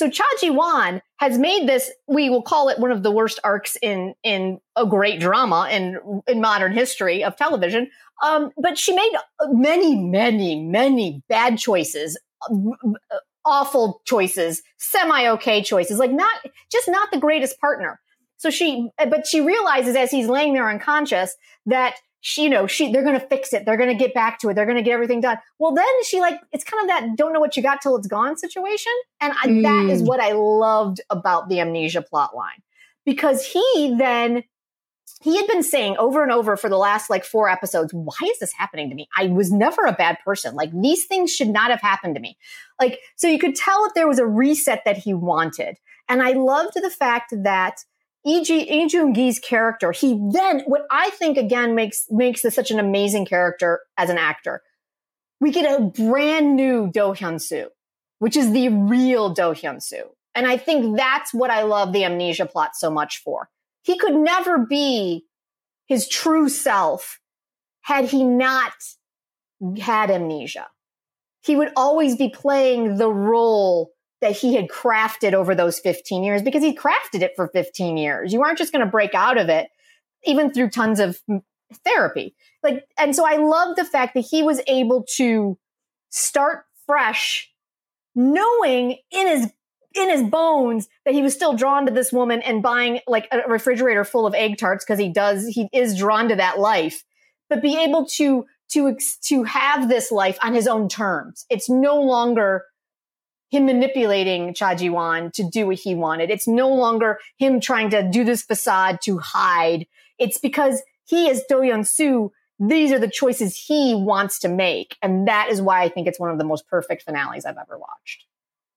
So 0.00 0.08
Cha 0.08 0.24
Ji 0.40 0.48
Won 0.48 1.02
has 1.18 1.36
made 1.36 1.68
this, 1.68 1.90
we 2.08 2.30
will 2.30 2.40
call 2.40 2.70
it 2.70 2.78
one 2.78 2.90
of 2.90 3.02
the 3.02 3.10
worst 3.10 3.38
arcs 3.44 3.76
in, 3.82 4.14
in 4.22 4.58
a 4.74 4.86
great 4.86 5.20
drama 5.20 5.68
in, 5.70 6.22
in 6.26 6.40
modern 6.40 6.72
history 6.72 7.22
of 7.22 7.36
television. 7.36 7.90
Um, 8.24 8.50
but 8.56 8.78
she 8.78 8.94
made 8.94 9.12
many, 9.48 9.94
many, 9.94 10.58
many 10.58 11.22
bad 11.28 11.58
choices, 11.58 12.18
uh, 12.50 13.16
awful 13.44 14.00
choices, 14.06 14.62
semi 14.78 15.28
okay 15.32 15.62
choices, 15.62 15.98
like 15.98 16.12
not, 16.12 16.46
just 16.72 16.88
not 16.88 17.10
the 17.12 17.18
greatest 17.18 17.60
partner. 17.60 18.00
So 18.38 18.48
she, 18.48 18.88
but 18.96 19.26
she 19.26 19.42
realizes 19.42 19.96
as 19.96 20.10
he's 20.10 20.28
laying 20.28 20.54
there 20.54 20.70
unconscious 20.70 21.36
that 21.66 21.96
she, 22.20 22.44
you 22.44 22.50
know, 22.50 22.66
she, 22.66 22.92
they're 22.92 23.02
going 23.02 23.18
to 23.18 23.26
fix 23.26 23.52
it. 23.52 23.64
They're 23.64 23.76
going 23.76 23.88
to 23.88 23.94
get 23.94 24.12
back 24.12 24.38
to 24.40 24.48
it. 24.50 24.54
They're 24.54 24.66
going 24.66 24.76
to 24.76 24.82
get 24.82 24.92
everything 24.92 25.20
done. 25.20 25.38
Well, 25.58 25.74
then 25.74 25.86
she 26.04 26.20
like, 26.20 26.38
it's 26.52 26.64
kind 26.64 26.82
of 26.82 26.88
that 26.88 27.16
don't 27.16 27.32
know 27.32 27.40
what 27.40 27.56
you 27.56 27.62
got 27.62 27.80
till 27.80 27.96
it's 27.96 28.06
gone 28.06 28.36
situation. 28.36 28.92
And 29.20 29.32
I, 29.42 29.46
that 29.62 29.88
is 29.90 30.02
Mm. 30.02 30.06
what 30.06 30.20
I 30.20 30.32
loved 30.32 31.00
about 31.08 31.48
the 31.48 31.60
amnesia 31.60 32.02
plot 32.02 32.36
line 32.36 32.62
because 33.06 33.44
he 33.46 33.94
then, 33.98 34.44
he 35.22 35.36
had 35.36 35.46
been 35.46 35.62
saying 35.62 35.96
over 35.98 36.22
and 36.22 36.30
over 36.32 36.56
for 36.56 36.68
the 36.68 36.76
last 36.76 37.10
like 37.10 37.24
four 37.24 37.48
episodes, 37.48 37.92
why 37.92 38.14
is 38.24 38.38
this 38.38 38.52
happening 38.52 38.88
to 38.90 38.94
me? 38.94 39.08
I 39.16 39.26
was 39.26 39.50
never 39.50 39.84
a 39.84 39.92
bad 39.92 40.18
person. 40.24 40.54
Like 40.54 40.70
these 40.72 41.06
things 41.06 41.34
should 41.34 41.48
not 41.48 41.70
have 41.70 41.80
happened 41.80 42.14
to 42.14 42.20
me. 42.20 42.38
Like, 42.80 43.00
so 43.16 43.28
you 43.28 43.38
could 43.38 43.54
tell 43.54 43.82
that 43.84 43.92
there 43.94 44.08
was 44.08 44.18
a 44.18 44.26
reset 44.26 44.82
that 44.84 44.98
he 44.98 45.12
wanted. 45.12 45.78
And 46.08 46.22
I 46.22 46.32
loved 46.32 46.74
the 46.74 46.90
fact 46.90 47.34
that 47.44 47.84
E.G. 48.26 49.12
Gi's 49.14 49.38
character, 49.38 49.92
he 49.92 50.20
then, 50.32 50.60
what 50.66 50.86
I 50.90 51.10
think 51.10 51.38
again 51.38 51.74
makes, 51.74 52.06
makes 52.10 52.42
this 52.42 52.54
such 52.54 52.70
an 52.70 52.78
amazing 52.78 53.26
character 53.26 53.80
as 53.96 54.10
an 54.10 54.18
actor. 54.18 54.62
We 55.40 55.52
get 55.52 55.80
a 55.80 55.84
brand 55.84 56.54
new 56.54 56.90
Do 56.92 57.14
Hyun 57.14 57.40
Soo, 57.40 57.68
which 58.18 58.36
is 58.36 58.52
the 58.52 58.68
real 58.68 59.30
Do 59.30 59.54
Hyun 59.54 59.82
Soo. 59.82 60.10
And 60.34 60.46
I 60.46 60.58
think 60.58 60.96
that's 60.96 61.32
what 61.32 61.50
I 61.50 61.62
love 61.62 61.92
the 61.92 62.04
amnesia 62.04 62.46
plot 62.46 62.72
so 62.74 62.90
much 62.90 63.22
for. 63.22 63.48
He 63.82 63.96
could 63.96 64.14
never 64.14 64.58
be 64.58 65.24
his 65.86 66.06
true 66.08 66.48
self 66.48 67.20
had 67.80 68.04
he 68.04 68.22
not 68.22 68.72
had 69.80 70.10
amnesia. 70.10 70.68
He 71.42 71.56
would 71.56 71.72
always 71.74 72.16
be 72.16 72.28
playing 72.28 72.96
the 72.96 73.10
role 73.10 73.92
that 74.20 74.32
he 74.32 74.54
had 74.54 74.68
crafted 74.68 75.32
over 75.32 75.54
those 75.54 75.78
15 75.78 76.22
years 76.22 76.42
because 76.42 76.62
he 76.62 76.76
crafted 76.76 77.22
it 77.22 77.32
for 77.36 77.48
15 77.48 77.96
years. 77.96 78.32
You 78.32 78.42
aren't 78.42 78.58
just 78.58 78.72
going 78.72 78.84
to 78.84 78.90
break 78.90 79.14
out 79.14 79.38
of 79.38 79.48
it, 79.48 79.68
even 80.24 80.52
through 80.52 80.70
tons 80.70 81.00
of 81.00 81.18
mm, 81.28 81.42
therapy. 81.84 82.34
Like, 82.62 82.84
and 82.98 83.16
so 83.16 83.26
I 83.26 83.36
love 83.36 83.76
the 83.76 83.84
fact 83.84 84.14
that 84.14 84.20
he 84.20 84.42
was 84.42 84.60
able 84.66 85.04
to 85.16 85.58
start 86.10 86.64
fresh, 86.86 87.50
knowing 88.14 88.98
in 89.10 89.26
his 89.26 89.50
in 89.92 90.08
his 90.08 90.22
bones 90.22 90.88
that 91.04 91.14
he 91.14 91.22
was 91.22 91.34
still 91.34 91.54
drawn 91.54 91.86
to 91.86 91.92
this 91.92 92.12
woman 92.12 92.40
and 92.42 92.62
buying 92.62 93.00
like 93.08 93.26
a 93.32 93.40
refrigerator 93.48 94.04
full 94.04 94.26
of 94.26 94.34
egg 94.34 94.56
tarts 94.56 94.84
because 94.84 95.00
he 95.00 95.08
does 95.08 95.48
he 95.48 95.68
is 95.72 95.98
drawn 95.98 96.28
to 96.28 96.36
that 96.36 96.60
life 96.60 97.02
but 97.48 97.60
be 97.60 97.76
able 97.76 98.06
to 98.06 98.46
to 98.68 98.96
to 99.24 99.42
have 99.42 99.88
this 99.88 100.12
life 100.12 100.38
on 100.42 100.54
his 100.54 100.68
own 100.68 100.88
terms 100.88 101.44
it's 101.50 101.68
no 101.68 102.00
longer 102.00 102.64
him 103.50 103.66
manipulating 103.66 104.54
Cha 104.54 104.74
Ji 104.74 104.90
Won 104.90 105.30
to 105.32 105.42
do 105.42 105.66
what 105.66 105.76
he 105.76 105.94
wanted. 105.94 106.30
It's 106.30 106.48
no 106.48 106.68
longer 106.68 107.18
him 107.36 107.60
trying 107.60 107.90
to 107.90 108.08
do 108.08 108.24
this 108.24 108.42
facade 108.42 109.00
to 109.02 109.18
hide. 109.18 109.86
It's 110.18 110.38
because 110.38 110.82
he 111.04 111.28
is 111.28 111.44
Do 111.48 111.56
Hyun 111.56 111.86
Soo 111.86 112.32
these 112.60 112.92
are 112.92 112.98
the 112.98 113.08
choices 113.08 113.56
he 113.56 113.94
wants 113.94 114.38
to 114.40 114.48
make. 114.48 114.96
And 115.00 115.26
that 115.26 115.48
is 115.50 115.62
why 115.62 115.82
I 115.82 115.88
think 115.88 116.06
it's 116.06 116.20
one 116.20 116.30
of 116.30 116.38
the 116.38 116.44
most 116.44 116.68
perfect 116.68 117.02
finales 117.02 117.46
I've 117.46 117.56
ever 117.56 117.78
watched. 117.78 118.26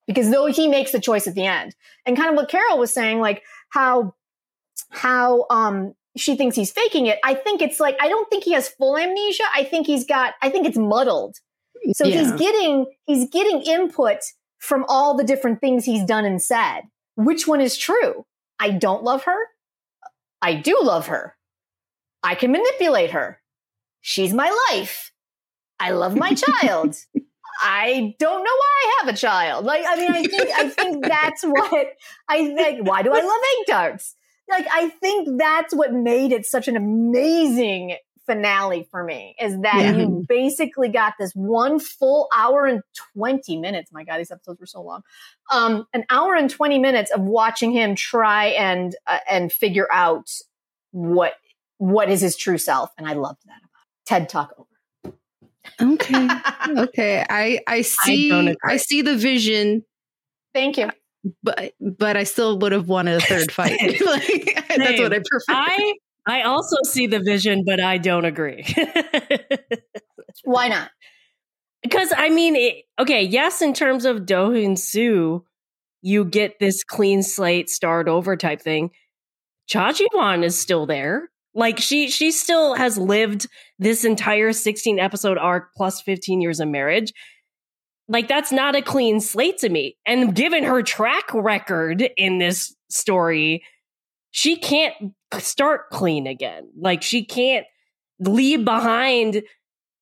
Because 0.07 0.32
though 0.32 0.45
he 0.45 0.69
makes 0.69 0.91
the 0.91 1.01
choice 1.01 1.28
at 1.28 1.36
the 1.36 1.45
end 1.45 1.76
and 2.05 2.15
kind 2.15 2.30
of 2.30 2.36
what 2.36 2.49
carol 2.49 2.78
was 2.78 2.93
saying 2.93 3.19
like 3.19 3.43
how 3.69 4.15
how 4.89 5.45
um 5.49 5.93
she 6.17 6.36
thinks 6.36 6.57
he's 6.57 6.71
faking 6.71 7.07
it 7.07 7.19
i 7.24 7.34
think 7.34 7.61
it's 7.61 7.80
like 7.80 7.95
i 8.01 8.09
don't 8.09 8.30
think 8.30 8.43
he 8.43 8.51
has 8.51 8.67
full 8.67 8.97
amnesia. 8.97 9.43
I 9.53 9.63
think 9.63 9.88
he's 9.88 10.05
got 10.05 10.34
i 10.41 10.49
think 10.49 10.67
it's 10.67 10.78
muddled. 10.78 11.38
So 11.93 12.05
he's 12.05 12.32
getting 12.34 12.86
he's 13.05 13.30
getting 13.30 13.61
input 13.61 14.17
from 14.64 14.86
all 14.88 15.14
the 15.14 15.26
different 15.26 15.59
things 15.59 15.84
he's 15.84 16.05
done 16.05 16.24
and 16.24 16.41
said 16.41 16.84
which 17.16 17.45
one 17.45 17.59
is 17.59 17.76
true 17.76 18.26
i 18.59 18.70
don't 18.70 19.03
love 19.03 19.24
her 19.26 19.38
i 20.41 20.53
do 20.53 20.80
love 20.82 21.07
her 21.07 21.36
i 22.24 22.34
can 22.34 22.49
manipulate 22.49 23.11
her 23.11 23.41
she's 23.99 24.34
my 24.34 24.49
life 24.72 25.11
i 25.82 25.91
love 25.91 26.16
my 26.16 26.34
child 26.34 26.95
I 27.61 28.16
don't 28.20 28.43
know 28.43 28.51
why 28.51 28.84
I 28.84 29.05
have 29.05 29.14
a 29.14 29.18
child. 29.18 29.64
Like, 29.64 29.84
I 29.88 29.95
mean, 29.95 30.11
I 30.11 30.24
think 30.24 30.49
I 30.49 30.70
think 30.70 31.05
that's 31.05 31.43
what 31.43 31.88
I 32.28 32.53
think. 32.55 32.88
Why 32.88 33.03
do 33.03 33.14
I 33.14 33.22
love 33.22 33.41
egg 33.59 33.68
tarts? 33.68 34.16
Like, 34.49 34.66
I 34.72 34.89
think 34.89 35.38
that's 35.38 35.74
what 35.74 35.93
made 35.93 36.32
it 36.32 36.47
such 36.47 36.68
an 36.68 36.76
amazing 36.76 37.95
finale 38.26 38.88
for 38.91 39.03
me. 39.03 39.36
Is 39.39 39.59
that 39.61 39.80
Yeah. 39.82 39.97
you 39.97 40.26
basically 40.28 40.89
got 40.89 41.13
this 41.19 41.32
one 41.34 41.80
full 41.80 42.30
hour 42.36 42.65
and 42.65 42.82
twenty 43.15 43.57
minutes. 43.57 43.91
My 43.91 44.03
God, 44.03 44.19
these 44.19 44.32
episodes 44.32 44.59
were 44.59 44.65
so 44.65 44.82
long. 44.82 45.01
Um, 45.51 45.86
an 45.93 46.05
hour 46.09 46.36
and 46.36 46.49
twenty 46.49 46.80
minutes 46.80 47.11
of 47.11 47.21
watching 47.21 47.71
him 47.71 47.95
try 47.95 48.45
and 48.47 48.95
uh, 49.07 49.19
and 49.30 49.51
figure 49.51 49.88
out 49.91 50.30
what 50.91 51.34
what 51.78 52.09
is 52.09 52.21
his 52.21 52.36
true 52.38 52.57
self, 52.57 52.91
and 52.97 53.07
I 53.07 53.13
loved 53.13 53.41
that 53.45 53.57
about 53.57 53.82
it. 53.84 54.05
TED 54.05 54.30
Talk 54.30 54.53
over. 54.57 55.15
Okay. 55.82 56.28
okay. 56.84 57.26
I 57.30 57.59
I 57.67 57.82
see 57.82 58.30
don't 58.30 58.57
I, 58.63 58.78
see 58.78 59.01
the 59.01 59.15
vision, 59.17 59.84
Thank 60.53 60.78
you. 60.78 60.91
but 61.41 61.74
but 61.82 62.15
I 62.17 62.24
still 62.26 62.57
would 62.59 62.71
have 62.74 62.88
wanted 62.88 63.15
a 63.17 63.21
third 63.21 63.51
fight. 63.51 63.80
like 64.05 64.63
that's 64.78 64.99
what 64.99 65.13
I 65.13 65.19
prefer. 65.19 65.49
I 65.49 65.93
I 66.26 66.43
also 66.43 66.78
see 66.86 67.07
the 67.07 67.19
vision, 67.19 67.63
but 67.65 67.80
I 67.80 67.97
don't 67.97 68.26
agree. 68.26 68.65
Why 70.43 70.69
not? 70.69 70.89
Because 71.82 72.13
I 72.15 72.30
mean, 72.30 72.55
it, 72.55 72.86
okay, 72.97 73.24
yes, 73.24 73.61
in 73.61 73.74
terms 73.74 74.05
of 74.05 74.26
Do 74.26 74.36
Hyun 74.36 74.78
Soo, 74.78 75.45
you 76.01 76.26
get 76.26 76.59
this 76.59 76.84
clean 76.84 77.24
slate, 77.24 77.69
start 77.69 78.07
over 78.07 78.38
type 78.38 78.61
thing. 78.61 78.91
Cha 79.67 79.91
Ji 79.91 80.07
Won 80.13 80.43
is 80.43 80.57
still 80.57 80.86
there. 80.86 81.30
Like 81.53 81.80
she, 81.80 82.09
she 82.09 82.32
still 82.32 82.74
has 82.74 82.97
lived 82.97 83.47
this 83.80 84.05
entire 84.05 84.53
16 84.53 84.99
episode 84.99 85.38
arc 85.38 85.74
plus 85.76 86.01
15 86.01 86.41
years 86.41 86.59
of 86.59 86.67
marriage. 86.67 87.13
Like 88.07 88.28
that's 88.28 88.51
not 88.51 88.76
a 88.76 88.82
clean 88.82 89.19
slate 89.19 89.59
to 89.59 89.69
me. 89.69 89.97
And 90.05 90.36
given 90.36 90.63
her 90.63 90.82
track 90.84 91.34
record 91.34 92.09
in 92.17 92.38
this 92.38 92.76
story, 92.89 93.63
she 94.32 94.57
can't 94.57 94.93
start 95.39 95.89
clean 95.89 96.27
again. 96.27 96.69
Like 96.77 97.01
she 97.01 97.25
can't 97.25 97.65
leave 98.19 98.63
behind 98.65 99.43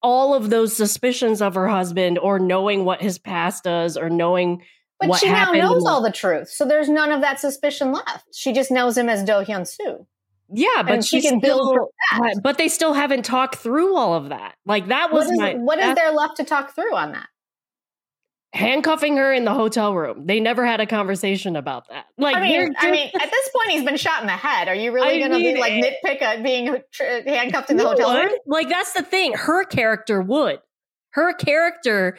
all 0.04 0.34
of 0.34 0.50
those 0.50 0.76
suspicions 0.76 1.42
of 1.42 1.56
her 1.56 1.68
husband 1.68 2.18
or 2.18 2.40
knowing 2.40 2.86
what 2.86 3.02
his 3.02 3.20
past 3.20 3.64
does 3.64 3.98
or 3.98 4.10
knowing 4.10 4.64
But 5.00 5.10
what 5.10 5.20
she 5.20 5.28
now 5.30 5.52
knows 5.52 5.86
all 5.86 6.02
the 6.02 6.12
truth, 6.12 6.50
so 6.50 6.66
there's 6.66 6.90
none 6.90 7.12
of 7.12 7.22
that 7.22 7.40
suspicion 7.40 7.92
left. 7.92 8.26
She 8.34 8.52
just 8.54 8.72
knows 8.72 8.98
him 8.98 9.10
as 9.10 9.24
Do 9.24 9.34
Hyun 9.34 9.68
Soo, 9.68 10.08
yeah, 10.54 10.84
but 10.84 10.94
and 10.94 11.06
she 11.06 11.22
can 11.22 11.40
build 11.40 11.70
still, 11.70 11.90
from 12.10 12.28
that. 12.28 12.42
but 12.44 12.58
they 12.58 12.68
still 12.68 12.94
haven't 12.94 13.24
talked 13.24 13.56
through 13.56 13.96
all 13.96 14.16
of 14.16 14.30
that. 14.30 14.56
Like 14.66 14.88
that 14.88 15.12
was 15.12 15.26
What 15.26 15.34
is, 15.34 15.40
my 15.40 15.54
what 15.56 15.80
is 15.80 15.96
there 15.96 16.12
left 16.12 16.38
to 16.38 16.44
talk 16.44 16.76
through 16.76 16.96
on 16.96 17.14
that? 17.14 17.28
Handcuffing 18.54 19.18
her 19.18 19.32
in 19.32 19.46
the 19.46 19.54
hotel 19.54 19.96
room. 19.96 20.26
They 20.26 20.40
never 20.40 20.66
had 20.66 20.82
a 20.82 20.86
conversation 20.86 21.56
about 21.56 21.88
that. 21.90 22.06
Like, 22.18 22.36
I 22.36 22.42
mean, 22.42 22.52
they're 22.52 22.72
I 22.78 22.92
mean, 22.92 23.10
at 23.14 23.32
this 23.32 23.50
point, 23.50 23.72
he's 23.72 23.84
been 23.84 23.98
shot 23.98 24.22
in 24.22 24.28
the 24.28 24.34
head. 24.34 24.68
Are 24.68 24.76
you 24.76 24.92
really 24.92 25.20
going 25.20 25.32
to 25.32 25.38
be 25.38 25.58
like 25.58 25.74
it- 25.74 25.98
nitpick 26.04 26.22
at 26.22 26.44
being 26.44 26.78
tr- 26.92 27.04
handcuffed 27.26 27.70
in 27.70 27.78
the 27.78 27.88
hotel 27.88 28.14
would. 28.14 28.26
room? 28.26 28.34
Like 28.46 28.70
that's 28.70 28.94
the 28.94 29.04
thing. 29.04 29.34
Her 29.34 29.64
character 29.64 30.22
would. 30.22 30.60
Her 31.12 31.34
character 31.34 32.18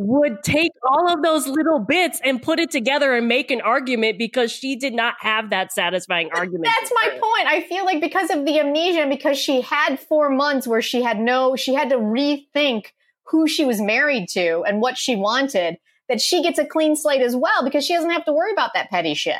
would 0.00 0.44
take 0.44 0.70
all 0.88 1.12
of 1.12 1.24
those 1.24 1.48
little 1.48 1.80
bits 1.80 2.20
and 2.22 2.40
put 2.40 2.60
it 2.60 2.70
together 2.70 3.14
and 3.14 3.26
make 3.26 3.50
an 3.50 3.60
argument 3.60 4.16
because 4.16 4.52
she 4.52 4.76
did 4.76 4.94
not 4.94 5.14
have 5.18 5.50
that 5.50 5.72
satisfying 5.72 6.30
argument. 6.32 6.66
That's 6.78 6.92
my 7.02 7.10
point. 7.10 7.48
I 7.48 7.66
feel 7.68 7.84
like 7.84 8.00
because 8.00 8.30
of 8.30 8.46
the 8.46 8.60
amnesia, 8.60 9.06
because 9.08 9.36
she 9.36 9.60
had 9.60 9.98
four 9.98 10.30
months 10.30 10.68
where 10.68 10.82
she 10.82 11.02
had 11.02 11.18
no, 11.18 11.56
she 11.56 11.74
had 11.74 11.90
to 11.90 11.96
rethink 11.96 12.92
who 13.30 13.46
she 13.46 13.64
was 13.64 13.80
married 13.80 14.28
to 14.30 14.62
and 14.66 14.80
what 14.80 14.96
she 14.98 15.16
wanted, 15.16 15.76
that 16.08 16.20
she 16.20 16.42
gets 16.42 16.58
a 16.58 16.64
clean 16.66 16.96
slate 16.96 17.20
as 17.22 17.36
well 17.36 17.62
because 17.64 17.84
she 17.84 17.94
doesn't 17.94 18.10
have 18.10 18.24
to 18.24 18.32
worry 18.32 18.52
about 18.52 18.70
that 18.74 18.90
petty 18.90 19.14
shit. 19.14 19.36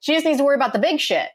She 0.00 0.12
just 0.14 0.24
needs 0.24 0.38
to 0.38 0.44
worry 0.44 0.56
about 0.56 0.72
the 0.72 0.78
big 0.78 1.00
shit. 1.00 1.28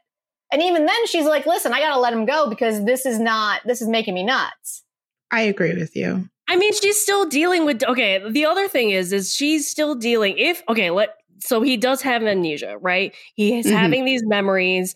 And 0.50 0.62
even 0.62 0.86
then, 0.86 1.06
she's 1.06 1.26
like, 1.26 1.44
listen, 1.44 1.72
I 1.74 1.80
got 1.80 1.94
to 1.94 2.00
let 2.00 2.12
him 2.14 2.24
go 2.24 2.48
because 2.48 2.84
this 2.84 3.04
is 3.04 3.18
not, 3.18 3.60
this 3.66 3.82
is 3.82 3.88
making 3.88 4.14
me 4.14 4.24
nuts. 4.24 4.82
I 5.30 5.42
agree 5.42 5.74
with 5.74 5.94
you. 5.94 6.28
I 6.48 6.56
mean, 6.56 6.72
she's 6.72 6.98
still 7.00 7.26
dealing 7.26 7.66
with. 7.66 7.84
Okay, 7.84 8.22
the 8.30 8.46
other 8.46 8.66
thing 8.68 8.88
is, 8.90 9.12
is 9.12 9.34
she's 9.34 9.68
still 9.68 9.94
dealing. 9.94 10.38
If 10.38 10.62
okay, 10.70 10.90
let 10.90 11.10
so 11.40 11.60
he 11.60 11.76
does 11.76 12.00
have 12.00 12.22
amnesia, 12.22 12.78
right? 12.78 13.14
He 13.34 13.58
is 13.58 13.66
Mhm. 13.66 13.72
having 13.76 14.04
these 14.06 14.22
memories 14.24 14.94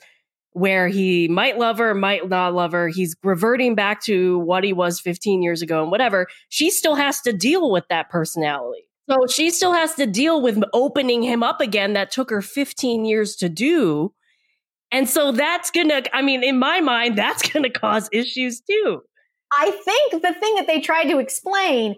where 0.53 0.89
he 0.89 1.29
might 1.29 1.59
love 1.59 1.79
her, 1.79 1.95
might 1.95 2.29
not 2.29 2.55
love 2.55 2.73
her. 2.73 2.89
He's 2.89 3.17
reverting 3.23 3.75
back 3.75 4.03
to 4.03 4.39
what 4.41 4.65
he 4.65 4.73
was 4.73 5.01
15 5.01 5.43
years 5.43 5.63
ago 5.63 5.83
and 5.83 5.91
whatever. 5.91 6.27
She 6.49 6.71
still 6.71 6.95
has 6.95 7.21
to 7.23 7.33
deal 7.33 7.71
with 7.71 7.85
that 7.89 8.11
personality. 8.11 8.83
So 9.11 9.27
she 9.27 9.51
still 9.51 9.73
has 9.73 9.95
to 9.95 10.07
deal 10.07 10.41
with 10.41 10.63
opening 10.73 11.23
him 11.23 11.43
up 11.43 11.61
again. 11.61 11.95
That 11.95 12.11
took 12.11 12.31
her 12.31 12.43
15 12.43 13.05
years 13.05 13.37
to 13.37 13.49
do. 13.49 14.13
And 14.91 15.09
so 15.09 15.33
that's 15.33 15.71
gonna, 15.71 16.03
I 16.13 16.23
mean, 16.23 16.45
in 16.45 16.59
my 16.59 16.81
mind, 16.81 17.17
that's 17.17 17.49
gonna 17.51 17.71
cause 17.71 18.09
issues 18.13 18.61
too. 18.61 19.03
I 19.53 19.71
think 19.71 20.23
the 20.23 20.35
thing 20.35 20.55
that 20.57 20.67
they 20.67 20.81
tried 20.81 21.05
to 21.05 21.19
explain, 21.19 21.97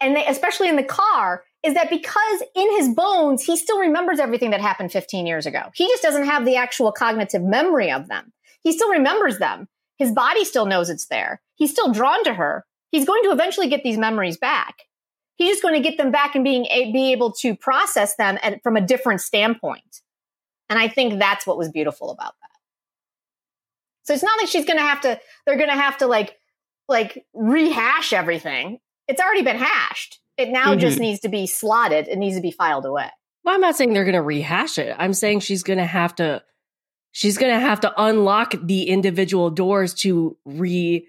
and 0.00 0.16
they, 0.16 0.26
especially 0.26 0.68
in 0.68 0.76
the 0.76 0.82
car, 0.82 1.44
is 1.62 1.74
that 1.74 1.90
because 1.90 2.42
in 2.56 2.76
his 2.76 2.88
bones, 2.88 3.44
he 3.44 3.56
still 3.56 3.78
remembers 3.78 4.18
everything 4.18 4.50
that 4.50 4.60
happened 4.60 4.90
15 4.90 5.26
years 5.26 5.46
ago. 5.46 5.70
He 5.74 5.86
just 5.86 6.02
doesn't 6.02 6.24
have 6.24 6.44
the 6.44 6.56
actual 6.56 6.90
cognitive 6.90 7.42
memory 7.42 7.90
of 7.90 8.08
them. 8.08 8.32
He 8.62 8.72
still 8.72 8.90
remembers 8.90 9.38
them. 9.38 9.68
His 9.98 10.10
body 10.10 10.44
still 10.44 10.66
knows 10.66 10.90
it's 10.90 11.06
there. 11.06 11.40
He's 11.54 11.70
still 11.70 11.92
drawn 11.92 12.24
to 12.24 12.34
her. 12.34 12.64
He's 12.90 13.06
going 13.06 13.22
to 13.24 13.30
eventually 13.30 13.68
get 13.68 13.84
these 13.84 13.96
memories 13.96 14.36
back. 14.36 14.74
He's 15.36 15.50
just 15.50 15.62
going 15.62 15.80
to 15.80 15.88
get 15.88 15.96
them 15.96 16.10
back 16.10 16.34
and 16.34 16.44
being 16.44 16.66
a, 16.66 16.92
be 16.92 17.12
able 17.12 17.32
to 17.34 17.56
process 17.56 18.16
them 18.16 18.38
from 18.62 18.76
a 18.76 18.80
different 18.80 19.20
standpoint. 19.20 20.00
And 20.68 20.78
I 20.78 20.88
think 20.88 21.18
that's 21.18 21.46
what 21.46 21.58
was 21.58 21.70
beautiful 21.70 22.10
about 22.10 22.34
that. 22.40 22.48
So 24.04 24.14
it's 24.14 24.22
not 24.22 24.38
like 24.38 24.48
she's 24.48 24.64
going 24.64 24.78
to 24.78 24.84
have 24.84 25.00
to, 25.02 25.20
they're 25.46 25.56
going 25.56 25.68
to 25.68 25.76
have 25.76 25.98
to 25.98 26.06
like, 26.06 26.36
like 26.88 27.24
rehash 27.32 28.12
everything. 28.12 28.78
It's 29.06 29.20
already 29.20 29.42
been 29.42 29.58
hashed. 29.58 30.18
It 30.36 30.48
now 30.48 30.74
just 30.74 30.98
needs 30.98 31.20
to 31.20 31.28
be 31.28 31.46
slotted. 31.46 32.08
It 32.08 32.18
needs 32.18 32.36
to 32.36 32.42
be 32.42 32.50
filed 32.50 32.86
away. 32.86 33.10
Well, 33.44 33.54
I'm 33.54 33.60
not 33.60 33.76
saying 33.76 33.92
they're 33.92 34.04
going 34.04 34.14
to 34.14 34.22
rehash 34.22 34.78
it. 34.78 34.94
I'm 34.98 35.14
saying 35.14 35.40
she's 35.40 35.62
going 35.62 35.78
to 35.78 35.84
have 35.84 36.14
to 36.16 36.42
she's 37.10 37.36
going 37.36 37.52
to 37.52 37.60
have 37.60 37.80
to 37.80 37.92
unlock 38.02 38.54
the 38.62 38.84
individual 38.84 39.50
doors 39.50 39.92
to 39.94 40.36
reopen 40.44 41.04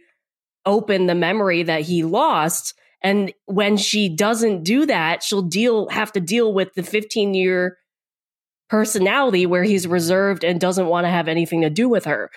the 1.08 1.16
memory 1.16 1.64
that 1.64 1.82
he 1.82 2.04
lost 2.04 2.74
and 3.04 3.34
when 3.46 3.76
she 3.76 4.08
doesn't 4.08 4.64
do 4.64 4.86
that, 4.86 5.22
she'll 5.22 5.42
deal 5.42 5.90
have 5.90 6.14
to 6.14 6.22
deal 6.22 6.54
with 6.54 6.74
the 6.74 6.84
15 6.84 7.34
year 7.34 7.78
personality 8.70 9.46
where 9.46 9.64
he's 9.64 9.86
reserved 9.86 10.44
and 10.44 10.60
doesn't 10.60 10.88
want 10.88 11.06
to 11.06 11.10
have 11.10 11.28
anything 11.28 11.62
to 11.62 11.70
do 11.70 11.90
with 11.90 12.06
her. 12.06 12.32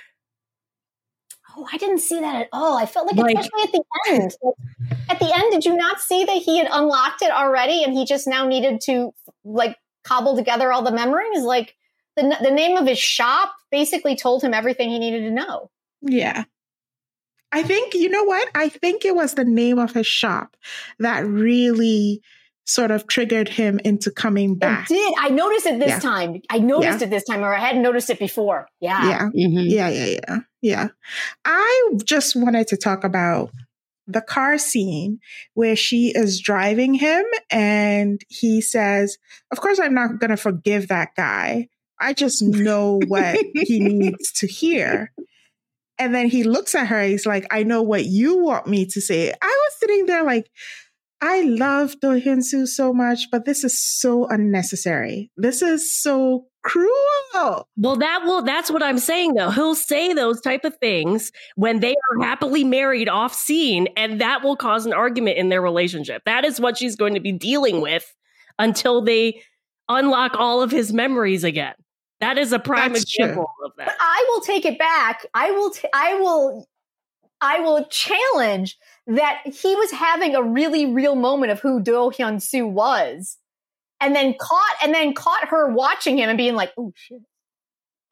Oh, 1.57 1.67
I 1.73 1.79
didn't 1.79 1.99
see 1.99 2.21
that 2.21 2.37
at 2.37 2.49
all. 2.53 2.77
I 2.77 2.87
felt 2.87 3.07
like, 3.07 3.17
Like- 3.17 3.39
especially 3.39 3.63
at 3.63 3.73
the 3.73 3.83
end. 4.09 4.35
Like, 4.43 4.99
at 5.11 5.19
the 5.19 5.33
end, 5.35 5.53
did 5.53 5.65
you 5.65 5.75
not 5.77 6.01
see 6.01 6.25
that 6.25 6.37
he 6.37 6.59
had 6.59 6.69
unlocked 6.71 7.23
it 7.23 7.31
already 7.31 7.83
and 7.83 7.95
he 7.95 8.05
just 8.05 8.27
now 8.27 8.47
needed 8.47 8.81
to 8.83 9.13
like 9.45 9.77
cobble 10.05 10.37
together 10.37 10.73
all 10.73 10.83
the 10.83 10.93
memories? 10.93 11.43
Like 11.43 11.75
the, 12.17 12.37
the 12.43 12.51
name 12.51 12.77
of 12.77 12.87
his 12.87 12.99
shop 12.99 13.55
basically 13.71 14.17
told 14.17 14.43
him 14.43 14.53
everything 14.53 14.91
he 14.91 14.99
needed 14.99 15.21
to 15.21 15.31
know. 15.31 15.71
Yeah. 16.03 16.45
I 17.53 17.63
think, 17.63 17.95
you 17.95 18.11
know 18.11 18.25
what? 18.25 18.49
I 18.55 18.69
think 18.69 19.05
it 19.05 19.15
was 19.15 19.35
the 19.35 19.45
name 19.45 19.79
of 19.79 19.93
his 19.93 20.07
shop 20.07 20.57
that 20.99 21.25
really 21.27 22.21
sort 22.67 22.91
of 22.91 23.07
triggered 23.07 23.49
him 23.49 23.79
into 23.85 24.11
coming 24.11 24.57
back. 24.57 24.91
It 24.91 24.95
did. 24.95 25.15
I 25.19 25.29
noticed 25.31 25.67
it 25.67 25.79
this 25.79 25.89
Yeah. 25.89 25.99
time. 26.01 26.43
I 26.51 26.59
noticed 26.59 27.01
Yeah. 27.01 27.07
it 27.07 27.11
this 27.11 27.25
time, 27.25 27.43
or 27.43 27.55
I 27.55 27.61
hadn't 27.61 27.83
noticed 27.83 28.11
it 28.11 28.19
before. 28.19 28.67
Yeah. 28.81 29.09
Yeah. 29.09 29.29
Mhm. 29.35 29.71
Yeah, 29.71 29.89
yeah, 29.89 30.07
yeah. 30.07 30.39
Yeah. 30.63 30.89
I 31.45 31.91
just 32.05 32.35
wanted 32.35 32.67
to 32.69 32.77
talk 32.77 33.05
about 33.05 33.51
the 34.09 34.21
car 34.21 34.59
scene 34.59 35.19
where 35.55 35.77
she 35.77 36.13
is 36.15 36.41
driving 36.41 36.95
him 36.95 37.25
and 37.51 38.21
he 38.29 38.61
says, 38.61 39.17
Of 39.53 39.61
course, 39.61 39.79
I'm 39.79 39.95
not 39.95 40.19
going 40.19 40.31
to 40.31 40.37
forgive 40.37 40.89
that 40.89 41.11
guy. 41.17 41.69
I 42.01 42.13
just 42.15 42.43
know 42.43 43.01
what 43.07 43.37
he 43.55 43.79
needs 43.81 44.33
to 44.41 44.47
hear. 44.47 45.13
And 45.99 46.15
then 46.15 46.29
he 46.29 46.43
looks 46.45 46.75
at 46.75 46.89
her. 46.89 47.03
He's 47.03 47.25
like, 47.27 47.47
I 47.51 47.63
know 47.63 47.83
what 47.83 48.05
you 48.05 48.37
want 48.43 48.67
me 48.67 48.87
to 48.87 49.01
say. 49.01 49.31
I 49.31 49.47
was 49.47 49.73
sitting 49.81 50.07
there 50.07 50.25
like, 50.25 50.51
I 51.21 51.43
love 51.43 51.99
Do 52.01 52.09
Hyun 52.09 52.43
Soo 52.45 52.67
so 52.67 52.93
much, 52.93 53.31
but 53.31 53.45
this 53.47 53.65
is 53.65 53.79
so 53.83 54.27
unnecessary. 54.27 55.31
This 55.37 55.63
is 55.63 55.91
so 55.95 56.47
cruel. 56.63 57.67
Well, 57.77 57.97
that 57.97 58.23
will 58.25 58.43
that's 58.43 58.71
what 58.71 58.83
I'm 58.83 58.99
saying 58.99 59.35
though. 59.35 59.51
He'll 59.51 59.75
say 59.75 60.13
those 60.13 60.41
type 60.41 60.65
of 60.65 60.77
things 60.79 61.33
when 61.55 61.81
they 61.81 61.93
are 61.95 62.23
happily 62.25 62.65
married 62.65 63.09
off 63.09 63.33
scene 63.35 63.89
and 63.97 64.21
that 64.21 64.43
will 64.43 64.57
cause 64.57 64.85
an 64.85 64.93
argument 64.93 65.39
in 65.39 65.49
their 65.49 65.63
relationship. 65.63 66.23
That 66.27 66.45
is 66.45 66.61
what 66.61 66.77
she's 66.77 66.97
going 66.97 67.15
to 67.15 67.21
be 67.21 67.33
dealing 67.33 67.81
with 67.81 68.05
until 68.59 69.01
they 69.03 69.43
unlock 69.89 70.33
all 70.37 70.61
of 70.63 70.71
his 70.71 70.93
memories 70.93 71.45
again. 71.45 71.75
That 72.21 72.37
is 72.39 72.53
a 72.53 72.59
prime 72.59 72.93
That's 72.93 73.11
true. 73.11 73.25
example 73.27 73.47
of 73.65 73.73
But 73.77 73.87
that. 73.87 73.97
I 74.01 74.27
will 74.29 74.41
take 74.41 74.65
it 74.65 74.79
back. 74.79 75.27
I 75.35 75.51
will. 75.53 75.71
T- 75.71 75.89
I 75.95 76.15
will. 76.19 76.67
I 77.41 77.61
will 77.61 77.85
challenge 77.91 78.77
that 79.07 79.43
he 79.45 79.75
was 79.77 79.91
having 79.93 80.35
a 80.35 80.43
really 80.43 80.87
real 80.87 81.15
moment 81.15 81.53
of 81.53 81.61
who 81.61 81.81
Do 81.81 82.11
Hyun 82.17 82.41
Soo 82.43 82.67
was, 82.67 83.39
and 84.01 84.15
then 84.15 84.35
caught 84.39 84.75
and 84.83 84.93
then 84.95 85.15
caught 85.15 85.49
her 85.49 85.73
watching 85.73 86.19
him 86.19 86.29
and 86.29 86.37
being 86.39 86.55
like, 86.55 86.73
"Oh 86.77 86.93
shit!" 86.97 87.23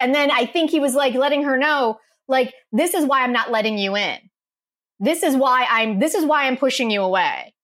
And 0.00 0.14
then 0.14 0.30
I 0.30 0.46
think 0.46 0.70
he 0.70 0.80
was 0.80 0.94
like 0.94 1.14
letting 1.14 1.44
her 1.44 1.56
know, 1.56 1.98
like, 2.28 2.54
"This 2.72 2.94
is 2.94 3.04
why 3.04 3.22
I'm 3.22 3.32
not 3.32 3.50
letting 3.50 3.78
you 3.78 3.96
in. 3.96 4.18
This 5.00 5.22
is 5.22 5.36
why 5.36 5.66
I'm. 5.68 5.98
This 5.98 6.14
is 6.14 6.24
why 6.24 6.46
I'm 6.46 6.56
pushing 6.56 6.90
you 6.90 7.02
away." 7.02 7.54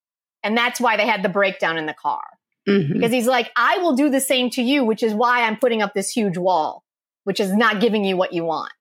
And 0.42 0.56
that's 0.56 0.80
why 0.80 0.96
they 0.96 1.06
had 1.06 1.22
the 1.22 1.28
breakdown 1.28 1.76
in 1.76 1.84
the 1.86 1.92
car 1.94 2.22
Mhm. 2.66 2.94
because 2.94 3.12
he's 3.12 3.26
like, 3.26 3.50
I 3.56 3.76
will 3.78 3.94
do 3.94 4.08
the 4.08 4.20
same 4.20 4.48
to 4.50 4.62
you, 4.62 4.84
which 4.84 5.02
is 5.02 5.12
why 5.14 5.42
I'm 5.42 5.58
putting 5.58 5.82
up 5.82 5.92
this 5.92 6.10
huge 6.10 6.38
wall, 6.38 6.82
which 7.24 7.40
is 7.40 7.52
not 7.52 7.80
giving 7.80 8.04
you 8.04 8.16
what 8.16 8.32
you 8.32 8.44
want. 8.44 8.72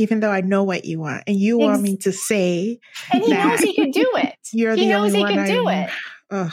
Even 0.00 0.20
though 0.20 0.30
I 0.30 0.40
know 0.40 0.64
what 0.64 0.84
you 0.84 0.98
want, 1.00 1.24
and 1.26 1.36
you 1.36 1.58
want 1.58 1.82
me 1.82 1.96
to 1.98 2.12
say 2.12 2.78
And 3.12 3.22
he 3.22 3.32
Nah. 3.32 3.48
knows 3.48 3.60
he 3.60 3.74
could 3.76 3.92
do 3.92 4.10
it. 4.16 4.34
you're 4.52 4.74
he 4.74 4.82
the 4.84 4.88
knows 4.90 5.14
only 5.14 5.18
he 5.18 5.22
one 5.22 5.34
could 5.34 5.46
do 5.46 5.68
I'm- 5.68 5.84
it. 5.88 5.90
Ugh. 6.30 6.52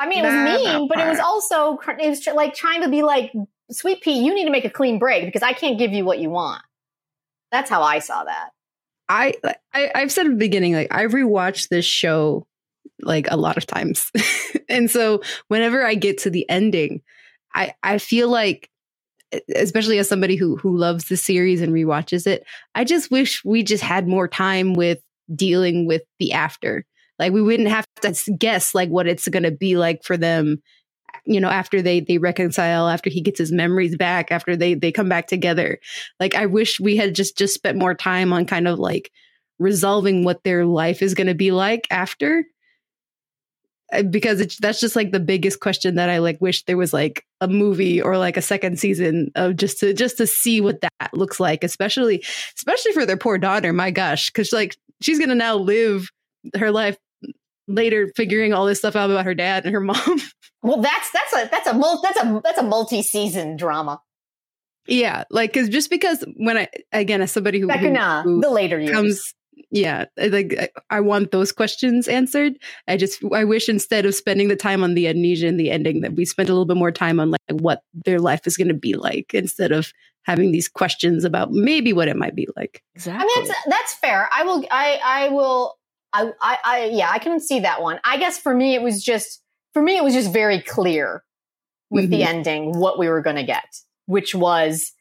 I 0.00 0.08
mean, 0.08 0.18
it 0.18 0.22
was 0.22 0.32
Nah, 0.34 0.44
mean, 0.44 0.64
that 0.64 0.88
but 0.88 0.98
it 0.98 1.08
was 1.08 1.20
also 1.20 1.78
it 2.00 2.08
was 2.08 2.20
tr- 2.20 2.32
like 2.32 2.54
trying 2.54 2.82
to 2.82 2.88
be 2.88 3.02
like, 3.02 3.32
Sweet 3.70 4.00
Pea, 4.02 4.18
you 4.24 4.34
need 4.34 4.44
to 4.46 4.50
make 4.50 4.64
a 4.64 4.70
clean 4.70 4.98
break 4.98 5.24
because 5.26 5.42
I 5.42 5.52
can't 5.52 5.78
give 5.78 5.92
you 5.92 6.04
what 6.04 6.18
you 6.18 6.28
want. 6.28 6.60
That's 7.52 7.70
how 7.70 7.82
I 7.82 8.00
saw 8.00 8.24
that. 8.24 8.50
I, 9.08 9.34
I 9.72 9.90
I've 9.94 10.10
said 10.10 10.26
in 10.26 10.32
the 10.32 10.38
beginning, 10.38 10.72
like 10.74 10.88
I've 10.90 11.12
rewatched 11.12 11.68
this 11.68 11.84
show 11.84 12.46
like 13.00 13.28
a 13.30 13.36
lot 13.36 13.56
of 13.56 13.66
times, 13.66 14.10
and 14.68 14.90
so 14.90 15.22
whenever 15.48 15.84
I 15.86 15.94
get 15.94 16.18
to 16.18 16.30
the 16.30 16.48
ending, 16.50 17.02
I 17.54 17.74
I 17.84 17.98
feel 17.98 18.28
like, 18.28 18.70
especially 19.54 19.98
as 19.98 20.08
somebody 20.08 20.36
who 20.36 20.56
who 20.56 20.76
loves 20.76 21.04
the 21.04 21.16
series 21.16 21.60
and 21.60 21.72
rewatches 21.72 22.26
it, 22.26 22.44
I 22.74 22.84
just 22.84 23.10
wish 23.10 23.44
we 23.44 23.62
just 23.62 23.82
had 23.82 24.08
more 24.08 24.28
time 24.28 24.74
with 24.74 24.98
dealing 25.34 25.86
with 25.86 26.02
the 26.18 26.32
after. 26.32 26.84
Like 27.18 27.32
we 27.32 27.42
wouldn't 27.42 27.68
have 27.68 27.86
to 28.02 28.14
guess 28.38 28.74
like 28.74 28.88
what 28.88 29.06
it's 29.06 29.28
going 29.28 29.44
to 29.44 29.50
be 29.50 29.76
like 29.76 30.02
for 30.04 30.16
them 30.16 30.62
you 31.24 31.40
know 31.40 31.48
after 31.48 31.82
they 31.82 32.00
they 32.00 32.18
reconcile 32.18 32.88
after 32.88 33.10
he 33.10 33.20
gets 33.20 33.38
his 33.38 33.52
memories 33.52 33.96
back 33.96 34.32
after 34.32 34.56
they 34.56 34.74
they 34.74 34.90
come 34.90 35.08
back 35.08 35.26
together 35.26 35.78
like 36.18 36.34
i 36.34 36.46
wish 36.46 36.80
we 36.80 36.96
had 36.96 37.14
just 37.14 37.36
just 37.36 37.54
spent 37.54 37.78
more 37.78 37.94
time 37.94 38.32
on 38.32 38.46
kind 38.46 38.66
of 38.66 38.78
like 38.78 39.10
resolving 39.58 40.24
what 40.24 40.42
their 40.42 40.66
life 40.66 41.02
is 41.02 41.14
going 41.14 41.26
to 41.26 41.34
be 41.34 41.52
like 41.52 41.86
after 41.90 42.44
Uh, 43.92 44.02
because 44.02 44.40
it's 44.40 44.56
that's 44.58 44.80
just 44.80 44.96
like 44.96 45.12
the 45.12 45.20
biggest 45.20 45.60
question 45.60 45.94
that 45.96 46.08
i 46.08 46.18
like 46.18 46.40
wish 46.40 46.64
there 46.64 46.76
was 46.76 46.92
like 46.92 47.24
a 47.40 47.48
movie 47.48 48.00
or 48.00 48.16
like 48.16 48.36
a 48.36 48.42
second 48.42 48.78
season 48.78 49.30
of 49.34 49.56
just 49.56 49.78
to 49.78 49.92
just 49.92 50.16
to 50.16 50.26
see 50.26 50.60
what 50.60 50.80
that 50.80 51.12
looks 51.12 51.38
like 51.38 51.62
especially 51.62 52.24
especially 52.56 52.92
for 52.92 53.04
their 53.04 53.16
poor 53.16 53.38
daughter 53.38 53.72
my 53.72 53.90
gosh 53.90 54.30
because 54.30 54.52
like 54.52 54.76
she's 55.02 55.18
to 55.18 55.34
now 55.34 55.56
live 55.56 56.08
her 56.56 56.70
life 56.70 56.96
later 57.68 58.10
figuring 58.16 58.52
all 58.52 58.66
this 58.66 58.78
stuff 58.78 58.96
out 58.96 59.10
about 59.10 59.24
her 59.24 59.34
dad 59.34 59.64
and 59.64 59.74
her 59.74 59.80
mom. 59.80 60.20
Well, 60.62 60.80
that's 60.80 61.10
that's 61.10 61.32
a 61.32 61.48
that's 61.50 61.66
a 61.66 61.74
mul- 61.74 62.00
that's 62.02 62.22
a 62.22 62.40
that's 62.44 62.58
a 62.58 62.62
multi-season 62.62 63.56
drama. 63.56 64.00
yeah, 64.86 65.24
like 65.30 65.52
because 65.52 65.68
just 65.68 65.90
because 65.90 66.24
when 66.36 66.56
I 66.56 66.68
again 66.92 67.20
as 67.20 67.32
somebody 67.32 67.58
who, 67.58 67.68
who, 67.68 67.94
uh, 67.96 68.22
who 68.22 68.40
the 68.40 68.50
later 68.50 68.78
years. 68.78 68.90
comes 68.92 69.34
yeah 69.70 70.04
like 70.16 70.54
I- 70.58 70.96
i 70.96 71.00
want 71.00 71.30
those 71.30 71.52
questions 71.52 72.08
answered 72.08 72.54
i 72.88 72.96
just 72.96 73.22
i 73.32 73.44
wish 73.44 73.68
instead 73.68 74.06
of 74.06 74.14
spending 74.14 74.48
the 74.48 74.56
time 74.56 74.82
on 74.82 74.94
the 74.94 75.08
amnesia 75.08 75.46
and 75.46 75.58
the 75.60 75.70
ending 75.70 76.00
that 76.00 76.14
we 76.14 76.24
spent 76.24 76.48
a 76.48 76.52
little 76.52 76.64
bit 76.66 76.76
more 76.76 76.92
time 76.92 77.20
on 77.20 77.30
like 77.30 77.40
what 77.50 77.82
their 78.04 78.18
life 78.18 78.46
is 78.46 78.56
going 78.56 78.68
to 78.68 78.74
be 78.74 78.94
like 78.94 79.32
instead 79.34 79.72
of 79.72 79.92
having 80.24 80.52
these 80.52 80.68
questions 80.68 81.24
about 81.24 81.50
maybe 81.52 81.92
what 81.92 82.08
it 82.08 82.16
might 82.16 82.34
be 82.34 82.46
like 82.56 82.82
Exactly. 82.94 83.22
I 83.22 83.26
mean, 83.40 83.48
that's 83.48 83.60
that's 83.68 83.94
fair. 83.94 84.28
I 84.32 84.44
will. 84.44 84.64
I 84.70 85.00
I 85.04 85.28
will. 85.30 85.74
I, 86.12 86.30
I 86.40 86.58
I 86.64 86.84
yeah. 86.92 87.10
I 87.10 87.18
can 87.18 87.40
see 87.40 87.60
that 87.60 87.82
one. 87.82 87.98
I 88.04 88.18
guess 88.18 88.38
for 88.38 88.54
me, 88.54 88.74
it 88.74 88.82
was 88.82 89.02
just 89.02 89.42
for 89.72 89.82
me, 89.82 89.96
it 89.96 90.04
was 90.04 90.14
just 90.14 90.32
very 90.32 90.60
clear 90.60 91.24
with 91.90 92.08
the 92.10 92.20
Mhm. 92.20 92.26
ending 92.26 92.78
what 92.78 92.98
we 93.00 93.08
were 93.08 93.20
going 93.20 93.34
to 93.36 93.42
get, 93.42 93.64
which 94.06 94.32
was 94.34 94.92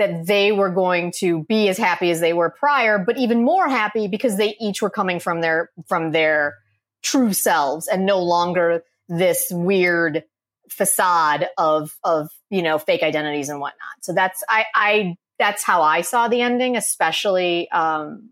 that 0.00 0.26
they 0.26 0.50
were 0.50 0.70
going 0.70 1.12
to 1.18 1.44
be 1.44 1.68
as 1.68 1.78
happy 1.78 2.10
as 2.10 2.20
they 2.20 2.32
were 2.32 2.50
prior, 2.50 2.98
but 2.98 3.16
even 3.18 3.44
more 3.44 3.68
happy 3.68 4.08
because 4.08 4.36
they 4.36 4.56
each 4.60 4.82
were 4.82 4.90
coming 4.90 5.20
from 5.20 5.40
their 5.40 5.70
from 5.86 6.10
their 6.10 6.56
true 7.02 7.32
selves 7.32 7.86
and 7.86 8.04
no 8.04 8.18
longer 8.18 8.82
this 9.08 9.48
weird 9.50 10.24
facade 10.68 11.48
of 11.58 11.96
of 12.02 12.30
you 12.48 12.62
know 12.62 12.78
fake 12.78 13.02
identities 13.02 13.48
and 13.48 13.60
whatnot. 13.60 14.02
So 14.02 14.12
that's 14.12 14.42
I 14.48 14.64
I 14.74 15.16
that's 15.38 15.62
how 15.62 15.82
I 15.82 16.00
saw 16.00 16.28
the 16.28 16.40
ending, 16.40 16.76
especially 16.76 17.70
um, 17.70 18.30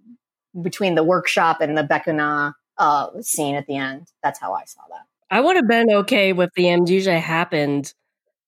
between 0.61 0.95
the 0.95 1.05
workshop 1.05 1.61
and 1.61 1.77
the 1.77 1.83
Baek 1.83 2.05
Eun-ha 2.05 2.55
uh, 2.79 3.23
scene 3.23 3.55
at 3.55 3.67
the 3.67 3.77
end. 3.77 4.07
That's 4.23 4.39
how 4.39 4.55
I 4.55 4.65
saw 4.65 4.83
that. 4.91 5.03
I 5.31 5.41
would 5.41 5.57
have 5.57 5.69
been 5.69 5.91
okay 5.91 6.33
with 6.33 6.51
the 6.55 6.71
amnesia 6.71 7.19
happened 7.19 7.93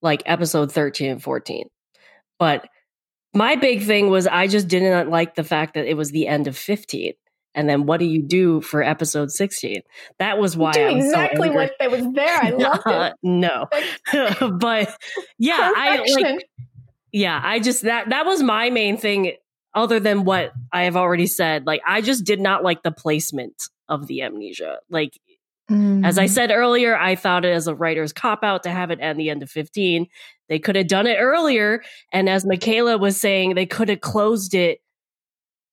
like 0.02 0.22
episode 0.24 0.72
13 0.72 1.10
and 1.10 1.22
14. 1.22 1.68
But 2.38 2.66
my 3.34 3.56
big 3.56 3.82
thing 3.82 4.10
was 4.10 4.26
I 4.26 4.46
just 4.46 4.68
did 4.68 4.82
not 4.82 5.08
like 5.08 5.34
the 5.34 5.44
fact 5.44 5.74
that 5.74 5.86
it 5.86 5.96
was 5.96 6.10
the 6.10 6.26
end 6.26 6.46
of 6.46 6.56
15. 6.56 7.12
And 7.54 7.68
then 7.68 7.84
what 7.86 7.98
do 7.98 8.06
you 8.06 8.22
do 8.22 8.60
for 8.60 8.82
episode 8.82 9.30
16? 9.30 9.82
That 10.18 10.38
was 10.38 10.56
why 10.56 10.72
I 10.76 10.92
was 10.92 11.04
exactly 11.04 11.48
angry. 11.48 11.64
what 11.64 11.72
that 11.80 11.90
was 11.90 12.06
there. 12.14 12.38
I 12.42 12.50
loved 12.50 12.82
it. 12.86 13.14
no. 13.22 13.66
but 14.58 14.96
yeah, 15.38 15.72
I 15.74 16.04
like 16.14 16.46
yeah, 17.12 17.40
I 17.42 17.58
just 17.58 17.82
that 17.82 18.10
that 18.10 18.24
was 18.24 18.42
my 18.42 18.70
main 18.70 18.96
thing 18.96 19.32
other 19.74 19.98
than 19.98 20.24
what 20.24 20.52
I 20.72 20.82
have 20.82 20.96
already 20.96 21.26
said. 21.26 21.66
Like 21.66 21.82
I 21.86 22.02
just 22.02 22.24
did 22.24 22.40
not 22.40 22.62
like 22.62 22.82
the 22.82 22.92
placement 22.92 23.60
of 23.88 24.06
the 24.06 24.22
amnesia. 24.22 24.78
Like 24.88 25.18
as 26.04 26.18
I 26.18 26.24
Mhm. 26.24 26.30
said 26.30 26.50
earlier, 26.50 26.96
I 26.96 27.14
thought 27.14 27.44
it 27.44 27.52
as 27.52 27.66
a 27.66 27.74
writer's 27.74 28.12
cop 28.12 28.42
out 28.42 28.62
to 28.64 28.70
have 28.70 28.90
it 28.90 29.00
at 29.00 29.16
the 29.16 29.30
end 29.30 29.42
of 29.42 29.50
15. 29.50 30.06
They 30.48 30.58
could 30.58 30.76
have 30.76 30.88
done 30.88 31.06
it 31.06 31.16
earlier. 31.18 31.82
And 32.12 32.28
as 32.28 32.44
Michaela 32.44 32.98
was 32.98 33.16
saying, 33.16 33.54
they 33.54 33.66
could 33.66 33.88
have 33.88 34.00
closed 34.00 34.54
it 34.54 34.80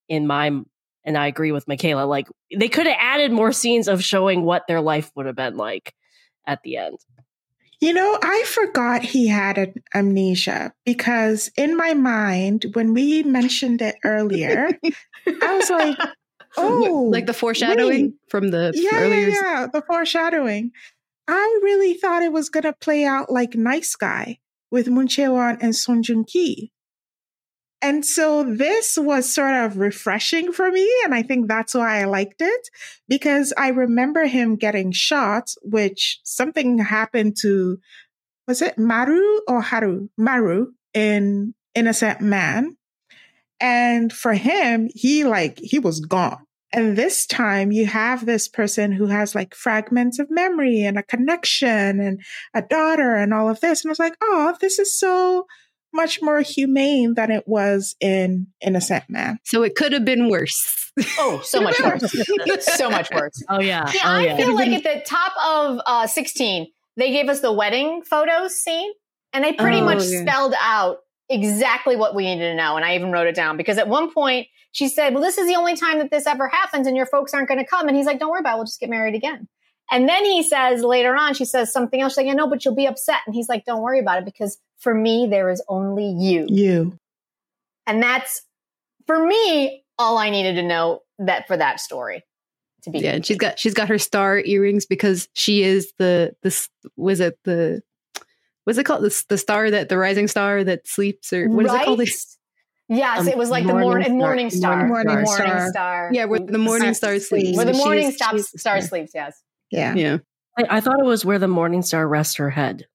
in 0.08 0.28
my, 0.28 0.48
and 1.04 1.18
I 1.18 1.28
agree 1.28 1.52
with 1.52 1.68
Michaela, 1.68 2.06
like 2.06 2.28
they 2.56 2.70
could 2.70 2.86
have 2.86 2.98
added 3.00 3.32
more 3.32 3.52
scenes 3.52 3.88
of 3.88 4.04
showing 4.04 4.44
what 4.44 4.68
their 4.68 4.82
life 4.82 5.12
would 5.16 5.26
have 5.26 5.36
been 5.36 5.58
like 5.58 5.94
at 6.46 6.62
the 6.64 6.78
end. 6.78 6.98
You 7.80 7.94
know, 7.94 8.18
I 8.22 8.44
forgot 8.48 9.04
he 9.04 9.28
had 9.28 9.58
an 9.60 9.74
amnesia 9.94 10.74
because 10.86 11.52
in 11.56 11.78
my 11.78 11.94
mind, 11.94 12.66
when 12.74 12.94
we 12.94 13.22
mentioned 13.24 13.82
it 13.84 13.96
earlier, 14.04 14.70
I 15.28 15.58
was 15.58 15.70
like, 15.70 15.98
oh, 16.58 17.10
like 17.12 17.26
the 17.26 17.34
foreshadowing 17.34 18.06
wait. 18.06 18.14
from 18.30 18.52
the 18.52 18.72
yeah, 18.76 19.00
earlier 19.00 19.28
yeah, 19.28 19.42
yeah, 19.44 19.68
the 19.72 19.82
foreshadowing. 19.82 20.72
I 21.28 21.60
really 21.62 21.94
thought 21.94 22.24
it 22.24 22.32
was 22.32 22.50
going 22.50 22.64
to 22.64 22.74
play 22.74 23.04
out 23.04 23.32
like 23.32 23.56
Nice 23.56 23.96
Guy 23.96 24.40
with 24.72 24.88
Moon 24.88 25.08
Chae-won 25.08 25.58
and 25.62 25.76
Song 25.76 26.02
Joong-ki. 26.02 26.72
And 27.82 28.04
so 28.04 28.44
this 28.44 28.98
was 28.98 29.32
sort 29.32 29.54
of 29.54 29.78
refreshing 29.78 30.52
for 30.52 30.72
me. 30.72 30.90
And 31.06 31.14
I 31.14 31.22
think 31.22 31.48
that's 31.48 31.76
why 31.76 32.02
I 32.02 32.06
liked 32.06 32.42
it 32.42 32.70
because 33.08 33.54
I 33.58 33.70
remember 33.70 34.26
him 34.26 34.56
getting 34.56 34.92
shot, 34.92 35.52
which 35.62 36.20
something 36.24 36.80
happened 36.80 37.38
to, 37.42 37.78
was 38.48 38.62
it 38.62 38.80
Maru 38.80 39.42
or 39.48 39.62
Haru? 39.62 40.08
Maru 40.18 40.72
in 40.94 41.54
Innocent 41.76 42.22
Man. 42.22 42.78
And 43.60 44.12
for 44.12 44.34
him, 44.34 44.90
he 44.94 45.24
like, 45.24 45.60
he 45.60 45.78
was 45.78 46.00
gone. 46.00 46.47
And 46.74 46.98
this 46.98 47.26
time 47.26 47.72
you 47.72 47.86
have 47.86 48.26
this 48.26 48.48
person 48.48 48.92
who 48.92 49.08
has 49.08 49.34
like 49.36 49.56
fragments 49.56 50.20
of 50.20 50.28
memory 50.30 50.84
and 50.84 50.98
a 50.98 51.04
connection 51.04 52.00
and 52.00 52.22
a 52.54 52.62
daughter 52.62 53.16
and 53.16 53.34
all 53.34 53.50
of 53.50 53.60
this. 53.62 53.84
And 53.84 53.90
I 53.90 53.92
was 53.92 54.00
like, 54.00 54.16
oh, 54.22 54.56
this 54.60 54.78
is 54.80 54.98
so 55.00 55.46
much 55.94 56.22
more 56.22 56.42
humane 56.42 57.14
than 57.16 57.32
it 57.32 57.48
was 57.48 57.96
in 58.02 58.48
Innocent 58.62 59.06
Man. 59.10 59.40
so 59.46 59.64
it 59.64 59.76
could 59.76 59.94
have 59.94 60.04
been 60.06 60.30
worse 60.30 60.84
Oh, 61.20 61.42
so 61.44 61.62
much 61.62 61.80
worse. 61.80 62.12
so 62.76 62.90
much 62.90 63.10
worse. 63.12 63.44
Oh, 63.50 63.60
yeah. 63.62 63.86
Yeah, 63.94 64.02
oh, 64.04 64.10
I 64.10 64.26
yeah. 64.26 64.36
feel 64.38 64.56
like 64.56 64.70
at 64.72 64.84
the 64.84 65.04
top 65.06 65.32
of 65.46 65.80
uh, 65.86 66.08
16, 66.08 66.68
they 66.98 67.12
gave 67.12 67.30
us 67.30 67.40
the 67.40 67.52
wedding 67.54 68.02
photos 68.04 68.56
scene, 68.56 68.92
and 69.32 69.44
they 69.44 69.54
pretty 69.54 69.78
Oh, 69.80 69.86
much 69.86 70.04
yeah. 70.06 70.22
spelled 70.24 70.56
out 70.60 70.98
exactly 71.30 71.96
what 71.96 72.16
we 72.16 72.24
needed 72.24 72.50
to 72.50 72.56
know. 72.56 72.76
And 72.76 72.86
I 72.86 72.96
even 72.96 73.12
wrote 73.12 73.28
it 73.28 73.36
down 73.36 73.58
because 73.58 73.78
at 73.78 73.88
one 73.88 74.12
point 74.12 74.48
she 74.72 74.88
said, 74.88 75.14
Well, 75.14 75.24
this 75.24 75.38
is 75.38 75.48
the 75.48 75.56
only 75.56 75.76
time 75.76 76.00
that 76.00 76.12
this 76.12 76.28
ever 76.28 76.48
happens, 76.48 76.88
and 76.88 76.96
your 76.96 77.06
folks 77.06 77.34
aren't 77.34 77.48
going 77.48 77.60
to 77.60 77.66
come. 77.66 77.88
And 77.88 77.98
he's 77.98 78.06
like, 78.06 78.20
Don't 78.20 78.32
worry 78.32 78.40
about 78.40 78.54
it. 78.54 78.58
We'll 78.58 78.66
just 78.66 78.80
get 78.80 78.90
married 78.90 79.16
again. 79.16 79.48
And 79.90 80.08
then 80.08 80.26
he 80.26 80.44
says 80.44 80.84
later 80.84 81.16
on, 81.16 81.34
she 81.34 81.46
says 81.46 81.72
something 81.72 82.02
else. 82.02 82.14
She's 82.14 82.26
like, 82.26 82.28
I 82.28 82.34
know, 82.34 82.50
but 82.50 82.66
you'll 82.66 82.76
be 82.76 82.88
upset. 82.88 83.20
And 83.26 83.34
he's 83.34 83.50
like, 83.50 83.66
Don't 83.66 83.82
worry 83.82 84.00
about 84.00 84.20
it 84.20 84.26
because 84.26 84.58
for 84.78 84.94
me, 84.94 85.28
there 85.30 85.50
is 85.50 85.64
only 85.68 86.06
you. 86.06 86.46
You. 86.50 86.98
And 87.86 88.04
that's 88.04 88.42
for 89.06 89.26
me 89.26 89.84
all 89.98 90.18
I 90.18 90.30
needed 90.30 90.56
to 90.56 90.64
know 90.64 91.02
that 91.20 91.48
for 91.48 91.58
that 91.58 91.80
story 91.80 92.24
to 92.84 92.92
be. 92.92 93.00
yeah 93.00 93.14
and 93.14 93.26
she's 93.26 93.38
got 93.38 93.58
she's 93.58 93.74
got 93.74 93.88
her 93.88 93.98
star 93.98 94.40
earrings 94.40 94.86
because 94.86 95.28
she 95.34 95.64
is 95.64 95.94
the 95.98 96.36
this 96.44 96.70
was 96.96 97.20
it 97.20 97.40
the 97.44 97.82
what's 98.68 98.78
it 98.78 98.84
called 98.84 99.02
the, 99.02 99.24
the 99.30 99.38
star 99.38 99.72
that 99.72 99.88
the 99.88 99.98
rising 99.98 100.28
star 100.28 100.62
that 100.62 100.86
sleeps 100.86 101.32
or 101.32 101.48
what 101.50 101.66
is 101.66 101.74
it 101.74 101.86
called 101.86 102.00
Right? 102.00 102.10
Yes, 102.90 103.20
Um, 103.22 103.28
it 103.30 103.38
was 103.38 103.50
like 103.50 103.66
the 103.66 103.74
Morning 103.74 104.18
morning, 104.18 104.50
Star- 104.50 104.78
morning 104.88 104.88
star, 104.88 104.88
Morning 104.88 105.24
morning 105.24 105.26
Star. 105.28 105.70
star. 105.70 106.10
yeah 106.14 106.26
where 106.26 106.40
the 106.42 106.58
morning 106.58 106.94
star 106.94 107.18
sleeps 107.20 107.56
where 107.56 107.66
the 107.66 107.72
morning 107.74 108.04
she's- 108.10 108.16
star, 108.16 108.32
she's 108.34 108.52
the 108.52 108.60
star 108.60 108.82
sleeps. 108.82 109.12
Yes, 109.16 109.42
Yeah. 109.72 109.94
yeah 109.96 110.18
I, 110.58 110.78
I 110.78 110.82
thought 110.82 111.00
it 111.00 111.06
was 111.06 111.24
where 111.24 111.40
the 111.40 111.48
morning 111.48 111.82
star 111.82 112.06
rests 112.08 112.36
her 112.36 112.50
head. 112.50 112.88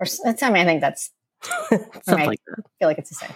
or 0.00 0.06
s- 0.06 0.18
that's. 0.24 0.42
I 0.42 0.48
mean, 0.50 0.62
I 0.62 0.64
think 0.64 0.80
that's. 0.80 1.10
Something 1.70 1.88
Okay. 2.08 2.26
like 2.26 2.40
I 2.48 2.60
feel 2.80 2.88
like 2.88 2.98
it's 2.98 3.10
the 3.10 3.34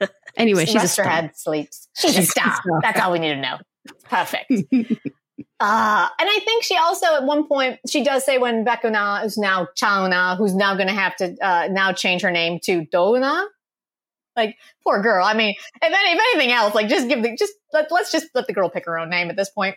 same. 0.00 0.08
anyway 0.36 0.64
she's 0.66 0.74
a 0.76 0.78
Rest 0.78 0.96
her 0.98 1.04
head, 1.04 1.30
sleeps. 1.34 1.88
She's 1.96 2.10
a 2.12 2.20
She's 2.20 2.28
a 2.28 2.30
star. 2.30 2.54
star. 2.54 2.80
That's 2.82 3.00
all 3.00 3.12
we 3.12 3.18
need 3.18 3.34
to 3.34 3.40
know. 3.40 3.58
Perfect. 4.04 4.52
Uh, 5.60 6.08
and 6.18 6.28
I 6.30 6.40
think 6.44 6.64
she 6.64 6.76
also 6.76 7.06
at 7.14 7.24
one 7.24 7.46
point 7.46 7.78
she 7.88 8.02
does 8.02 8.24
say 8.24 8.38
when 8.38 8.64
Baek 8.64 8.82
Eun-ha 8.82 9.22
is 9.24 9.36
now 9.36 9.68
Chauna, 9.76 10.36
who's 10.36 10.54
now 10.54 10.74
going 10.74 10.88
to 10.88 10.94
have 10.94 11.16
to 11.16 11.36
uh, 11.42 11.68
now 11.70 11.92
change 11.92 12.22
her 12.22 12.30
name 12.30 12.58
to 12.64 12.86
Dona. 12.86 13.44
Like 14.34 14.56
poor 14.84 15.00
girl. 15.00 15.24
I 15.24 15.34
mean, 15.34 15.54
if, 15.82 15.92
any, 15.92 16.12
if 16.12 16.18
anything 16.18 16.52
else, 16.52 16.74
like 16.74 16.88
just 16.88 17.08
give 17.08 17.22
the 17.22 17.36
just 17.36 17.54
let, 17.72 17.90
let's 17.90 18.12
just 18.12 18.26
let 18.34 18.46
the 18.46 18.52
girl 18.52 18.68
pick 18.68 18.84
her 18.86 18.98
own 18.98 19.08
name 19.08 19.30
at 19.30 19.36
this 19.36 19.50
point. 19.50 19.76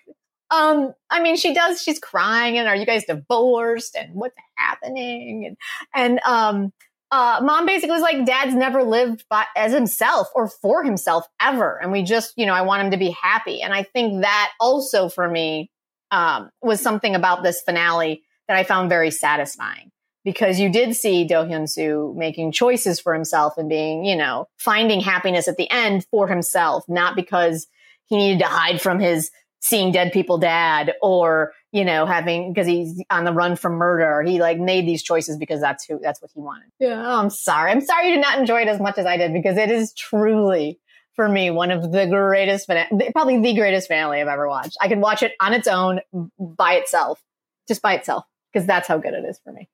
Um, 0.51 0.93
I 1.09 1.21
mean, 1.21 1.37
she 1.37 1.53
does. 1.53 1.81
She's 1.81 1.99
crying, 1.99 2.57
and 2.57 2.67
are 2.67 2.75
you 2.75 2.85
guys 2.85 3.05
divorced? 3.05 3.95
And 3.95 4.15
what's 4.15 4.35
happening? 4.55 5.45
And 5.45 5.57
and 5.93 6.19
um, 6.25 6.73
uh, 7.11 7.39
mom 7.43 7.65
basically 7.65 7.93
was 7.93 8.01
like, 8.01 8.25
Dad's 8.25 8.53
never 8.53 8.83
lived 8.83 9.25
by, 9.29 9.45
as 9.55 9.73
himself 9.73 10.27
or 10.35 10.47
for 10.47 10.83
himself 10.83 11.25
ever, 11.41 11.79
and 11.81 11.91
we 11.91 12.03
just, 12.03 12.33
you 12.37 12.45
know, 12.45 12.53
I 12.53 12.61
want 12.61 12.83
him 12.83 12.91
to 12.91 12.97
be 12.97 13.11
happy. 13.11 13.61
And 13.61 13.73
I 13.73 13.83
think 13.83 14.21
that 14.21 14.51
also 14.59 15.09
for 15.09 15.27
me 15.27 15.71
um, 16.11 16.49
was 16.61 16.81
something 16.81 17.15
about 17.15 17.43
this 17.43 17.61
finale 17.61 18.23
that 18.47 18.57
I 18.57 18.63
found 18.63 18.89
very 18.89 19.11
satisfying 19.11 19.91
because 20.23 20.59
you 20.59 20.71
did 20.71 20.95
see 20.95 21.23
Do 21.23 21.35
Hyun 21.35 21.69
Soo 21.69 22.13
making 22.17 22.51
choices 22.51 22.99
for 22.99 23.13
himself 23.13 23.57
and 23.57 23.69
being, 23.69 24.05
you 24.05 24.15
know, 24.15 24.47
finding 24.57 24.99
happiness 24.99 25.47
at 25.47 25.57
the 25.57 25.69
end 25.71 26.05
for 26.11 26.27
himself, 26.27 26.83
not 26.87 27.15
because 27.15 27.67
he 28.05 28.17
needed 28.17 28.39
to 28.39 28.45
hide 28.45 28.81
from 28.81 28.99
his 28.99 29.31
seeing 29.61 29.91
dead 29.91 30.11
people 30.11 30.37
dad 30.37 30.93
or 31.01 31.53
you 31.71 31.83
know 31.83 32.05
having 32.05 32.53
because 32.53 32.67
he's 32.67 33.03
on 33.09 33.23
the 33.23 33.33
run 33.33 33.55
from 33.55 33.73
murder. 33.73 34.21
He 34.23 34.39
like 34.39 34.59
made 34.59 34.87
these 34.87 35.03
choices 35.03 35.37
because 35.37 35.61
that's 35.61 35.85
who 35.85 35.99
that's 36.01 36.21
what 36.21 36.31
he 36.33 36.39
wanted. 36.39 36.69
Yeah. 36.79 37.01
Oh, 37.05 37.19
i'm 37.19 37.29
sorry. 37.29 37.71
I'm 37.71 37.81
sorry 37.81 38.07
you 38.09 38.15
did 38.15 38.21
not 38.21 38.39
enjoy 38.39 38.61
it 38.61 38.67
as 38.67 38.79
much 38.79 38.97
as 38.97 39.05
i 39.05 39.17
did 39.17 39.33
because 39.33 39.57
it 39.57 39.69
is 39.69 39.93
truly 39.93 40.79
for 41.15 41.27
me 41.27 41.51
one 41.51 41.71
of 41.71 41.91
the 41.91 42.07
greatest 42.07 42.69
probably 43.11 43.41
the 43.41 43.53
greatest 43.53 43.87
finale 43.87 44.21
i've 44.21 44.27
ever 44.27 44.47
watched. 44.47 44.77
I 44.81 44.87
could 44.87 44.99
watch 44.99 45.23
it 45.23 45.33
on 45.39 45.53
its 45.53 45.67
own 45.67 45.99
by 46.39 46.75
itself 46.75 47.21
just 47.67 47.81
by 47.81 47.93
itself 47.95 48.25
because 48.51 48.65
that's 48.65 48.87
how 48.87 48.97
good 48.97 49.13
it 49.13 49.25
is 49.25 49.39
for 49.43 49.51
me. 49.51 49.69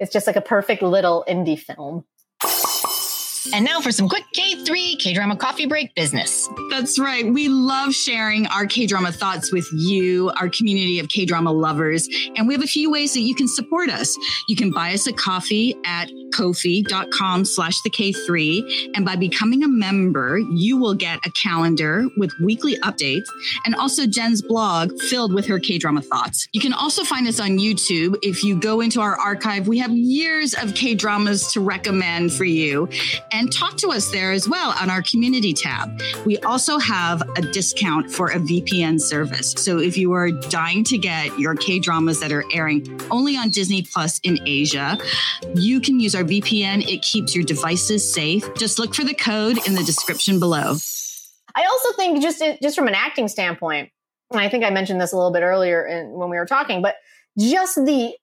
It's 0.00 0.12
just 0.12 0.26
like 0.26 0.36
a 0.36 0.40
perfect 0.40 0.82
little 0.82 1.24
indie 1.28 1.58
film 1.58 2.04
And 3.52 3.64
now 3.64 3.80
for 3.80 3.92
some 3.92 4.08
quick 4.08 4.24
K3 4.34 4.98
K 4.98 5.14
drama 5.14 5.36
coffee 5.36 5.66
break 5.66 5.94
business. 5.94 6.48
That's 6.70 6.98
right. 6.98 7.26
We 7.26 7.48
love 7.48 7.94
sharing 7.94 8.46
our 8.46 8.66
K 8.66 8.86
drama 8.86 9.12
thoughts 9.12 9.52
with 9.52 9.66
you, 9.72 10.30
our 10.40 10.48
community 10.48 10.98
of 10.98 11.08
K 11.08 11.24
drama 11.24 11.52
lovers. 11.52 12.08
And 12.36 12.46
we 12.46 12.54
have 12.54 12.62
a 12.62 12.66
few 12.66 12.90
ways 12.90 13.14
that 13.14 13.20
you 13.20 13.34
can 13.34 13.48
support 13.48 13.90
us. 13.90 14.16
You 14.48 14.56
can 14.56 14.70
buy 14.70 14.92
us 14.92 15.06
a 15.06 15.12
coffee 15.12 15.74
at 15.84 16.10
ko-fi.com 16.34 17.44
slash 17.44 17.80
the 17.82 17.90
K3. 17.90 18.92
And 18.94 19.04
by 19.04 19.16
becoming 19.16 19.64
a 19.64 19.68
member, 19.68 20.38
you 20.38 20.76
will 20.76 20.94
get 20.94 21.18
a 21.24 21.30
calendar 21.30 22.06
with 22.16 22.32
weekly 22.42 22.76
updates 22.80 23.26
and 23.64 23.74
also 23.76 24.06
Jenn's 24.06 24.42
blog 24.42 24.92
filled 25.02 25.32
with 25.32 25.46
her 25.46 25.58
K 25.58 25.78
drama 25.78 26.02
thoughts. 26.02 26.48
You 26.52 26.60
can 26.60 26.72
also 26.72 27.04
find 27.04 27.26
us 27.26 27.40
on 27.40 27.58
YouTube. 27.58 28.16
If 28.22 28.44
you 28.44 28.58
go 28.58 28.80
into 28.80 29.00
our 29.00 29.18
archive, 29.18 29.68
we 29.68 29.78
have 29.78 29.90
years 29.90 30.54
of 30.54 30.74
K 30.74 30.94
dramas 30.94 31.52
to 31.52 31.60
recommend 31.60 32.32
for 32.32 32.44
you 32.44 32.88
and 33.32 33.37
talk 33.46 33.76
to 33.78 33.88
us 33.88 34.10
there 34.10 34.32
as 34.32 34.48
well 34.48 34.74
on 34.80 34.90
our 34.90 35.02
community 35.02 35.52
tab. 35.52 36.00
We 36.24 36.38
also 36.38 36.78
have 36.78 37.22
a 37.36 37.42
discount 37.42 38.10
for 38.10 38.30
a 38.30 38.38
VPN 38.38 39.00
service. 39.00 39.52
So 39.52 39.78
if 39.78 39.96
you 39.96 40.12
are 40.12 40.30
dying 40.30 40.84
to 40.84 40.98
get 40.98 41.38
your 41.38 41.54
K 41.54 41.78
dramas 41.78 42.20
that 42.20 42.32
are 42.32 42.44
airing 42.52 43.00
only 43.10 43.36
on 43.36 43.50
Disney 43.50 43.82
Plus 43.82 44.18
in 44.20 44.38
Asia, 44.46 44.98
you 45.54 45.80
can 45.80 46.00
use 46.00 46.14
our 46.14 46.24
VPN. 46.24 46.86
It 46.88 47.02
keeps 47.02 47.34
your 47.34 47.44
devices 47.44 48.12
safe. 48.12 48.44
Just 48.54 48.78
look 48.78 48.94
for 48.94 49.04
the 49.04 49.14
code 49.14 49.64
in 49.66 49.74
the 49.74 49.84
description 49.84 50.40
below. 50.40 50.76
I 51.54 51.64
also 51.64 51.92
think 51.92 52.22
just 52.22 52.42
just 52.62 52.76
from 52.76 52.88
an 52.88 52.94
acting 52.94 53.28
standpoint, 53.28 53.90
and 54.30 54.40
I 54.40 54.48
think 54.48 54.64
I 54.64 54.70
mentioned 54.70 55.00
this 55.00 55.12
a 55.12 55.16
little 55.16 55.32
bit 55.32 55.42
earlier 55.42 55.86
in, 55.86 56.10
when 56.10 56.30
we 56.30 56.36
were 56.36 56.46
talking, 56.46 56.82
but 56.82 56.96
just 57.38 57.76
the 57.76 58.14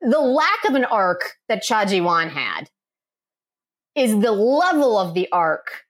the 0.00 0.20
lack 0.20 0.64
of 0.68 0.74
an 0.74 0.84
arc 0.84 1.32
that 1.48 1.62
Cha 1.62 1.86
Ji 1.86 2.00
Won 2.00 2.28
had 2.28 2.68
is 3.94 4.18
the 4.20 4.32
level 4.32 4.98
of 4.98 5.14
the 5.14 5.28
arc 5.30 5.84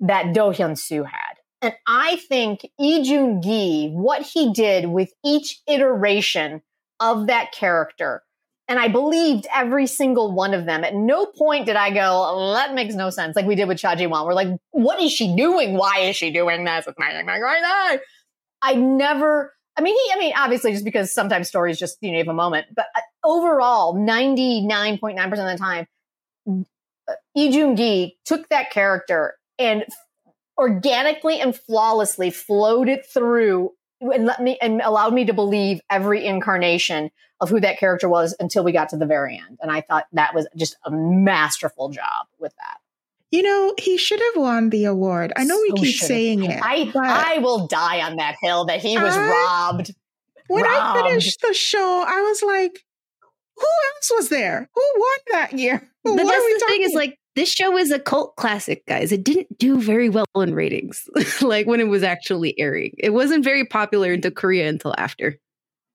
that 0.00 0.34
Do 0.34 0.40
Hyun 0.52 0.78
Soo 0.78 1.04
had. 1.04 1.34
And 1.62 1.74
I 1.86 2.16
think 2.16 2.68
Lee 2.78 3.02
Joon 3.02 3.40
Gi, 3.42 3.90
what 3.92 4.22
he 4.22 4.52
did 4.52 4.86
with 4.86 5.10
each 5.24 5.60
iteration 5.66 6.62
of 7.00 7.26
that 7.28 7.52
character, 7.52 8.22
and 8.68 8.78
I 8.78 8.88
believed 8.88 9.46
every 9.54 9.86
single 9.86 10.32
one 10.32 10.52
of 10.52 10.66
them. 10.66 10.82
At 10.84 10.94
no 10.94 11.26
point 11.26 11.66
did 11.66 11.76
I 11.76 11.90
go, 11.90 12.52
that 12.52 12.74
makes 12.74 12.94
no 12.94 13.10
sense, 13.10 13.36
like 13.36 13.46
we 13.46 13.54
did 13.54 13.68
with 13.68 13.78
Cha 13.78 13.94
Ji 13.94 14.06
Won. 14.06 14.26
We're 14.26 14.34
like, 14.34 14.48
what 14.72 15.00
is 15.00 15.12
she 15.12 15.34
doing? 15.36 15.74
Why 15.74 16.00
is 16.00 16.16
she 16.16 16.32
doing 16.32 16.64
this? 16.64 16.86
It's 16.86 16.98
my, 16.98 17.22
my, 17.22 17.38
my, 17.38 17.98
I 18.62 18.74
never, 18.74 19.54
I 19.76 19.82
mean, 19.82 19.94
he, 19.94 20.12
I 20.12 20.18
mean, 20.18 20.32
obviously, 20.36 20.72
just 20.72 20.84
because 20.84 21.12
sometimes 21.12 21.48
stories 21.48 21.78
just, 21.78 21.98
you 22.00 22.10
know, 22.10 22.18
have 22.18 22.28
a 22.28 22.34
moment, 22.34 22.66
but 22.74 22.86
uh, 22.96 23.00
overall, 23.24 23.94
99.9% 23.94 25.24
of 25.24 25.30
the 25.30 25.56
time, 25.58 25.86
Lee 27.34 27.50
Gi 27.76 28.18
took 28.24 28.48
that 28.48 28.70
character 28.70 29.34
and 29.58 29.84
organically 30.58 31.40
and 31.40 31.54
flawlessly 31.54 32.30
flowed 32.30 32.88
it 32.88 33.06
through 33.06 33.72
and 34.00 34.26
let 34.26 34.40
me 34.42 34.58
and 34.60 34.80
allowed 34.82 35.14
me 35.14 35.24
to 35.24 35.32
believe 35.32 35.80
every 35.90 36.24
incarnation 36.24 37.10
of 37.40 37.48
who 37.50 37.60
that 37.60 37.78
character 37.78 38.08
was 38.08 38.34
until 38.40 38.64
we 38.64 38.72
got 38.72 38.88
to 38.90 38.96
the 38.96 39.06
very 39.06 39.36
end. 39.36 39.58
And 39.60 39.70
I 39.70 39.82
thought 39.82 40.06
that 40.12 40.34
was 40.34 40.46
just 40.56 40.76
a 40.84 40.90
masterful 40.90 41.90
job 41.90 42.26
with 42.38 42.54
that. 42.56 42.78
You 43.30 43.42
know, 43.42 43.74
he 43.78 43.98
should 43.98 44.20
have 44.20 44.42
won 44.42 44.70
the 44.70 44.84
award. 44.84 45.32
I 45.36 45.44
know 45.44 45.58
we 45.60 45.72
keep 45.72 45.94
should've. 45.96 46.08
saying 46.08 46.44
it. 46.44 46.60
I 46.62 46.90
I 46.94 47.38
will 47.38 47.66
die 47.66 48.02
on 48.02 48.16
that 48.16 48.36
hill 48.40 48.66
that 48.66 48.80
he 48.80 48.96
was 48.96 49.14
I- 49.14 49.28
robbed. 49.28 49.94
when 50.48 50.64
I 50.66 51.02
finished 51.02 51.40
the 51.42 51.52
show, 51.52 52.04
I 52.06 52.22
was 52.22 52.42
like, 52.42 52.84
who 53.56 53.66
else 53.94 54.12
was 54.14 54.28
there? 54.28 54.68
Who 54.74 54.82
won 54.96 55.18
that 55.32 55.52
year? 55.54 55.90
But 56.14 56.24
What 56.24 56.32
that's 56.32 56.62
the 56.62 56.64
thing 56.68 56.82
is 56.82 56.94
like 56.94 57.18
this 57.34 57.50
show 57.50 57.76
is 57.76 57.90
a 57.90 57.98
cult 57.98 58.36
classic, 58.36 58.86
guys. 58.86 59.12
It 59.12 59.24
didn't 59.24 59.58
do 59.58 59.80
very 59.80 60.08
well 60.08 60.26
in 60.36 60.54
ratings, 60.54 61.08
like 61.42 61.66
when 61.66 61.80
it 61.80 61.88
was 61.88 62.02
actually 62.02 62.58
airing. 62.58 62.94
It 62.98 63.10
wasn't 63.10 63.44
very 63.44 63.64
popular 63.64 64.12
into 64.12 64.30
Korea 64.30 64.68
until 64.68 64.94
after. 64.96 65.38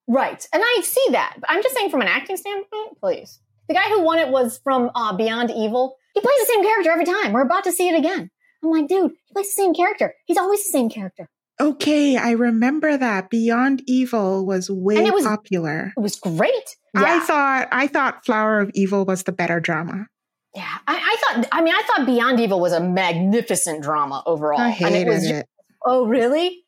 Right. 0.08 0.46
And 0.52 0.62
I 0.64 0.80
see 0.82 1.06
that. 1.10 1.36
But 1.40 1.50
I'm 1.50 1.62
just 1.62 1.74
saying 1.74 1.90
from 1.90 2.00
an 2.00 2.08
acting 2.08 2.36
standpoint, 2.36 2.98
please. 3.00 3.40
The 3.68 3.74
guy 3.74 3.88
who 3.88 4.02
won 4.02 4.18
it 4.18 4.28
was 4.28 4.60
from 4.62 4.90
uh, 4.94 5.16
Beyond 5.16 5.50
Evil. 5.50 5.96
He 6.14 6.20
plays 6.20 6.38
the 6.40 6.52
same 6.52 6.64
character 6.64 6.90
every 6.90 7.06
time. 7.06 7.32
We're 7.32 7.42
about 7.42 7.64
to 7.64 7.72
see 7.72 7.88
it 7.88 7.98
again. 7.98 8.30
I'm 8.62 8.70
like, 8.70 8.88
dude, 8.88 9.12
he 9.24 9.32
plays 9.32 9.46
the 9.46 9.62
same 9.62 9.74
character. 9.74 10.14
He's 10.26 10.36
always 10.36 10.64
the 10.64 10.70
same 10.70 10.90
character. 10.90 11.28
Okay, 11.60 12.16
I 12.16 12.32
remember 12.32 12.96
that 12.96 13.30
Beyond 13.30 13.82
Evil 13.86 14.44
was 14.46 14.70
way 14.70 14.96
And 14.96 15.06
it 15.06 15.14
was- 15.14 15.24
popular. 15.24 15.92
It 15.96 16.00
was 16.00 16.16
great. 16.16 16.76
I 16.94 17.20
thought 17.20 17.68
I 17.72 17.86
thought 17.86 18.24
Flower 18.24 18.60
of 18.60 18.70
Evil 18.74 19.04
was 19.04 19.22
the 19.22 19.32
better 19.32 19.60
drama. 19.60 20.06
yeah. 20.54 20.78
I, 20.86 20.96
I 20.96 21.34
thought, 21.34 21.48
I 21.52 21.62
mean, 21.62 21.74
I 21.74 21.82
thought 21.86 22.04
Beyond 22.06 22.38
Evil 22.40 22.60
was 22.60 22.72
a 22.72 22.80
magnificent 22.80 23.82
drama 23.82 24.22
overall. 24.26 24.60
I 24.60 24.66
And 24.68 24.74
hated 24.74 25.08
was 25.08 25.24
it. 25.30 25.46
Oh, 25.84 26.06
really? 26.06 26.58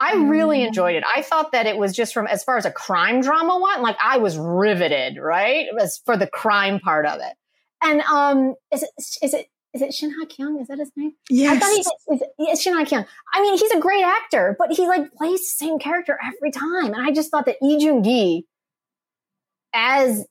I 0.00 0.14
really 0.14 0.60
Mm. 0.60 0.68
enjoyed 0.68 0.94
it. 0.96 1.04
I 1.14 1.22
thought 1.22 1.52
that 1.52 1.66
it 1.66 1.76
was 1.78 1.94
just 1.94 2.12
from 2.14 2.26
as 2.26 2.42
far 2.44 2.56
as 2.58 2.64
a 2.66 2.70
crime 2.70 3.20
drama 3.22 3.58
went, 3.62 3.82
like 3.82 3.96
I 4.02 4.18
was 4.18 4.36
riveted, 4.38 5.16
right? 5.18 5.66
As 5.80 6.00
for 6.06 6.16
the 6.16 6.26
crime 6.26 6.80
part 6.80 7.06
of 7.06 7.20
it. 7.20 7.34
And 7.82 8.00
um 8.02 8.54
is 8.72 8.82
it 8.82 8.90
is 9.22 9.34
it 9.34 9.46
is 9.76 9.82
it 9.82 9.94
Shin 9.94 10.10
Ha 10.18 10.24
Kyun? 10.26 10.60
Is 10.60 10.66
that 10.68 10.78
his 10.78 10.90
name? 10.96 11.10
I 11.10 11.14
Yes. 11.30 11.60
thought 11.60 11.70
he 12.08 12.14
is, 12.16 12.22
is 12.58 12.62
Shin 12.62 12.74
Ha 12.74 12.84
Kyun. 12.84 13.06
I 13.34 13.42
mean, 13.42 13.56
he's 13.58 13.70
a 13.70 13.78
great 13.80 14.04
actor, 14.04 14.56
but 14.58 14.72
he 14.72 14.86
like 14.88 15.12
plays 15.12 15.40
the 15.40 15.64
same 15.64 15.78
character 15.78 16.18
every 16.26 16.50
time. 16.50 16.92
And 16.94 16.96
I 16.96 17.12
just 17.12 17.30
thought 17.30 17.46
that 17.46 17.56
Lee 17.62 17.78
Joon 17.78 18.02
Gi 18.02 18.46
as 19.74 20.26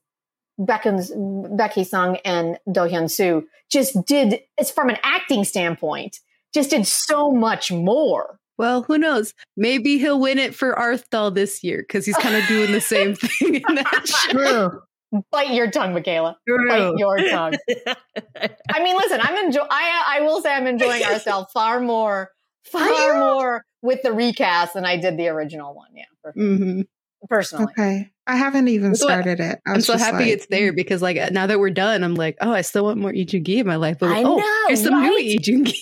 Beckon's 0.58 1.10
Baek 1.12 1.72
Hee 1.72 1.84
Sung 1.84 2.16
and 2.24 2.58
Do 2.70 2.80
Hyun 2.80 3.10
Soo 3.10 3.46
just 3.70 4.04
did 4.06 4.40
it's 4.58 4.70
from 4.70 4.88
an 4.88 4.96
acting 5.02 5.44
standpoint, 5.44 6.18
just 6.54 6.70
did 6.70 6.86
so 6.86 7.30
much 7.30 7.70
more. 7.70 8.38
Well, 8.58 8.82
who 8.84 8.96
knows? 8.96 9.34
Maybe 9.56 9.98
he'll 9.98 10.18
win 10.18 10.38
it 10.38 10.54
for 10.54 10.74
Arthdal 10.74 11.34
this 11.34 11.62
year 11.62 11.78
because 11.86 12.06
he's 12.06 12.16
kind 12.16 12.34
of 12.36 12.46
doing 12.48 12.72
the 12.72 12.80
same 12.80 13.14
thing 13.16 13.56
in 13.56 13.74
that 13.74 14.08
show. 14.08 14.30
True. 14.30 14.82
Bite 15.30 15.50
your 15.50 15.70
tongue, 15.70 15.94
Michaela. 15.94 16.36
True. 16.48 16.68
Bite 16.68 16.94
your 16.98 17.16
tongue. 17.28 17.54
I 18.70 18.82
mean, 18.82 18.96
listen, 18.96 19.20
I'm 19.22 19.44
enjoy. 19.44 19.66
I 19.70 20.18
I 20.18 20.20
will 20.22 20.40
say 20.40 20.52
I'm 20.52 20.66
enjoying 20.66 21.02
ourselves 21.04 21.50
far 21.52 21.80
more, 21.80 22.30
far 22.64 23.18
more 23.18 23.64
with 23.82 24.02
the 24.02 24.12
recast 24.12 24.74
than 24.74 24.84
I 24.84 24.96
did 24.96 25.16
the 25.16 25.28
original 25.28 25.74
one. 25.74 25.88
Yeah, 25.94 26.04
for, 26.22 26.32
hmm 26.32 26.82
personally. 27.28 27.66
Okay. 27.78 28.10
I 28.26 28.36
haven't 28.36 28.68
even 28.68 28.90
That's 28.90 29.02
what- 29.02 29.10
started 29.10 29.40
it. 29.40 29.60
I 29.66 29.70
I'm 29.70 29.76
was 29.76 29.86
so 29.86 29.96
happy 29.96 30.16
like, 30.16 30.26
it's 30.28 30.46
there 30.46 30.72
because, 30.72 31.02
like, 31.02 31.16
now 31.32 31.46
that 31.46 31.58
we're 31.58 31.70
done, 31.70 32.02
I'm 32.02 32.14
like, 32.14 32.36
oh, 32.40 32.52
I 32.52 32.62
still 32.62 32.84
want 32.84 32.98
more 32.98 33.12
Ijugi 33.12 33.58
in 33.58 33.66
my 33.66 33.76
life. 33.76 33.98
But 34.00 34.10
I 34.10 34.22
oh, 34.22 34.36
know, 34.36 34.64
here's 34.68 34.82
some 34.82 34.94
right? 34.94 35.08
new 35.08 35.38
Ijugi. 35.38 35.76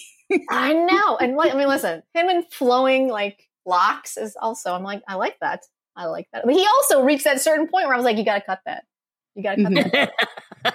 I 0.51 0.73
know, 0.73 1.17
and 1.17 1.37
like, 1.37 1.55
I 1.55 1.57
mean, 1.57 1.69
listen, 1.75 2.03
him 2.13 2.29
and 2.29 2.45
flowing 2.53 3.09
like 3.09 3.49
locks 3.67 4.17
is 4.17 4.37
also. 4.41 4.75
I'm 4.75 4.83
like, 4.83 5.03
I 5.09 5.15
like 5.15 5.39
that. 5.41 5.61
I 5.97 6.07
like 6.07 6.27
that. 6.33 6.45
But 6.45 6.55
he 6.55 6.67
also 6.67 7.03
reached 7.03 7.25
that 7.25 7.41
certain 7.41 7.69
point 7.69 7.87
where 7.87 7.95
I 7.95 7.97
was 7.97 8.05
like, 8.05 8.17
you 8.17 8.25
got 8.25 8.35
to 8.37 8.45
cut 8.45 8.61
that. 8.67 8.85
You 9.35 9.43
got 9.43 9.57
to 9.57 9.63
cut 9.63 9.93
that. 9.93 10.13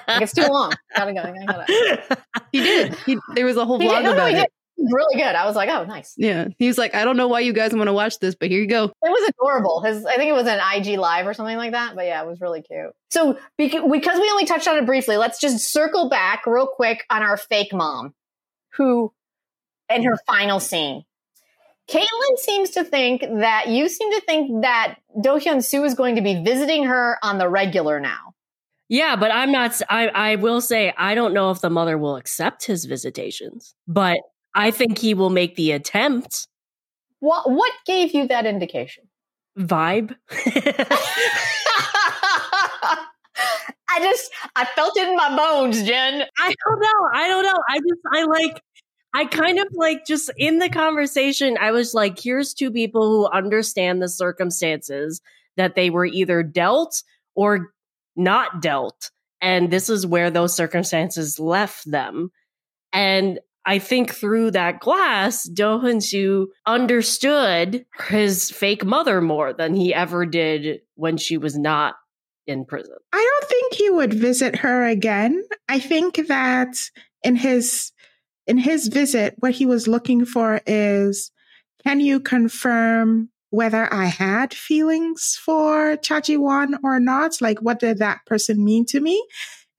Like, 0.07 0.21
it's 0.21 0.33
too 0.33 0.45
long. 0.45 0.71
Gotta 0.95 1.13
go. 1.13 1.21
I 1.21 1.45
gotta. 1.45 2.17
He 2.51 2.61
did. 2.61 2.93
He, 3.07 3.17
there 3.33 3.45
was 3.45 3.57
a 3.57 3.65
whole 3.65 3.79
He 3.79 3.87
vlog 3.87 4.03
no, 4.03 4.11
no, 4.11 4.13
about 4.13 4.29
he 4.29 4.37
it. 4.37 4.51
Really 4.77 5.15
good. 5.15 5.35
I 5.35 5.45
was 5.45 5.55
like, 5.55 5.67
oh, 5.67 5.83
nice. 5.85 6.13
Yeah, 6.15 6.49
he 6.57 6.67
was 6.67 6.77
like, 6.77 6.95
I 6.95 7.03
don't 7.03 7.17
know 7.17 7.27
why 7.27 7.39
you 7.39 7.53
guys 7.53 7.73
want 7.73 7.87
to 7.87 7.93
watch 7.93 8.19
this, 8.19 8.35
but 8.35 8.49
here 8.49 8.61
you 8.61 8.67
go. 8.67 8.85
It 8.85 8.93
was 9.01 9.29
adorable. 9.29 9.81
His, 9.81 10.05
I 10.05 10.15
think 10.15 10.29
it 10.29 10.33
was 10.33 10.47
an 10.47 10.59
IG 10.75 10.97
live 10.99 11.27
or 11.27 11.33
something 11.33 11.57
like 11.57 11.71
that. 11.71 11.95
But 11.95 12.05
yeah, 12.05 12.21
it 12.21 12.27
was 12.27 12.39
really 12.39 12.61
cute. 12.61 12.91
So 13.09 13.37
because 13.57 13.81
we 13.83 14.29
only 14.29 14.45
touched 14.45 14.67
on 14.67 14.77
it 14.77 14.85
briefly, 14.85 15.17
let's 15.17 15.39
just 15.39 15.71
circle 15.71 16.07
back 16.07 16.45
real 16.45 16.67
quick 16.67 17.03
on 17.09 17.23
our 17.23 17.35
fake 17.35 17.73
mom, 17.73 18.13
who, 18.75 19.11
and 19.89 20.05
her 20.05 20.17
final 20.27 20.59
scene. 20.59 21.03
Caitlin 21.89 22.37
seems 22.37 22.69
to 22.71 22.83
think 22.83 23.21
that 23.21 23.67
you 23.67 23.89
seem 23.89 24.11
to 24.11 24.21
think 24.21 24.61
that 24.61 24.95
Do 25.19 25.31
Hyun 25.31 25.63
Soo 25.63 25.83
is 25.83 25.95
going 25.95 26.15
to 26.15 26.21
be 26.21 26.43
visiting 26.43 26.85
her 26.85 27.17
on 27.23 27.39
the 27.39 27.49
regular 27.49 27.99
now. 27.99 28.35
Yeah, 28.89 29.15
but 29.15 29.31
I'm 29.31 29.51
not. 29.51 29.79
I 29.89 30.07
I 30.07 30.35
will 30.35 30.61
say 30.61 30.93
I 30.97 31.13
don't 31.13 31.33
know 31.33 31.51
if 31.51 31.61
the 31.61 31.69
mother 31.69 31.97
will 31.97 32.15
accept 32.15 32.65
his 32.65 32.85
visitations, 32.85 33.75
but 33.87 34.17
I 34.55 34.71
think 34.71 34.97
he 34.97 35.13
will 35.13 35.29
make 35.29 35.55
the 35.55 35.71
attempt. 35.71 36.47
What 37.19 37.49
what 37.49 37.71
gave 37.85 38.13
you 38.13 38.27
that 38.27 38.47
indication? 38.47 39.03
Vibe. 39.57 40.15
I 43.91 43.99
just 43.99 44.31
I 44.55 44.65
felt 44.75 44.97
it 44.97 45.07
in 45.07 45.15
my 45.15 45.35
bones, 45.35 45.83
Jenn. 45.83 46.23
I 46.39 46.53
don't 46.65 46.79
know. 46.79 47.09
I 47.13 47.27
don't 47.27 47.43
know. 47.43 47.63
I 47.69 47.77
just 47.77 48.01
I 48.11 48.23
like 48.23 48.61
I 49.13 49.25
kind 49.25 49.59
of 49.59 49.67
like 49.73 50.05
just 50.05 50.31
in 50.37 50.59
the 50.59 50.69
conversation, 50.69 51.57
I 51.59 51.71
was 51.71 51.93
like, 51.93 52.19
here's 52.19 52.53
two 52.53 52.71
people 52.71 53.07
who 53.07 53.27
understand 53.27 54.01
the 54.01 54.09
circumstances 54.09 55.21
that 55.57 55.75
they 55.75 55.89
were 55.89 56.05
either 56.05 56.43
dealt 56.43 57.03
or 57.35 57.71
not 58.19 58.61
dealt. 58.61 59.11
And 59.41 59.71
this 59.71 59.89
is 59.89 60.05
where 60.05 60.29
those 60.29 60.55
circumstances 60.55 61.39
left 61.39 61.89
them. 61.89 62.31
And 62.91 63.39
I 63.65 63.79
think 63.79 64.13
through 64.13 64.51
that 64.51 64.79
glass, 64.79 65.43
Do 65.43 65.63
Hyun 65.63 66.01
Soo 66.01 66.49
understood 66.65 67.85
his 68.07 68.51
fake 68.51 68.83
mother 68.83 69.21
more 69.21 69.53
than 69.53 69.75
he 69.75 69.93
ever 69.93 70.25
did 70.25 70.81
when 70.95 71.17
she 71.17 71.37
was 71.37 71.57
not 71.57 71.95
in 72.47 72.65
prison. 72.65 72.95
I 73.13 73.17
don't 73.39 73.49
think 73.49 73.73
he 73.75 73.89
would 73.89 74.13
visit 74.13 74.57
her 74.57 74.85
again. 74.85 75.43
I 75.67 75.79
think 75.79 76.27
that 76.27 76.75
in 77.23 77.35
his 77.35 77.91
in 78.47 78.57
his 78.57 78.87
visit, 78.87 79.35
what 79.37 79.51
he 79.51 79.67
was 79.67 79.87
looking 79.87 80.25
for 80.25 80.59
is, 80.65 81.31
can 81.85 81.99
you 81.99 82.19
confirm 82.19 83.29
whether 83.49 83.91
I 83.93 84.05
had 84.05 84.53
feelings 84.53 85.39
for 85.43 85.97
Cha 85.97 86.21
Ji 86.21 86.37
Won 86.37 86.77
or 86.83 86.99
not? 86.99 87.41
Like, 87.41 87.59
what 87.59 87.79
did 87.79 87.99
that 87.99 88.25
person 88.25 88.63
mean 88.63 88.85
to 88.87 88.99
me? 88.99 89.25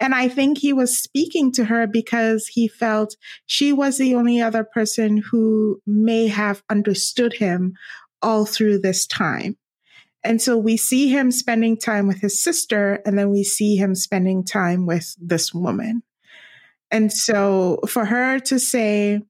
And 0.00 0.14
I 0.14 0.28
think 0.28 0.58
he 0.58 0.72
was 0.72 0.98
speaking 0.98 1.52
to 1.52 1.66
her 1.66 1.86
because 1.86 2.46
he 2.46 2.68
felt 2.68 3.16
she 3.46 3.72
was 3.72 3.98
the 3.98 4.14
only 4.14 4.40
other 4.40 4.64
person 4.64 5.18
who 5.18 5.80
may 5.86 6.26
have 6.28 6.62
understood 6.70 7.34
him 7.34 7.74
all 8.22 8.46
through 8.46 8.78
this 8.78 9.06
time. 9.06 9.56
And 10.24 10.40
so 10.40 10.56
we 10.56 10.76
see 10.76 11.08
him 11.08 11.30
spending 11.30 11.78
time 11.78 12.06
with 12.06 12.20
his 12.20 12.42
sister, 12.42 13.00
and 13.06 13.18
then 13.18 13.30
we 13.30 13.44
see 13.44 13.76
him 13.76 13.94
spending 13.94 14.44
time 14.44 14.86
with 14.86 15.14
this 15.18 15.54
woman. 15.54 16.02
And 16.90 17.12
so 17.12 17.78
for 17.88 18.04
her 18.04 18.38
to 18.40 18.58
say, 18.58 19.22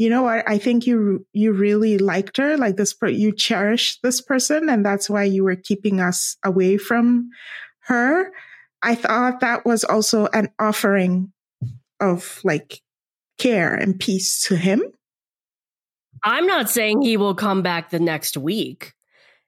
you 0.00 0.08
know 0.08 0.22
what, 0.22 0.48
I 0.48 0.56
think 0.56 0.86
you 0.86 1.26
you 1.34 1.52
really 1.52 1.98
liked 1.98 2.38
her, 2.38 2.56
like 2.56 2.76
this, 2.76 2.94
you 3.02 3.36
cherish 3.36 4.00
this 4.00 4.22
person, 4.22 4.70
and 4.70 4.82
that's 4.82 5.10
why 5.10 5.24
you 5.24 5.44
were 5.44 5.56
keeping 5.56 6.00
us 6.00 6.38
away 6.42 6.78
from 6.78 7.28
her. 7.80 8.32
I 8.80 8.94
thought 8.94 9.40
that 9.40 9.66
was 9.66 9.84
also 9.84 10.26
an 10.32 10.48
offering 10.58 11.34
of 12.00 12.40
like 12.44 12.80
care 13.36 13.74
and 13.74 14.00
peace 14.00 14.40
to 14.48 14.56
him. 14.56 14.82
I'm 16.24 16.46
not 16.46 16.70
saying 16.70 17.02
he 17.02 17.18
will 17.18 17.34
come 17.34 17.60
back 17.60 17.90
the 17.90 18.00
next 18.00 18.38
week. 18.38 18.94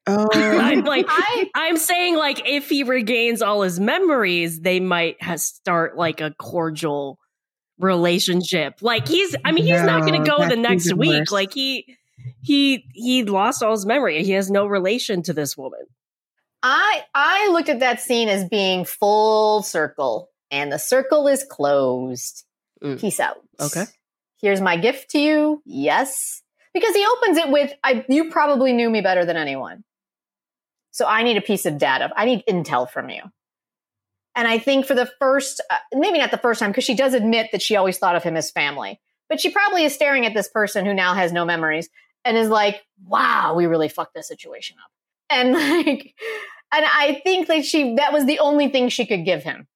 Oh, 0.07 0.29
I'm 0.35 0.85
like, 0.85 1.07
I- 1.09 1.51
I'm 1.55 1.79
saying 1.79 2.17
like 2.17 2.47
if 2.47 2.69
he 2.69 2.83
regains 2.83 3.41
all 3.41 3.63
his 3.63 3.81
memories, 3.81 4.61
they 4.61 4.81
might 4.81 5.17
ha- 5.23 5.37
start 5.37 5.97
like 5.97 6.21
a 6.21 6.35
cordial 6.39 7.19
relationship. 7.83 8.81
Like 8.81 9.09
he's, 9.09 9.37
I 9.45 9.53
mean, 9.53 9.67
he's 9.67 9.83
not 9.83 10.07
gonna 10.07 10.25
go 10.25 10.49
the 10.49 10.57
next 10.57 10.95
week. 10.95 11.11
worse. 11.11 11.31
Like 11.33 11.53
he, 11.53 11.97
he, 12.41 12.87
he 12.95 13.25
lost 13.25 13.63
all 13.63 13.73
his 13.73 13.85
memory. 13.85 14.23
He 14.25 14.33
has 14.33 14.51
no 14.51 14.67
relation 14.67 15.23
to 15.25 15.33
this 15.33 15.57
woman. 15.57 15.81
I 16.63 17.03
I 17.15 17.49
looked 17.49 17.69
at 17.69 17.81
that 17.81 18.01
scene 18.01 18.29
as 18.29 18.49
being 18.49 18.85
full 18.85 19.63
circle, 19.63 20.31
and 20.51 20.71
the 20.71 20.79
circle 20.79 21.27
is 21.27 21.45
closed. 21.45 22.45
Mm. 22.83 23.01
Peace 23.01 23.19
out. 23.19 23.39
Okay. 23.61 23.85
Here's 24.41 24.61
my 24.61 24.77
gift 24.77 25.11
to 25.11 25.19
you. 25.19 25.63
Yes, 25.65 26.43
because 26.73 26.95
he 26.95 27.05
opens 27.05 27.39
it 27.39 27.49
with, 27.49 27.73
"I 27.83 28.05
you 28.09 28.31
probably 28.31 28.73
knew 28.73 28.91
me 28.91 29.01
better 29.01 29.25
than 29.25 29.37
anyone, 29.37 29.83
so 30.93 31.07
I 31.07 31.25
need 31.25 31.37
a 31.37 31.43
piece 31.43 31.67
of 31.67 31.79
data. 31.79 32.11
I 32.17 32.27
need 32.27 32.45
intel 32.49 32.89
from 32.89 33.11
you." 33.11 33.23
And 34.35 34.49
I 34.49 34.59
think 34.59 34.87
for 34.87 34.95
the 34.95 35.11
first, 35.19 35.61
uh, 35.71 35.77
maybe 35.93 36.19
not 36.19 36.31
the 36.31 36.39
first 36.39 36.61
time, 36.61 36.71
because 36.71 36.85
she 36.85 36.95
does 36.95 37.15
admit 37.15 37.51
that 37.53 37.63
she 37.63 37.77
always 37.77 37.99
thought 37.99 38.17
of 38.17 38.23
him 38.23 38.37
as 38.37 38.51
family, 38.51 39.01
but 39.29 39.41
she 39.41 39.51
probably 39.51 39.85
is 39.85 39.95
staring 39.95 40.25
at 40.27 40.35
this 40.35 40.49
person 40.49 40.87
who 40.87 40.95
now 40.95 41.15
has 41.15 41.33
no 41.33 41.45
memories 41.45 41.89
and 42.25 42.37
is 42.37 42.49
like, 42.49 42.83
"Wow, 43.07 43.55
we 43.55 43.67
really 43.67 43.89
fucked 43.89 44.15
this 44.15 44.29
situation 44.29 44.77
up." 44.83 44.91
And 45.33 45.55
like, 45.55 46.15
and 46.75 46.85
I 46.85 47.21
think 47.25 47.47
that 47.47 47.65
she 47.65 47.95
that 47.97 48.13
was 48.13 48.27
the 48.27 48.39
only 48.41 48.69
thing 48.69 48.91
she 48.91 49.07
could 49.07 49.25
give 49.25 49.43
him. 49.43 49.67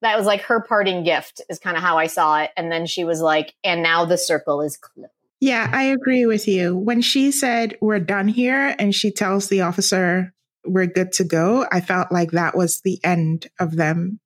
That 0.00 0.16
was 0.16 0.26
like 0.26 0.42
her 0.42 0.60
parting 0.60 1.04
gift, 1.04 1.42
is 1.50 1.58
kind 1.58 1.76
of 1.76 1.82
how 1.82 1.98
I 1.98 2.06
saw 2.06 2.40
it. 2.40 2.50
And 2.56 2.72
then 2.72 2.86
she 2.86 3.04
was 3.04 3.20
like, 3.20 3.54
"And 3.64 3.82
now 3.82 4.06
the 4.06 4.16
circle 4.16 4.62
is 4.62 4.76
closed." 4.78 5.10
Yeah, 5.40 5.68
I 5.70 5.84
agree 5.84 6.24
with 6.26 6.48
you. 6.48 6.76
When 6.76 7.02
she 7.02 7.30
said, 7.30 7.76
We're 7.80 8.00
done 8.00 8.28
here, 8.28 8.74
and 8.78 8.94
she 8.94 9.10
tells 9.10 9.48
the 9.48 9.60
officer, 9.60 10.32
We're 10.66 10.86
good 10.86 11.12
to 11.12 11.24
go, 11.24 11.66
I 11.70 11.80
felt 11.80 12.10
like 12.12 12.32
that 12.32 12.56
was 12.56 12.80
the 12.80 12.98
end 13.04 13.46
of 13.58 13.76
them. 13.76 14.20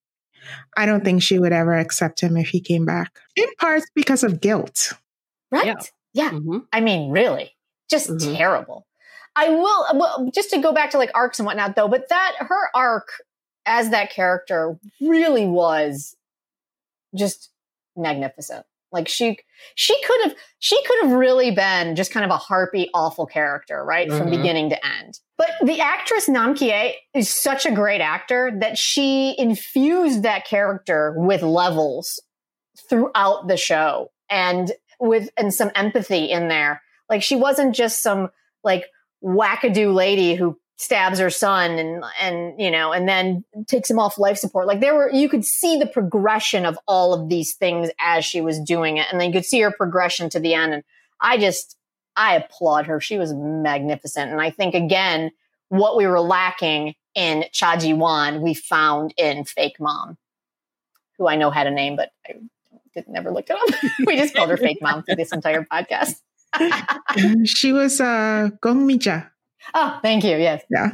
I 0.77 0.87
don't 0.87 1.05
think 1.05 1.23
she 1.23 1.39
would 1.39 1.53
ever 1.53 1.75
accept 1.75 2.21
him 2.21 2.37
if 2.37 2.49
he 2.49 2.61
came 2.61 2.85
back, 2.87 3.13
in 3.37 3.47
part 3.59 3.83
because 3.95 4.23
of 4.25 4.41
guilt. 4.41 4.95
Right? 5.53 5.67
Yeah. 5.67 5.75
Yeah. 6.13 6.31
Mhm. 6.31 6.67
I 6.73 6.81
mean, 6.81 7.11
really, 7.11 7.53
just 7.89 8.09
Mhm. 8.09 8.37
terrible. 8.37 8.87
I 9.37 9.51
will, 9.51 9.87
well, 9.95 10.31
just 10.35 10.51
to 10.51 10.59
go 10.59 10.73
back 10.73 10.91
to 10.91 10.99
like 10.99 11.11
arcs 11.15 11.39
and 11.39 11.47
whatnot, 11.47 11.77
though, 11.77 11.89
but 11.89 12.09
that 12.09 12.37
her 12.41 12.69
arc 12.75 13.09
as 13.67 13.91
that 13.91 14.11
character 14.11 14.77
really 15.01 15.47
was 15.47 16.17
just 17.15 17.51
magnificent. 17.97 18.65
Like 18.93 19.09
she, 19.09 19.39
she 19.75 19.95
could 20.05 20.21
have, 20.25 20.35
she 20.59 20.83
could 20.85 21.03
have 21.03 21.13
really 21.13 21.51
been 21.51 21.97
just 21.97 22.11
kind 22.13 22.25
of 22.25 22.31
a 22.31 22.37
harpy, 22.37 22.89
awful 22.95 23.27
character, 23.27 23.85
right, 23.85 24.09
from 24.09 24.29
Mhm. 24.29 24.31
beginning 24.31 24.71
to 24.71 24.87
end. 24.87 25.19
But 25.39 25.51
the 25.65 25.81
actress 25.81 26.29
Nam 26.29 26.55
Ki 26.55 26.71
Ae 26.71 26.97
is 27.15 27.29
such 27.29 27.65
a 27.67 27.71
great 27.71 28.01
actor 28.01 28.53
that 28.61 28.77
she 28.77 29.35
infused 29.39 30.23
that 30.25 30.45
character 30.45 31.15
with 31.17 31.43
levels 31.43 32.21
throughout 32.89 33.49
the 33.49 33.57
show 33.57 34.11
and 34.29 34.73
with 34.99 35.31
and 35.37 35.53
some 35.55 35.71
empathy 35.75 36.27
in 36.31 36.49
there. 36.49 36.83
Like 37.09 37.23
she 37.23 37.37
wasn't 37.37 37.75
just 37.75 38.03
some 38.03 38.29
like 38.63 38.85
wackadoo 39.25 39.95
lady 39.95 40.35
who 40.35 40.59
stabs 40.81 41.19
her 41.19 41.29
son 41.29 41.73
and 41.73 42.03
and 42.23 42.59
you 42.59 42.71
know 42.71 42.91
and 42.91 43.07
then 43.07 43.45
takes 43.67 43.91
him 43.91 43.99
off 43.99 44.19
life 44.19 44.39
support. 44.39 44.67
Like 44.67 44.81
there 44.81 44.95
were 44.95 45.13
you 45.13 45.29
could 45.29 45.45
see 45.45 45.79
the 45.79 45.87
progression 45.87 46.65
of 46.65 46.79
all 46.89 47.13
of 47.13 47.29
these 47.29 47.55
things 47.55 47.91
as 48.01 48.25
she 48.25 48.41
was 48.41 48.59
doing 48.59 48.97
it, 48.97 49.07
and 49.13 49.21
then 49.21 49.29
you 49.29 49.35
could 49.35 49.45
see 49.45 49.61
her 49.61 49.71
progression 49.71 50.31
to 50.31 50.41
the 50.41 50.55
end. 50.55 50.73
And 50.73 50.83
I 51.21 51.37
just 51.37 51.77
I 52.17 52.35
applaud 52.35 52.87
her. 52.87 52.99
She 52.99 53.19
was 53.19 53.35
magnificent, 53.35 54.31
and 54.33 54.41
I 54.41 54.51
think 54.51 54.75
again 54.75 55.33
what 55.69 55.99
we 55.99 56.07
were 56.07 56.21
lacking 56.21 56.95
in 57.15 57.45
Cha 57.53 57.77
Ji 57.77 57.93
Won, 57.93 58.41
we 58.41 58.55
found 58.55 59.13
in 59.19 59.45
Fake 59.45 59.77
Mom, 59.81 60.17
who 61.19 61.29
I 61.29 61.37
know 61.37 61.51
had 61.51 61.67
a 61.67 61.71
name, 61.71 61.95
but 61.95 62.11
I 62.27 62.37
did 62.95 63.07
never 63.07 63.31
looked 63.31 63.51
it 63.51 63.57
up. 63.57 63.83
we 64.07 64.17
just 64.17 64.35
called 64.35 64.49
her 64.49 64.57
Fake 64.57 64.79
Mom 64.81 65.03
through 65.03 65.17
this 65.17 65.33
entire 65.33 65.63
podcast. 65.63 66.21
she 67.45 67.73
was 67.73 68.01
uh, 68.01 68.49
Gong 68.63 68.89
Mija. 68.89 69.31
Oh, 69.75 69.99
thank 70.03 70.25
you. 70.25 70.37
Yes. 70.37 70.63
Yeah. 70.71 70.91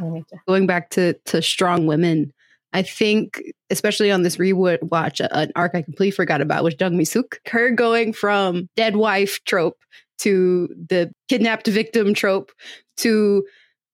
going 0.46 0.66
back 0.66 0.90
to 0.90 1.14
to 1.26 1.40
strong 1.42 1.86
women 1.86 2.32
i 2.72 2.82
think 2.82 3.40
especially 3.70 4.10
on 4.10 4.22
this 4.22 4.36
rewatch 4.38 5.24
uh, 5.24 5.28
an 5.32 5.52
arc 5.56 5.74
i 5.74 5.82
completely 5.82 6.10
forgot 6.10 6.40
about 6.40 6.64
was 6.64 6.74
jung 6.80 6.96
mi-suk 6.96 7.38
her 7.48 7.70
going 7.70 8.12
from 8.12 8.68
dead 8.76 8.96
wife 8.96 9.38
trope 9.44 9.78
to 10.18 10.68
the 10.88 11.10
kidnapped 11.28 11.66
victim 11.68 12.12
trope 12.12 12.50
to 12.96 13.44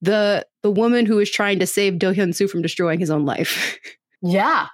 the 0.01 0.45
the 0.63 0.71
woman 0.71 1.05
who 1.07 1.19
is 1.19 1.31
trying 1.31 1.59
to 1.59 1.67
save 1.67 1.99
do 1.99 2.13
hyun 2.15 2.35
soo 2.35 2.49
from 2.49 2.63
destroying 2.63 2.99
his 2.99 3.11
own 3.11 3.25
life 3.27 3.79
Yeah. 4.23 4.69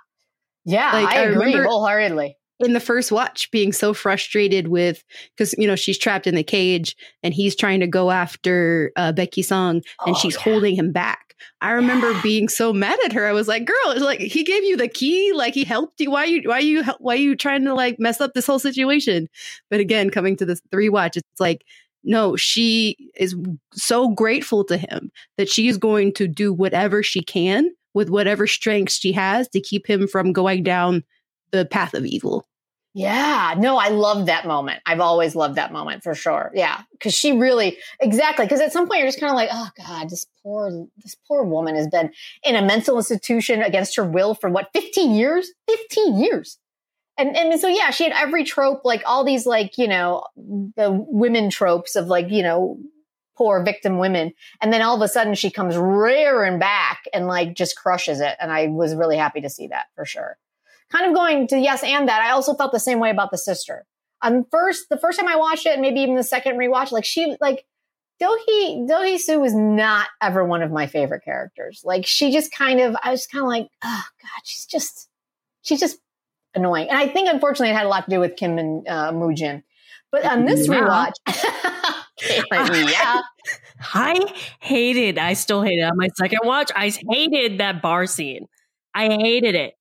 Yeah, 0.65 0.93
Like, 0.93 1.09
I 1.09 1.17
I 1.17 1.25
agree 1.25 1.47
remember- 1.47 1.65
wholeheartedly. 1.65 2.37
In 2.61 2.73
the 2.73 2.81
first 2.81 3.13
watch 3.13 3.51
being 3.53 3.73
so 3.73 3.95
frustrated 3.95 4.69
with 4.69 5.05
because 5.37 5.55
you 5.59 5.67
know 5.67 5.77
she's 5.77 5.97
trapped 5.99 6.27
in 6.27 6.35
the 6.35 6.43
cage 6.43 6.97
and 7.23 7.33
he's 7.33 7.55
trying 7.55 7.79
to 7.81 7.87
go 7.87 8.11
after 8.11 8.91
uh, 8.97 9.13
Baek 9.13 9.35
Hee 9.35 9.43
Sung 9.43 9.77
and 9.77 9.85
Oh, 10.01 10.15
she's 10.15 10.35
yeah. 10.35 10.41
holding 10.41 10.75
him 10.75 10.91
back. 10.91 11.35
I 11.61 11.71
remember 11.71 12.11
Yeah. 12.11 12.21
being 12.23 12.49
so 12.49 12.73
mad 12.73 12.99
at 13.05 13.13
her. 13.13 13.27
I 13.27 13.33
was 13.33 13.47
like, 13.47 13.65
"Girl, 13.65 13.77
it's 13.91 14.03
like 14.03 14.19
he 14.19 14.43
gave 14.43 14.65
you 14.65 14.77
the 14.77 14.89
key, 14.89 15.33
like 15.33 15.55
he 15.55 15.63
helped 15.63 16.01
you. 16.01 16.11
Why 16.11 16.25
you 16.25 16.43
why 16.49 16.59
you 16.59 16.83
why 16.99 17.15
are 17.15 17.17
you 17.17 17.37
trying 17.37 17.65
to 17.65 17.75
like 17.75 18.01
mess 18.01 18.21
up 18.21 18.35
this 18.35 18.47
whole 18.47 18.59
situation?" 18.59 19.29
But 19.71 19.79
again, 19.79 20.11
coming 20.11 20.37
to 20.39 20.45
this 20.45 20.61
three 20.73 20.89
watch, 20.89 21.17
it's 21.17 21.41
like 21.41 21.65
no, 22.05 22.35
she 22.37 22.97
is 23.17 23.37
so 23.73 24.09
grateful 24.09 24.65
to 24.65 24.77
him 24.77 25.11
that 25.37 25.49
she 25.49 25.69
is 25.69 25.77
going 25.77 26.13
to 26.15 26.27
do 26.27 26.53
whatever 26.53 27.03
she 27.03 27.23
can 27.23 27.71
with 27.95 28.09
whatever 28.09 28.47
strengths 28.47 28.99
she 28.99 29.13
has 29.13 29.49
to 29.49 29.61
keep 29.61 29.89
him 29.89 30.07
from 30.09 30.33
going 30.33 30.63
down 30.63 31.05
the 31.51 31.65
path 31.65 31.95
of 31.95 32.05
evil. 32.05 32.47
Yeah, 32.95 33.55
no, 33.57 33.77
I 33.77 33.91
love 33.91 34.27
that 34.27 34.47
moment. 34.47 34.81
I've 34.85 35.01
always 35.01 35.37
loved 35.37 35.55
that 35.57 35.73
moment 35.73 36.03
for 36.03 36.17
sure. 36.17 36.51
Yeah, 36.55 36.83
because 36.91 37.15
she 37.15 37.33
really 37.33 37.77
exactly. 38.01 38.45
Because 38.45 38.61
at 38.61 38.73
some 38.73 38.89
point 38.89 38.99
you're 39.01 39.09
just 39.09 39.21
kind 39.21 39.31
of 39.31 39.37
like, 39.37 39.51
oh 39.53 39.69
god, 39.77 40.11
this 40.11 40.27
poor 40.43 40.87
this 40.97 41.15
poor 41.29 41.45
woman 41.45 41.77
has 41.77 41.87
been 41.87 42.11
in 42.43 42.57
a 42.57 42.63
mental 42.63 42.97
institution 42.97 43.63
against 43.63 43.95
her 43.97 44.05
will 44.05 44.35
for 44.35 44.51
what 44.51 44.71
15 44.73 45.13
years? 45.13 45.49
15 45.69 46.19
years. 46.19 46.59
And 47.19 47.37
and 47.37 47.61
so 47.61 47.69
yeah, 47.69 47.91
she 47.91 48.05
had 48.05 48.13
every 48.13 48.43
trope, 48.43 48.81
like 48.85 49.03
all 49.07 49.23
these 49.23 49.47
like 49.47 49.79
you 49.79 49.87
know 49.87 50.25
the 50.37 50.91
women 50.91 51.51
tropes 51.51 51.95
of 51.95 52.07
like 52.07 52.31
you 52.31 52.43
know 52.43 52.79
poor 53.37 53.63
victim 53.63 53.99
women, 53.99 54.33
and 54.61 54.73
then 54.73 54.83
all 54.83 54.97
of 54.97 55.03
a 55.03 55.09
sudden 55.09 55.35
she 55.35 55.51
comes 55.51 55.77
rearing 55.77 56.59
back 56.59 57.03
and 57.13 57.29
like 57.29 57.55
just 57.55 57.77
crushes 57.77 58.21
it. 58.21 58.35
And 58.41 58.51
I 58.51 58.67
was 58.67 58.97
really 58.97 59.19
happy 59.19 59.43
to 59.43 59.51
see 59.51 59.69
that 59.69 59.87
for 59.95 60.05
sure 60.05 60.37
kind 60.91 61.07
of 61.07 61.15
going 61.15 61.47
to 61.49 61.59
yes 61.59 61.83
and 61.83 62.09
that. 62.09 62.23
I 62.23 62.31
also 62.31 62.55
felt 62.55 62.73
the 62.73 62.81
same 62.81 63.01
way 63.01 63.11
about 63.11 63.31
the 63.31 63.39
sister. 63.39 63.87
Um, 64.23 64.45
first, 64.51 64.89
the 64.89 64.99
first 64.99 65.19
time 65.19 65.29
I 65.29 65.37
watched 65.37 65.67
it, 65.67 65.73
and 65.73 65.83
maybe 65.83 66.01
even 66.01 66.17
the 66.17 66.23
second 66.25 66.57
rewatch, 66.57 66.91
like 66.91 67.05
she, 67.05 67.37
like 67.41 67.65
Dohi, 68.21 68.87
Do 68.89 68.97
Hae 69.03 69.17
Soo 69.19 69.39
was 69.39 69.55
not 69.55 70.09
ever 70.21 70.45
one 70.45 70.63
of 70.63 70.73
my 70.73 70.87
favorite 70.89 71.25
characters. 71.25 71.83
Like 71.85 72.05
she 72.07 72.33
just 72.33 72.53
kind 72.53 72.81
of, 72.81 72.97
I 73.03 73.11
was 73.13 73.27
kind 73.27 73.43
of 73.45 73.49
like, 73.49 73.69
oh 73.85 74.05
god, 74.23 74.43
she's 74.45 74.67
just, 74.67 75.09
she's 75.63 75.79
just 75.79 75.99
annoying. 76.55 76.89
And 76.89 76.99
I 76.99 77.07
think 77.07 77.29
unfortunately 77.29 77.71
it 77.71 77.77
had 77.77 77.87
a 77.87 77.89
lot 77.89 78.07
to 78.07 78.11
do 78.11 78.19
with 78.19 78.35
Kim 78.37 78.59
and 78.59 78.89
uh, 78.89 79.13
Moojin. 79.13 79.63
But 80.11 80.25
on 80.25 80.47
this 80.47 80.67
Yeah. 80.67 80.81
rewatch, 80.81 81.13
yeah, 82.91 83.21
I 83.95 84.19
hated, 84.59 85.19
I 85.19 85.35
still 85.35 85.63
hate 85.63 85.79
it 85.79 85.83
on 85.83 85.97
my 85.97 86.09
second 86.17 86.41
watch. 86.43 86.73
I 86.75 86.91
hated 87.09 87.59
that 87.59 87.81
bar 87.83 88.07
scene. 88.07 88.47
I 88.95 89.11
hated 89.11 89.55
it. 89.55 89.75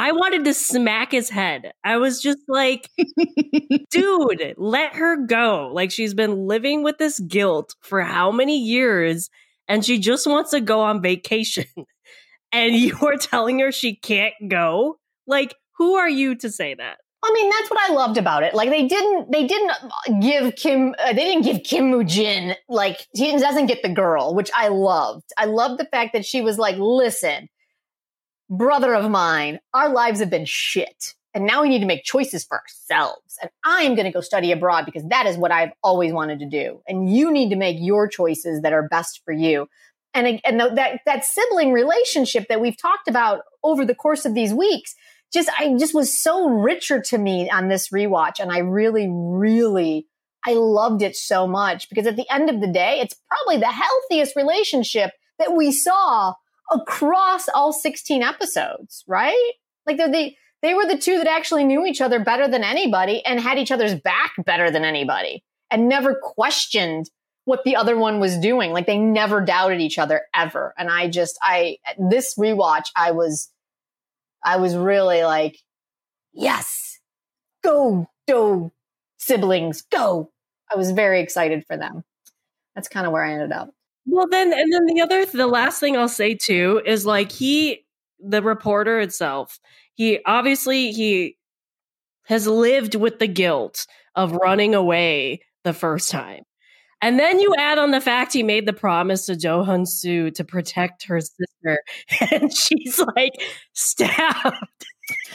I 0.00 0.12
wanted 0.12 0.46
to 0.46 0.54
smack 0.54 1.12
his 1.12 1.28
head. 1.28 1.74
I 1.84 1.98
was 1.98 2.22
just 2.22 2.38
like, 2.48 2.88
dude, 3.90 4.54
let 4.56 4.94
her 4.96 5.26
go. 5.26 5.70
Like 5.74 5.90
she's 5.90 6.14
been 6.14 6.46
living 6.46 6.82
with 6.82 6.96
this 6.96 7.20
guilt 7.20 7.74
for 7.82 8.00
how 8.00 8.32
many 8.32 8.58
years 8.58 9.28
and 9.68 9.84
she 9.84 9.98
just 9.98 10.26
wants 10.26 10.52
to 10.52 10.62
go 10.62 10.80
on 10.80 11.02
vacation. 11.02 11.66
and 12.52 12.74
you 12.76 12.96
are 13.02 13.18
telling 13.18 13.58
her 13.58 13.70
she 13.70 13.94
can't 13.94 14.32
go? 14.48 14.98
Like, 15.26 15.54
who 15.76 15.96
are 15.96 16.08
you 16.08 16.34
to 16.36 16.50
say 16.50 16.72
that? 16.72 16.96
I 17.22 17.30
mean, 17.34 17.50
that's 17.50 17.70
what 17.70 17.90
I 17.90 17.92
loved 17.92 18.16
about 18.16 18.42
it. 18.42 18.54
Like 18.54 18.70
they 18.70 18.88
didn't, 18.88 19.30
they 19.30 19.46
didn't 19.46 19.70
give 20.22 20.56
Kim, 20.56 20.94
uh, 20.98 21.12
they 21.12 21.24
didn't 21.26 21.42
give 21.42 21.62
Kim 21.62 21.90
Moo 21.90 22.04
Jin 22.04 22.56
like 22.70 23.06
he 23.12 23.36
doesn't 23.36 23.66
get 23.66 23.82
the 23.82 23.92
girl, 23.92 24.34
which 24.34 24.50
I 24.56 24.68
loved. 24.68 25.30
I 25.36 25.44
loved 25.44 25.78
the 25.78 25.84
fact 25.84 26.14
that 26.14 26.24
she 26.24 26.40
was 26.40 26.56
like, 26.56 26.76
"Listen, 26.78 27.50
brother 28.50 28.94
of 28.94 29.10
mine, 29.10 29.60
our 29.72 29.88
lives 29.88 30.20
have 30.20 30.28
been 30.28 30.44
shit, 30.44 31.14
and 31.32 31.46
now 31.46 31.62
we 31.62 31.68
need 31.68 31.78
to 31.80 31.86
make 31.86 32.04
choices 32.04 32.44
for 32.44 32.60
ourselves. 32.60 33.38
And 33.40 33.50
I 33.64 33.82
am 33.82 33.94
going 33.94 34.06
to 34.06 34.12
go 34.12 34.20
study 34.20 34.50
abroad 34.52 34.84
because 34.84 35.04
that 35.08 35.26
is 35.26 35.36
what 35.36 35.52
I've 35.52 35.70
always 35.82 36.12
wanted 36.12 36.40
to 36.40 36.46
do. 36.46 36.82
And 36.88 37.14
you 37.14 37.30
need 37.30 37.50
to 37.50 37.56
make 37.56 37.76
your 37.78 38.08
choices 38.08 38.62
that 38.62 38.72
are 38.72 38.88
best 38.88 39.22
for 39.24 39.32
you." 39.32 39.68
And 40.12 40.40
and 40.44 40.60
that 40.60 41.00
that 41.06 41.24
sibling 41.24 41.72
relationship 41.72 42.48
that 42.48 42.60
we've 42.60 42.76
talked 42.76 43.08
about 43.08 43.42
over 43.62 43.86
the 43.86 43.94
course 43.94 44.24
of 44.24 44.34
these 44.34 44.52
weeks 44.52 44.94
just 45.32 45.48
I 45.58 45.74
just 45.78 45.94
was 45.94 46.20
so 46.20 46.48
richer 46.48 47.00
to 47.00 47.18
me 47.18 47.48
on 47.50 47.68
this 47.68 47.88
rewatch 47.88 48.40
and 48.40 48.50
I 48.50 48.58
really 48.58 49.08
really 49.10 50.06
I 50.44 50.54
loved 50.54 51.02
it 51.02 51.16
so 51.16 51.46
much 51.46 51.88
because 51.88 52.06
at 52.06 52.16
the 52.16 52.28
end 52.30 52.50
of 52.50 52.60
the 52.60 52.66
day 52.66 53.00
it's 53.00 53.14
probably 53.28 53.60
the 53.60 53.72
healthiest 53.72 54.36
relationship 54.36 55.12
that 55.38 55.54
we 55.54 55.72
saw 55.72 56.34
across 56.70 57.48
all 57.48 57.72
16 57.72 58.22
episodes, 58.22 59.04
right? 59.06 59.52
Like 59.86 59.96
they're 59.96 60.10
the 60.10 60.34
they 60.62 60.74
were 60.74 60.86
the 60.86 60.98
two 60.98 61.16
that 61.16 61.26
actually 61.26 61.64
knew 61.64 61.86
each 61.86 62.02
other 62.02 62.22
better 62.22 62.46
than 62.46 62.62
anybody 62.62 63.24
and 63.24 63.40
had 63.40 63.58
each 63.58 63.72
other's 63.72 63.94
back 63.94 64.32
better 64.44 64.70
than 64.70 64.84
anybody 64.84 65.42
and 65.70 65.88
never 65.88 66.14
questioned 66.14 67.10
what 67.44 67.64
the 67.64 67.76
other 67.76 67.96
one 67.96 68.20
was 68.20 68.36
doing. 68.36 68.72
Like 68.72 68.86
they 68.86 68.98
never 68.98 69.40
doubted 69.40 69.80
each 69.80 69.98
other 69.98 70.22
ever. 70.34 70.74
And 70.76 70.90
I 70.90 71.08
just 71.08 71.38
I 71.42 71.78
this 71.98 72.34
rewatch 72.38 72.88
I 72.94 73.12
was 73.12 73.50
I 74.44 74.56
was 74.56 74.76
really 74.76 75.22
like, 75.22 75.58
yes, 76.32 76.98
go, 77.62 78.08
go, 78.28 78.72
siblings, 79.18 79.82
go. 79.82 80.30
I 80.72 80.76
was 80.76 80.92
very 80.92 81.20
excited 81.20 81.64
for 81.66 81.76
them. 81.76 82.04
That's 82.74 82.88
kind 82.88 83.06
of 83.06 83.12
where 83.12 83.24
I 83.24 83.32
ended 83.32 83.52
up. 83.52 83.70
Well, 84.06 84.26
then, 84.28 84.52
and 84.52 84.72
then 84.72 84.86
the 84.86 85.00
other, 85.02 85.24
the 85.26 85.46
last 85.46 85.78
thing 85.80 85.96
I'll 85.96 86.08
say 86.08 86.34
too 86.34 86.82
is 86.84 87.06
like 87.06 87.30
he, 87.30 87.84
the 88.18 88.42
reporter 88.42 89.00
itself, 89.00 89.58
he 89.94 90.20
obviously 90.26 90.92
he 90.92 91.36
has 92.24 92.46
lived 92.46 92.94
with 92.96 93.18
the 93.18 93.28
guilt 93.28 93.86
of 94.16 94.32
running 94.32 94.74
away 94.74 95.40
the 95.64 95.72
first 95.74 96.10
time. 96.10 96.42
And 97.02 97.18
then 97.20 97.40
you 97.40 97.54
add 97.58 97.78
on 97.78 97.92
the 97.92 98.00
fact 98.00 98.32
he 98.32 98.42
made 98.42 98.66
the 98.66 98.72
promise 98.74 99.26
to 99.26 99.36
Do 99.36 99.48
Hyun 99.64 99.86
Soo 99.88 100.30
to 100.32 100.44
protect 100.44 101.04
her 101.06 101.20
sister, 101.20 101.80
and 102.32 102.52
she's 102.56 103.00
like 103.16 103.32
stabbed. 103.74 104.86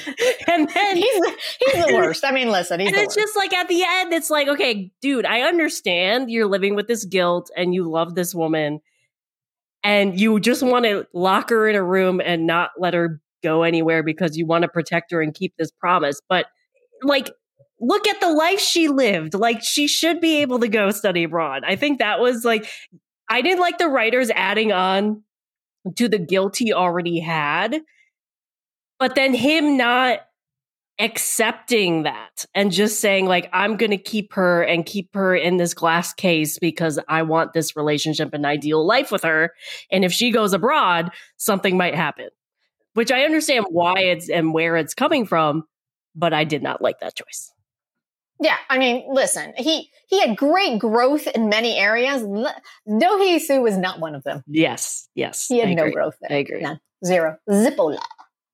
and 0.48 0.70
then 0.70 0.98
he's 0.98 1.20
the, 1.20 1.34
he's 1.60 1.86
the 1.86 1.94
worst. 1.96 2.24
I 2.24 2.32
mean, 2.32 2.50
listen, 2.50 2.80
and 2.80 2.90
it's 2.90 3.16
worst. 3.16 3.18
just 3.18 3.36
like 3.36 3.54
at 3.54 3.68
the 3.68 3.84
end, 3.84 4.14
it's 4.14 4.30
like, 4.30 4.48
okay, 4.48 4.92
dude, 5.02 5.26
I 5.26 5.42
understand 5.42 6.30
you're 6.32 6.48
living 6.48 6.76
with 6.76 6.88
this 6.88 7.06
guilt 7.06 7.50
and 7.56 7.74
you 7.74 7.90
love 7.90 8.16
this 8.16 8.34
woman, 8.34 8.80
and 9.84 10.20
you 10.20 10.40
just 10.40 10.64
want 10.64 10.86
to 10.86 11.06
lock 11.14 11.50
her 11.50 11.68
in 11.68 11.76
a 11.76 11.84
room 11.84 12.22
and 12.24 12.48
not 12.48 12.72
let 12.78 12.94
her 12.94 13.22
go 13.44 13.64
anywhere 13.64 14.02
because 14.02 14.36
you 14.36 14.46
want 14.46 14.64
to 14.64 14.68
protect 14.68 15.12
her 15.12 15.22
and 15.22 15.34
keep 15.34 15.54
this 15.58 15.72
promise, 15.72 16.20
but 16.28 16.48
like 17.04 17.30
look 17.80 18.08
at 18.08 18.20
the 18.20 18.32
life 18.32 18.60
she 18.60 18.88
lived. 18.88 19.34
Like 19.34 19.64
she 19.64 19.88
should 19.88 20.20
be 20.20 20.42
able 20.42 20.60
to 20.60 20.68
go 20.68 20.92
study 20.92 21.24
abroad. 21.24 21.64
I 21.66 21.76
think 21.76 22.00
that 22.00 22.20
was 22.20 22.44
like 22.44 22.68
I 23.30 23.42
didn't 23.42 23.60
like 23.60 23.78
the 23.78 23.88
writers 23.88 24.30
adding 24.32 24.72
on 24.72 25.24
to 25.96 26.08
the 26.08 26.20
guilt 26.20 26.58
he 26.58 26.74
already 26.74 27.20
had. 27.20 27.82
But 29.06 29.14
then 29.14 29.36
him 29.36 29.78
not 29.78 30.22
accepting 30.98 32.04
that 32.04 32.48
and 32.56 32.72
just 32.72 33.00
saying 33.00 33.28
like 33.28 33.48
I'm 33.54 33.78
going 33.78 33.92
to 33.92 34.00
keep 34.00 34.34
her 34.34 34.64
and 34.64 34.84
keep 34.84 35.14
her 35.14 35.36
in 35.36 35.58
this 35.58 35.76
glass 35.76 36.12
case 36.12 36.58
because 36.58 36.98
I 37.08 37.22
want 37.22 37.54
this 37.54 37.76
relationship 37.76 38.34
and 38.34 38.48
ideal 38.48 38.84
life 38.84 39.12
with 39.12 39.22
her 39.22 39.54
and 39.92 40.04
if 40.04 40.12
she 40.12 40.32
goes 40.32 40.54
abroad 40.54 41.12
something 41.38 41.78
might 41.78 41.94
happen. 41.94 42.30
Which 42.96 43.12
I 43.12 43.26
understand 43.26 43.68
why 43.70 44.00
it's 44.00 44.28
and 44.28 44.56
where 44.56 44.76
it's 44.76 44.96
coming 44.96 45.28
from, 45.28 45.66
but 46.16 46.34
I 46.34 46.44
did 46.44 46.64
not 46.64 46.82
like 46.82 47.00
that 47.02 47.14
choice. 47.14 47.52
Yeah, 48.40 48.58
I 48.72 48.80
mean, 48.80 49.06
listen, 49.08 49.54
he 49.56 49.92
he 50.08 50.20
had 50.20 50.36
great 50.36 50.80
growth 50.80 51.28
in 51.28 51.48
many 51.48 51.78
areas. 51.78 52.24
Hee 52.88 53.38
Soo 53.38 53.62
was 53.62 53.78
not 53.78 54.00
one 54.00 54.16
of 54.16 54.24
them. 54.24 54.44
Yes, 54.48 55.10
yes, 55.14 55.46
he 55.48 55.60
had 55.60 55.70
I 55.70 55.74
no 55.76 55.84
agree. 55.84 55.94
growth 55.94 56.16
there. 56.22 56.36
I 56.36 56.40
agree. 56.40 56.62
None. 56.62 56.80
Zero. 57.06 57.38
Zippola. 57.52 58.00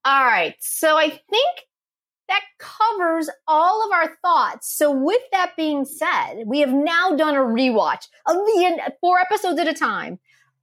All 0.03 0.25
right, 0.25 0.55
so 0.59 0.97
I 0.97 1.09
think 1.09 1.59
that 2.27 2.41
covers 2.57 3.29
all 3.47 3.85
of 3.85 3.91
our 3.91 4.15
thoughts. 4.23 4.73
So, 4.75 4.89
with 4.89 5.21
that 5.31 5.51
being 5.57 5.85
said, 5.85 6.43
we 6.45 6.61
have 6.61 6.73
now 6.73 7.15
done 7.15 7.35
a 7.35 7.39
rewatch 7.39 8.07
of 8.25 8.35
the 8.35 8.93
four 9.01 9.19
episodes 9.19 9.59
at 9.59 9.67
a 9.67 9.73
time 9.73 10.17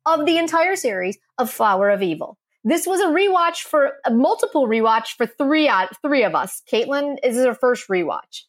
of 0.07 0.25
the 0.25 0.39
entire 0.39 0.77
series 0.77 1.19
of 1.37 1.51
Flower 1.51 1.91
of 1.91 2.03
Evil. 2.03 2.39
This 2.65 2.87
was 2.87 3.01
a 3.01 3.07
rewatch 3.07 3.63
for 3.63 3.93
a 4.05 4.11
multiple 4.11 4.67
rewatch 4.67 5.17
for 5.17 5.27
three 5.27 5.69
out 5.69 5.91
three 6.03 6.25
of 6.25 6.35
us. 6.35 6.63
Caitlin 6.71 7.17
is 7.23 7.37
her 7.37 7.55
first 7.55 7.89
rewatch. 7.89 8.43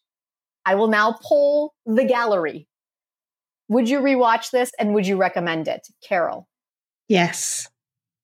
I 0.65 0.75
will 0.75 0.87
now 0.87 1.17
poll 1.21 1.73
the 1.85 2.05
gallery. 2.05 2.67
Would 3.67 3.87
you 3.87 3.99
rewatch 3.99 4.51
this 4.51 4.71
and 4.79 4.93
would 4.93 5.05
you 5.05 5.17
recommend 5.17 5.67
it? 5.67 5.87
Carol. 6.01 6.47
Yes, 7.07 7.67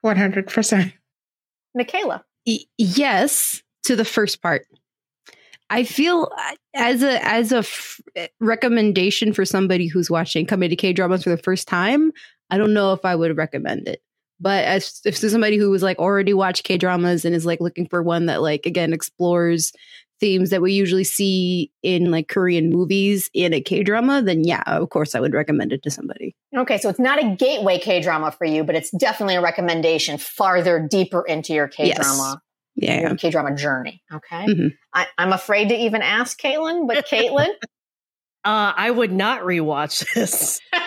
100%. 0.05 0.93
Michaela. 1.75 2.23
Yes, 2.45 3.61
to 3.83 3.95
the 3.95 4.05
first 4.05 4.41
part. 4.41 4.67
I 5.69 5.83
feel 5.83 6.29
as 6.75 7.01
a 7.01 7.25
as 7.25 7.51
a 7.51 7.57
f- 7.59 7.99
recommendation 8.39 9.33
for 9.33 9.45
somebody 9.45 9.87
who's 9.87 10.11
watching 10.11 10.45
comedy 10.45 10.75
K 10.75 10.93
dramas 10.93 11.23
for 11.23 11.31
the 11.31 11.37
first 11.37 11.67
time, 11.67 12.11
I 12.51 12.57
don't 12.57 12.73
know 12.73 12.93
if 12.93 13.03
I 13.03 13.15
would 13.15 13.35
recommend 13.37 13.87
it. 13.87 14.01
But 14.39 14.65
as 14.65 15.01
if 15.05 15.17
somebody 15.17 15.57
who 15.57 15.71
was 15.71 15.81
like 15.81 15.97
already 15.97 16.33
watched 16.33 16.65
K 16.65 16.77
dramas 16.77 17.25
and 17.25 17.33
is 17.33 17.45
like 17.45 17.61
looking 17.61 17.87
for 17.87 18.03
one 18.03 18.27
that 18.27 18.41
like 18.41 18.65
again 18.65 18.93
explores 18.93 19.71
themes 20.19 20.49
that 20.51 20.61
we 20.61 20.71
usually 20.71 21.03
see 21.03 21.71
in 21.83 22.11
like 22.11 22.27
Korean 22.27 22.69
movies 22.69 23.29
in 23.33 23.53
a 23.53 23.61
K 23.61 23.83
drama, 23.83 24.21
then 24.21 24.43
yeah, 24.43 24.63
of 24.67 24.89
course 24.89 25.15
I 25.15 25.19
would 25.19 25.33
recommend 25.33 25.73
it 25.73 25.81
to 25.83 25.91
somebody. 25.91 26.35
Okay, 26.55 26.77
so 26.77 26.89
it's 26.89 26.99
not 26.99 27.21
a 27.21 27.35
gateway 27.35 27.79
K 27.79 28.01
drama 28.01 28.31
for 28.31 28.45
you, 28.45 28.63
but 28.63 28.75
it's 28.75 28.91
definitely 28.91 29.35
a 29.35 29.41
recommendation 29.41 30.17
farther 30.17 30.79
deeper 30.89 31.23
into 31.25 31.53
your 31.53 31.67
K 31.67 31.93
drama. 31.93 32.41
Yes. 32.75 33.01
Yeah. 33.01 33.15
K 33.15 33.29
drama 33.29 33.55
journey. 33.55 34.01
Okay. 34.13 34.45
Mm-hmm. 34.45 34.67
I, 34.93 35.07
am 35.17 35.33
afraid 35.33 35.69
to 35.69 35.75
even 35.75 36.01
ask 36.01 36.39
Caitlin, 36.39 36.87
but 36.87 37.07
Caitlin? 37.07 37.47
uh, 38.43 38.73
I 38.75 38.91
would 38.91 39.11
not 39.11 39.41
rewatch 39.41 40.05
this. 40.13 40.59
but 40.71 40.81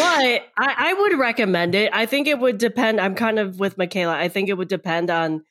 I, 0.00 0.40
I 0.58 0.94
would 0.98 1.18
recommend 1.18 1.74
it. 1.74 1.90
I 1.92 2.06
think 2.06 2.28
it 2.28 2.38
would 2.38 2.58
depend. 2.58 3.00
I'm 3.00 3.14
kind 3.14 3.38
of 3.38 3.58
with 3.58 3.78
Michaela. 3.78 4.14
I 4.14 4.28
think 4.28 4.48
it 4.48 4.54
would 4.54 4.68
depend 4.68 5.10
on 5.10 5.42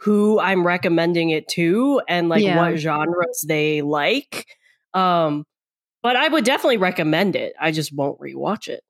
who 0.00 0.38
I'm 0.38 0.66
recommending 0.66 1.30
it 1.30 1.48
to 1.48 2.00
and 2.08 2.28
like 2.28 2.42
yeah. 2.42 2.56
what 2.56 2.78
genres 2.78 3.44
they 3.46 3.82
like. 3.82 4.46
Um, 4.94 5.44
but 6.02 6.16
I 6.16 6.28
would 6.28 6.44
definitely 6.44 6.76
recommend 6.76 7.36
it. 7.36 7.54
I 7.60 7.72
just 7.72 7.92
won't 7.92 8.20
rewatch 8.20 8.68
it. 8.68 8.82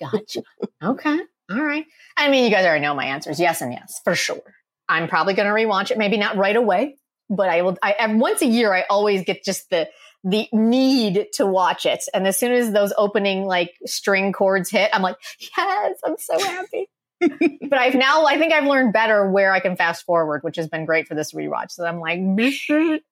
Gotcha. 0.00 0.42
okay. 0.82 1.18
All 1.50 1.62
right. 1.62 1.84
I 2.16 2.30
mean, 2.30 2.44
you 2.44 2.50
guys 2.50 2.64
already 2.64 2.82
know 2.82 2.94
my 2.94 3.06
answers. 3.06 3.40
Yes 3.40 3.60
and 3.60 3.72
yes, 3.72 4.00
for 4.04 4.14
sure. 4.14 4.54
I'm 4.88 5.08
probably 5.08 5.34
going 5.34 5.46
to 5.46 5.54
rewatch 5.54 5.90
it. 5.90 5.98
Maybe 5.98 6.16
not 6.16 6.36
right 6.36 6.56
away, 6.56 6.96
but 7.28 7.48
I 7.48 7.62
will. 7.62 7.76
I 7.82 8.06
once 8.08 8.42
a 8.42 8.46
year. 8.46 8.72
I 8.72 8.84
always 8.90 9.24
get 9.24 9.44
just 9.44 9.70
the 9.70 9.88
the 10.22 10.48
need 10.52 11.28
to 11.34 11.46
watch 11.46 11.86
it, 11.86 12.04
and 12.12 12.26
as 12.26 12.38
soon 12.38 12.52
as 12.52 12.72
those 12.72 12.92
opening 12.98 13.44
like 13.46 13.72
string 13.86 14.32
chords 14.32 14.68
hit, 14.68 14.90
I'm 14.92 15.00
like, 15.00 15.16
yes, 15.56 15.96
I'm 16.04 16.16
so 16.18 16.38
happy 16.38 16.88
but 17.20 17.78
I've 17.78 17.94
now, 17.94 18.24
I 18.24 18.38
think 18.38 18.52
I've 18.52 18.64
learned 18.64 18.92
better 18.92 19.30
where 19.30 19.52
I 19.52 19.60
can 19.60 19.76
fast 19.76 20.04
forward, 20.04 20.42
which 20.42 20.56
has 20.56 20.68
been 20.68 20.86
great 20.86 21.06
for 21.06 21.14
this 21.14 21.32
rewatch. 21.32 21.70
So 21.72 21.84
I'm 21.84 22.00
like, 22.00 22.18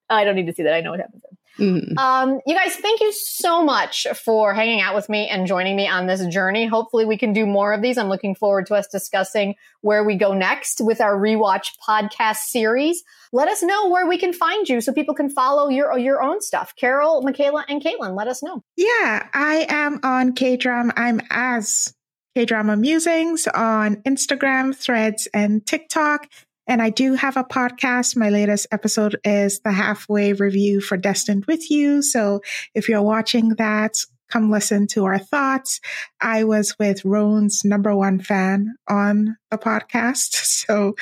I 0.08 0.24
don't 0.24 0.34
need 0.34 0.46
to 0.46 0.54
see 0.54 0.62
that. 0.62 0.74
I 0.74 0.80
know 0.80 0.92
what 0.92 1.00
happens. 1.00 1.22
Mm-hmm. 1.58 1.98
Um, 1.98 2.40
you 2.46 2.54
guys, 2.54 2.76
thank 2.76 3.00
you 3.00 3.12
so 3.12 3.64
much 3.64 4.06
for 4.24 4.54
hanging 4.54 4.80
out 4.80 4.94
with 4.94 5.08
me 5.08 5.28
and 5.28 5.46
joining 5.46 5.76
me 5.76 5.88
on 5.88 6.06
this 6.06 6.24
journey. 6.26 6.66
Hopefully, 6.66 7.04
we 7.04 7.18
can 7.18 7.32
do 7.32 7.46
more 7.46 7.72
of 7.72 7.82
these. 7.82 7.98
I'm 7.98 8.08
looking 8.08 8.34
forward 8.34 8.66
to 8.66 8.74
us 8.74 8.86
discussing 8.86 9.54
where 9.80 10.04
we 10.04 10.16
go 10.16 10.32
next 10.32 10.80
with 10.80 11.00
our 11.00 11.16
rewatch 11.16 11.72
podcast 11.86 12.38
series. 12.46 13.02
Let 13.32 13.48
us 13.48 13.62
know 13.62 13.88
where 13.88 14.06
we 14.06 14.18
can 14.18 14.32
find 14.32 14.68
you 14.68 14.80
so 14.80 14.92
people 14.92 15.14
can 15.14 15.28
follow 15.28 15.68
your 15.68 15.98
your 15.98 16.22
own 16.22 16.40
stuff. 16.40 16.74
Carol, 16.76 17.22
Michaela, 17.22 17.64
and 17.68 17.82
Caitlin, 17.82 18.16
let 18.16 18.28
us 18.28 18.42
know. 18.42 18.62
Yeah, 18.76 19.28
I 19.34 19.66
am 19.68 20.00
on 20.02 20.34
K 20.34 20.56
Drum. 20.56 20.92
I'm 20.96 21.20
as 21.30 21.94
K 22.34 22.44
Drama 22.44 22.76
Musings 22.76 23.48
on 23.48 23.96
Instagram, 23.96 24.74
Threads, 24.76 25.26
and 25.34 25.66
TikTok. 25.66 26.28
And 26.68 26.82
I 26.82 26.90
do 26.90 27.14
have 27.14 27.36
a 27.36 27.44
podcast. 27.44 28.16
My 28.16 28.28
latest 28.28 28.66
episode 28.70 29.18
is 29.24 29.60
the 29.60 29.72
halfway 29.72 30.34
review 30.34 30.80
for 30.80 30.98
Destined 30.98 31.46
with 31.46 31.70
You. 31.70 32.02
So 32.02 32.42
if 32.74 32.88
you're 32.88 33.02
watching 33.02 33.54
that, 33.56 33.94
come 34.30 34.50
listen 34.50 34.86
to 34.88 35.06
our 35.06 35.18
thoughts. 35.18 35.80
I 36.20 36.44
was 36.44 36.78
with 36.78 37.04
Rowoon's 37.06 37.64
number 37.64 37.96
one 37.96 38.20
fan 38.20 38.74
on 38.86 39.36
the 39.50 39.58
podcast. 39.58 40.44
So 40.68 40.96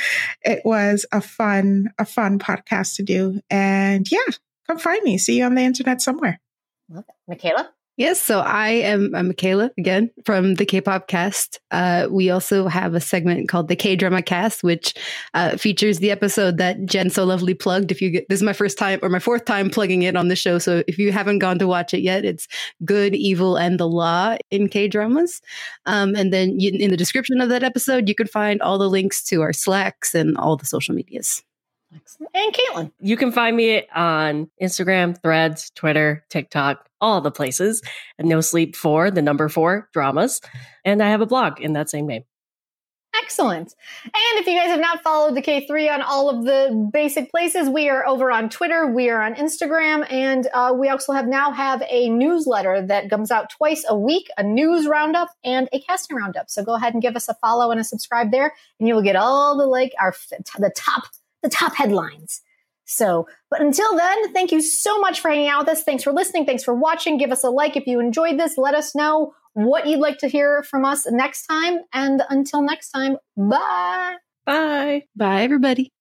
it 0.45 0.61
was 0.65 1.07
a 1.11 1.21
fun, 1.21 1.89
a 1.99 2.05
fun 2.05 2.39
podcast 2.39 2.95
to 2.97 3.03
do. 3.03 3.41
And 3.51 4.07
yeah, 4.09 4.33
come 4.69 4.79
find 4.79 5.03
me. 5.03 5.19
See 5.19 5.39
you 5.39 5.45
on 5.45 5.57
the 5.57 5.63
internet 5.63 6.01
somewhere. 6.01 6.39
Love 6.89 7.05
it. 7.09 7.15
Michaela? 7.27 7.71
Yes, 7.99 8.21
so 8.21 8.41
I 8.41 8.69
am 8.69 9.15
I'm 9.15 9.29
Michaela 9.29 9.71
again 9.79 10.11
from 10.27 10.57
the 10.57 10.67
Kpopcast. 10.67 11.59
Uh, 11.71 12.09
we 12.11 12.29
also 12.29 12.69
have 12.69 12.95
a 12.95 13.01
segment 13.01 13.49
called 13.49 13.69
the 13.69 13.77
K-drama 13.77 14.21
cast, 14.21 14.63
which 14.63 14.93
uh, 15.33 15.57
features 15.57 15.99
the 15.99 16.11
episode 16.11 16.59
that 16.59 16.85
Jenn 16.85 17.09
so 17.09 17.25
lovely 17.25 17.55
plugged. 17.55 17.91
If 17.91 18.03
you 18.03 18.11
get 18.11 18.29
this 18.29 18.41
is 18.41 18.43
my 18.43 18.53
first 18.53 18.77
time 18.77 18.99
or 19.03 19.09
my 19.09 19.19
fourth 19.19 19.47
time 19.47 19.71
plugging 19.71 20.03
it 20.03 20.15
on 20.15 20.29
the 20.29 20.37
show, 20.37 20.59
so 20.59 20.85
if 20.87 20.99
you 20.99 21.11
haven't 21.11 21.39
gone 21.39 21.59
to 21.59 21.67
watch 21.67 21.95
it 21.95 22.01
yet, 22.01 22.27
it's 22.27 22.47
Good, 22.85 23.15
Evil, 23.15 23.57
and 23.57 23.81
the 23.81 23.89
Law 23.89 24.37
in 24.51 24.69
K-dramas. 24.69 25.41
Um, 25.87 26.15
and 26.15 26.35
then 26.35 26.61
you, 26.61 26.73
in 26.73 26.91
the 26.91 26.99
description 26.99 27.41
of 27.41 27.49
that 27.49 27.63
episode, 27.63 28.11
you 28.11 28.15
can 28.15 28.27
find 28.27 28.61
all 28.61 28.77
the 28.77 28.91
links 28.91 29.25
to 29.25 29.41
our 29.41 29.55
Slacks 29.55 30.15
and 30.15 30.37
all 30.37 30.59
the 30.59 30.67
social 30.67 30.95
medias. 30.95 31.43
Excellent. 31.95 32.31
And 32.35 32.53
Caitlin. 32.53 32.93
You 33.01 33.17
can 33.17 33.33
find 33.33 33.57
me 33.57 33.87
on 33.95 34.51
Instagram, 34.61 35.21
Threads, 35.23 35.71
Twitter, 35.71 36.25
TikTok, 36.29 36.86
all 37.01 37.21
the 37.21 37.31
places. 37.31 37.83
And 38.19 38.29
No 38.29 38.41
Sleep 38.41 38.77
for 38.77 39.11
the 39.11 39.23
number 39.23 39.49
four 39.49 39.89
dramas. 39.93 40.41
And 40.85 41.03
I 41.03 41.11
have 41.11 41.21
a 41.21 41.27
blog 41.27 41.61
in 41.61 41.73
that 41.75 41.91
same 41.91 42.07
name. 42.07 42.25
Excellent. 43.23 43.75
And 44.05 44.41
if 44.41 44.47
you 44.47 44.55
guys 44.57 44.69
have 44.69 44.81
not 44.81 45.03
followed 45.03 45.35
the 45.35 45.43
K3 45.43 45.93
on 45.93 46.03
all 46.03 46.29
of 46.29 46.45
the 46.45 46.91
basic 46.93 47.31
places, 47.31 47.69
we 47.69 47.89
are 47.89 48.07
over 48.07 48.31
on 48.31 48.49
Twitter, 48.49 48.87
we 48.87 49.09
are 49.09 49.23
on 49.23 49.35
Instagram, 49.35 50.11
and 50.13 50.49
uh, 50.53 50.75
we 50.79 50.89
also 50.89 51.13
have 51.13 51.27
now 51.27 51.51
have 51.51 51.83
a 51.89 52.09
newsletter 52.11 52.87
that 52.87 53.09
comes 53.09 53.31
out 53.31 53.51
twice 53.51 53.85
a 53.89 53.99
week, 53.99 54.29
a 54.37 54.43
news 54.43 54.87
roundup 54.87 55.31
and 55.45 55.69
a 55.73 55.81
casting 55.81 56.17
roundup. 56.17 56.51
So 56.51 56.63
go 56.63 56.75
ahead 56.75 56.93
and 56.93 57.03
give 57.03 57.17
us 57.17 57.29
a 57.29 57.35
follow 57.35 57.71
and 57.71 57.81
a 57.81 57.85
subscribe 57.85 58.31
there, 58.33 58.53
and 58.79 58.89
you 58.89 58.95
will 58.95 59.03
get 59.03 59.17
all 59.17 59.57
the 59.57 59.67
like 59.67 59.93
our 59.99 60.15
the 60.59 60.73
top 60.77 61.05
the 61.43 61.49
top 61.49 61.75
headlines. 61.75 62.43
So, 62.87 63.29
but 63.51 63.61
until 63.61 63.97
then, 63.97 64.33
thank 64.33 64.53
you 64.53 64.63
so 64.63 64.99
much 65.01 65.21
for 65.21 65.29
hanging 65.29 65.49
out 65.49 65.67
with 65.67 65.77
us. 65.77 65.83
Thanks 65.83 66.05
for 66.05 66.13
listening. 66.13 66.47
Thanks 66.47 66.65
for 66.65 66.75
watching. 66.75 67.19
Give 67.19 67.33
us 67.33 67.45
a 67.45 67.51
like 67.51 67.77
if 67.77 67.87
you 67.87 68.01
enjoyed 68.01 68.39
this. 68.39 68.57
Let 68.57 68.75
us 68.75 68.95
know 68.95 69.35
what 69.55 69.87
you'd 69.87 70.01
like 70.01 70.19
to 70.19 70.29
hear 70.29 70.63
from 70.63 70.85
us 70.85 71.07
next 71.11 71.47
time. 71.47 71.81
And 71.93 72.23
until 72.31 72.63
next 72.63 72.91
time, 72.91 73.17
bye. 73.37 74.17
Bye. 74.45 75.05
Bye, 75.17 75.43
everybody. 75.43 75.93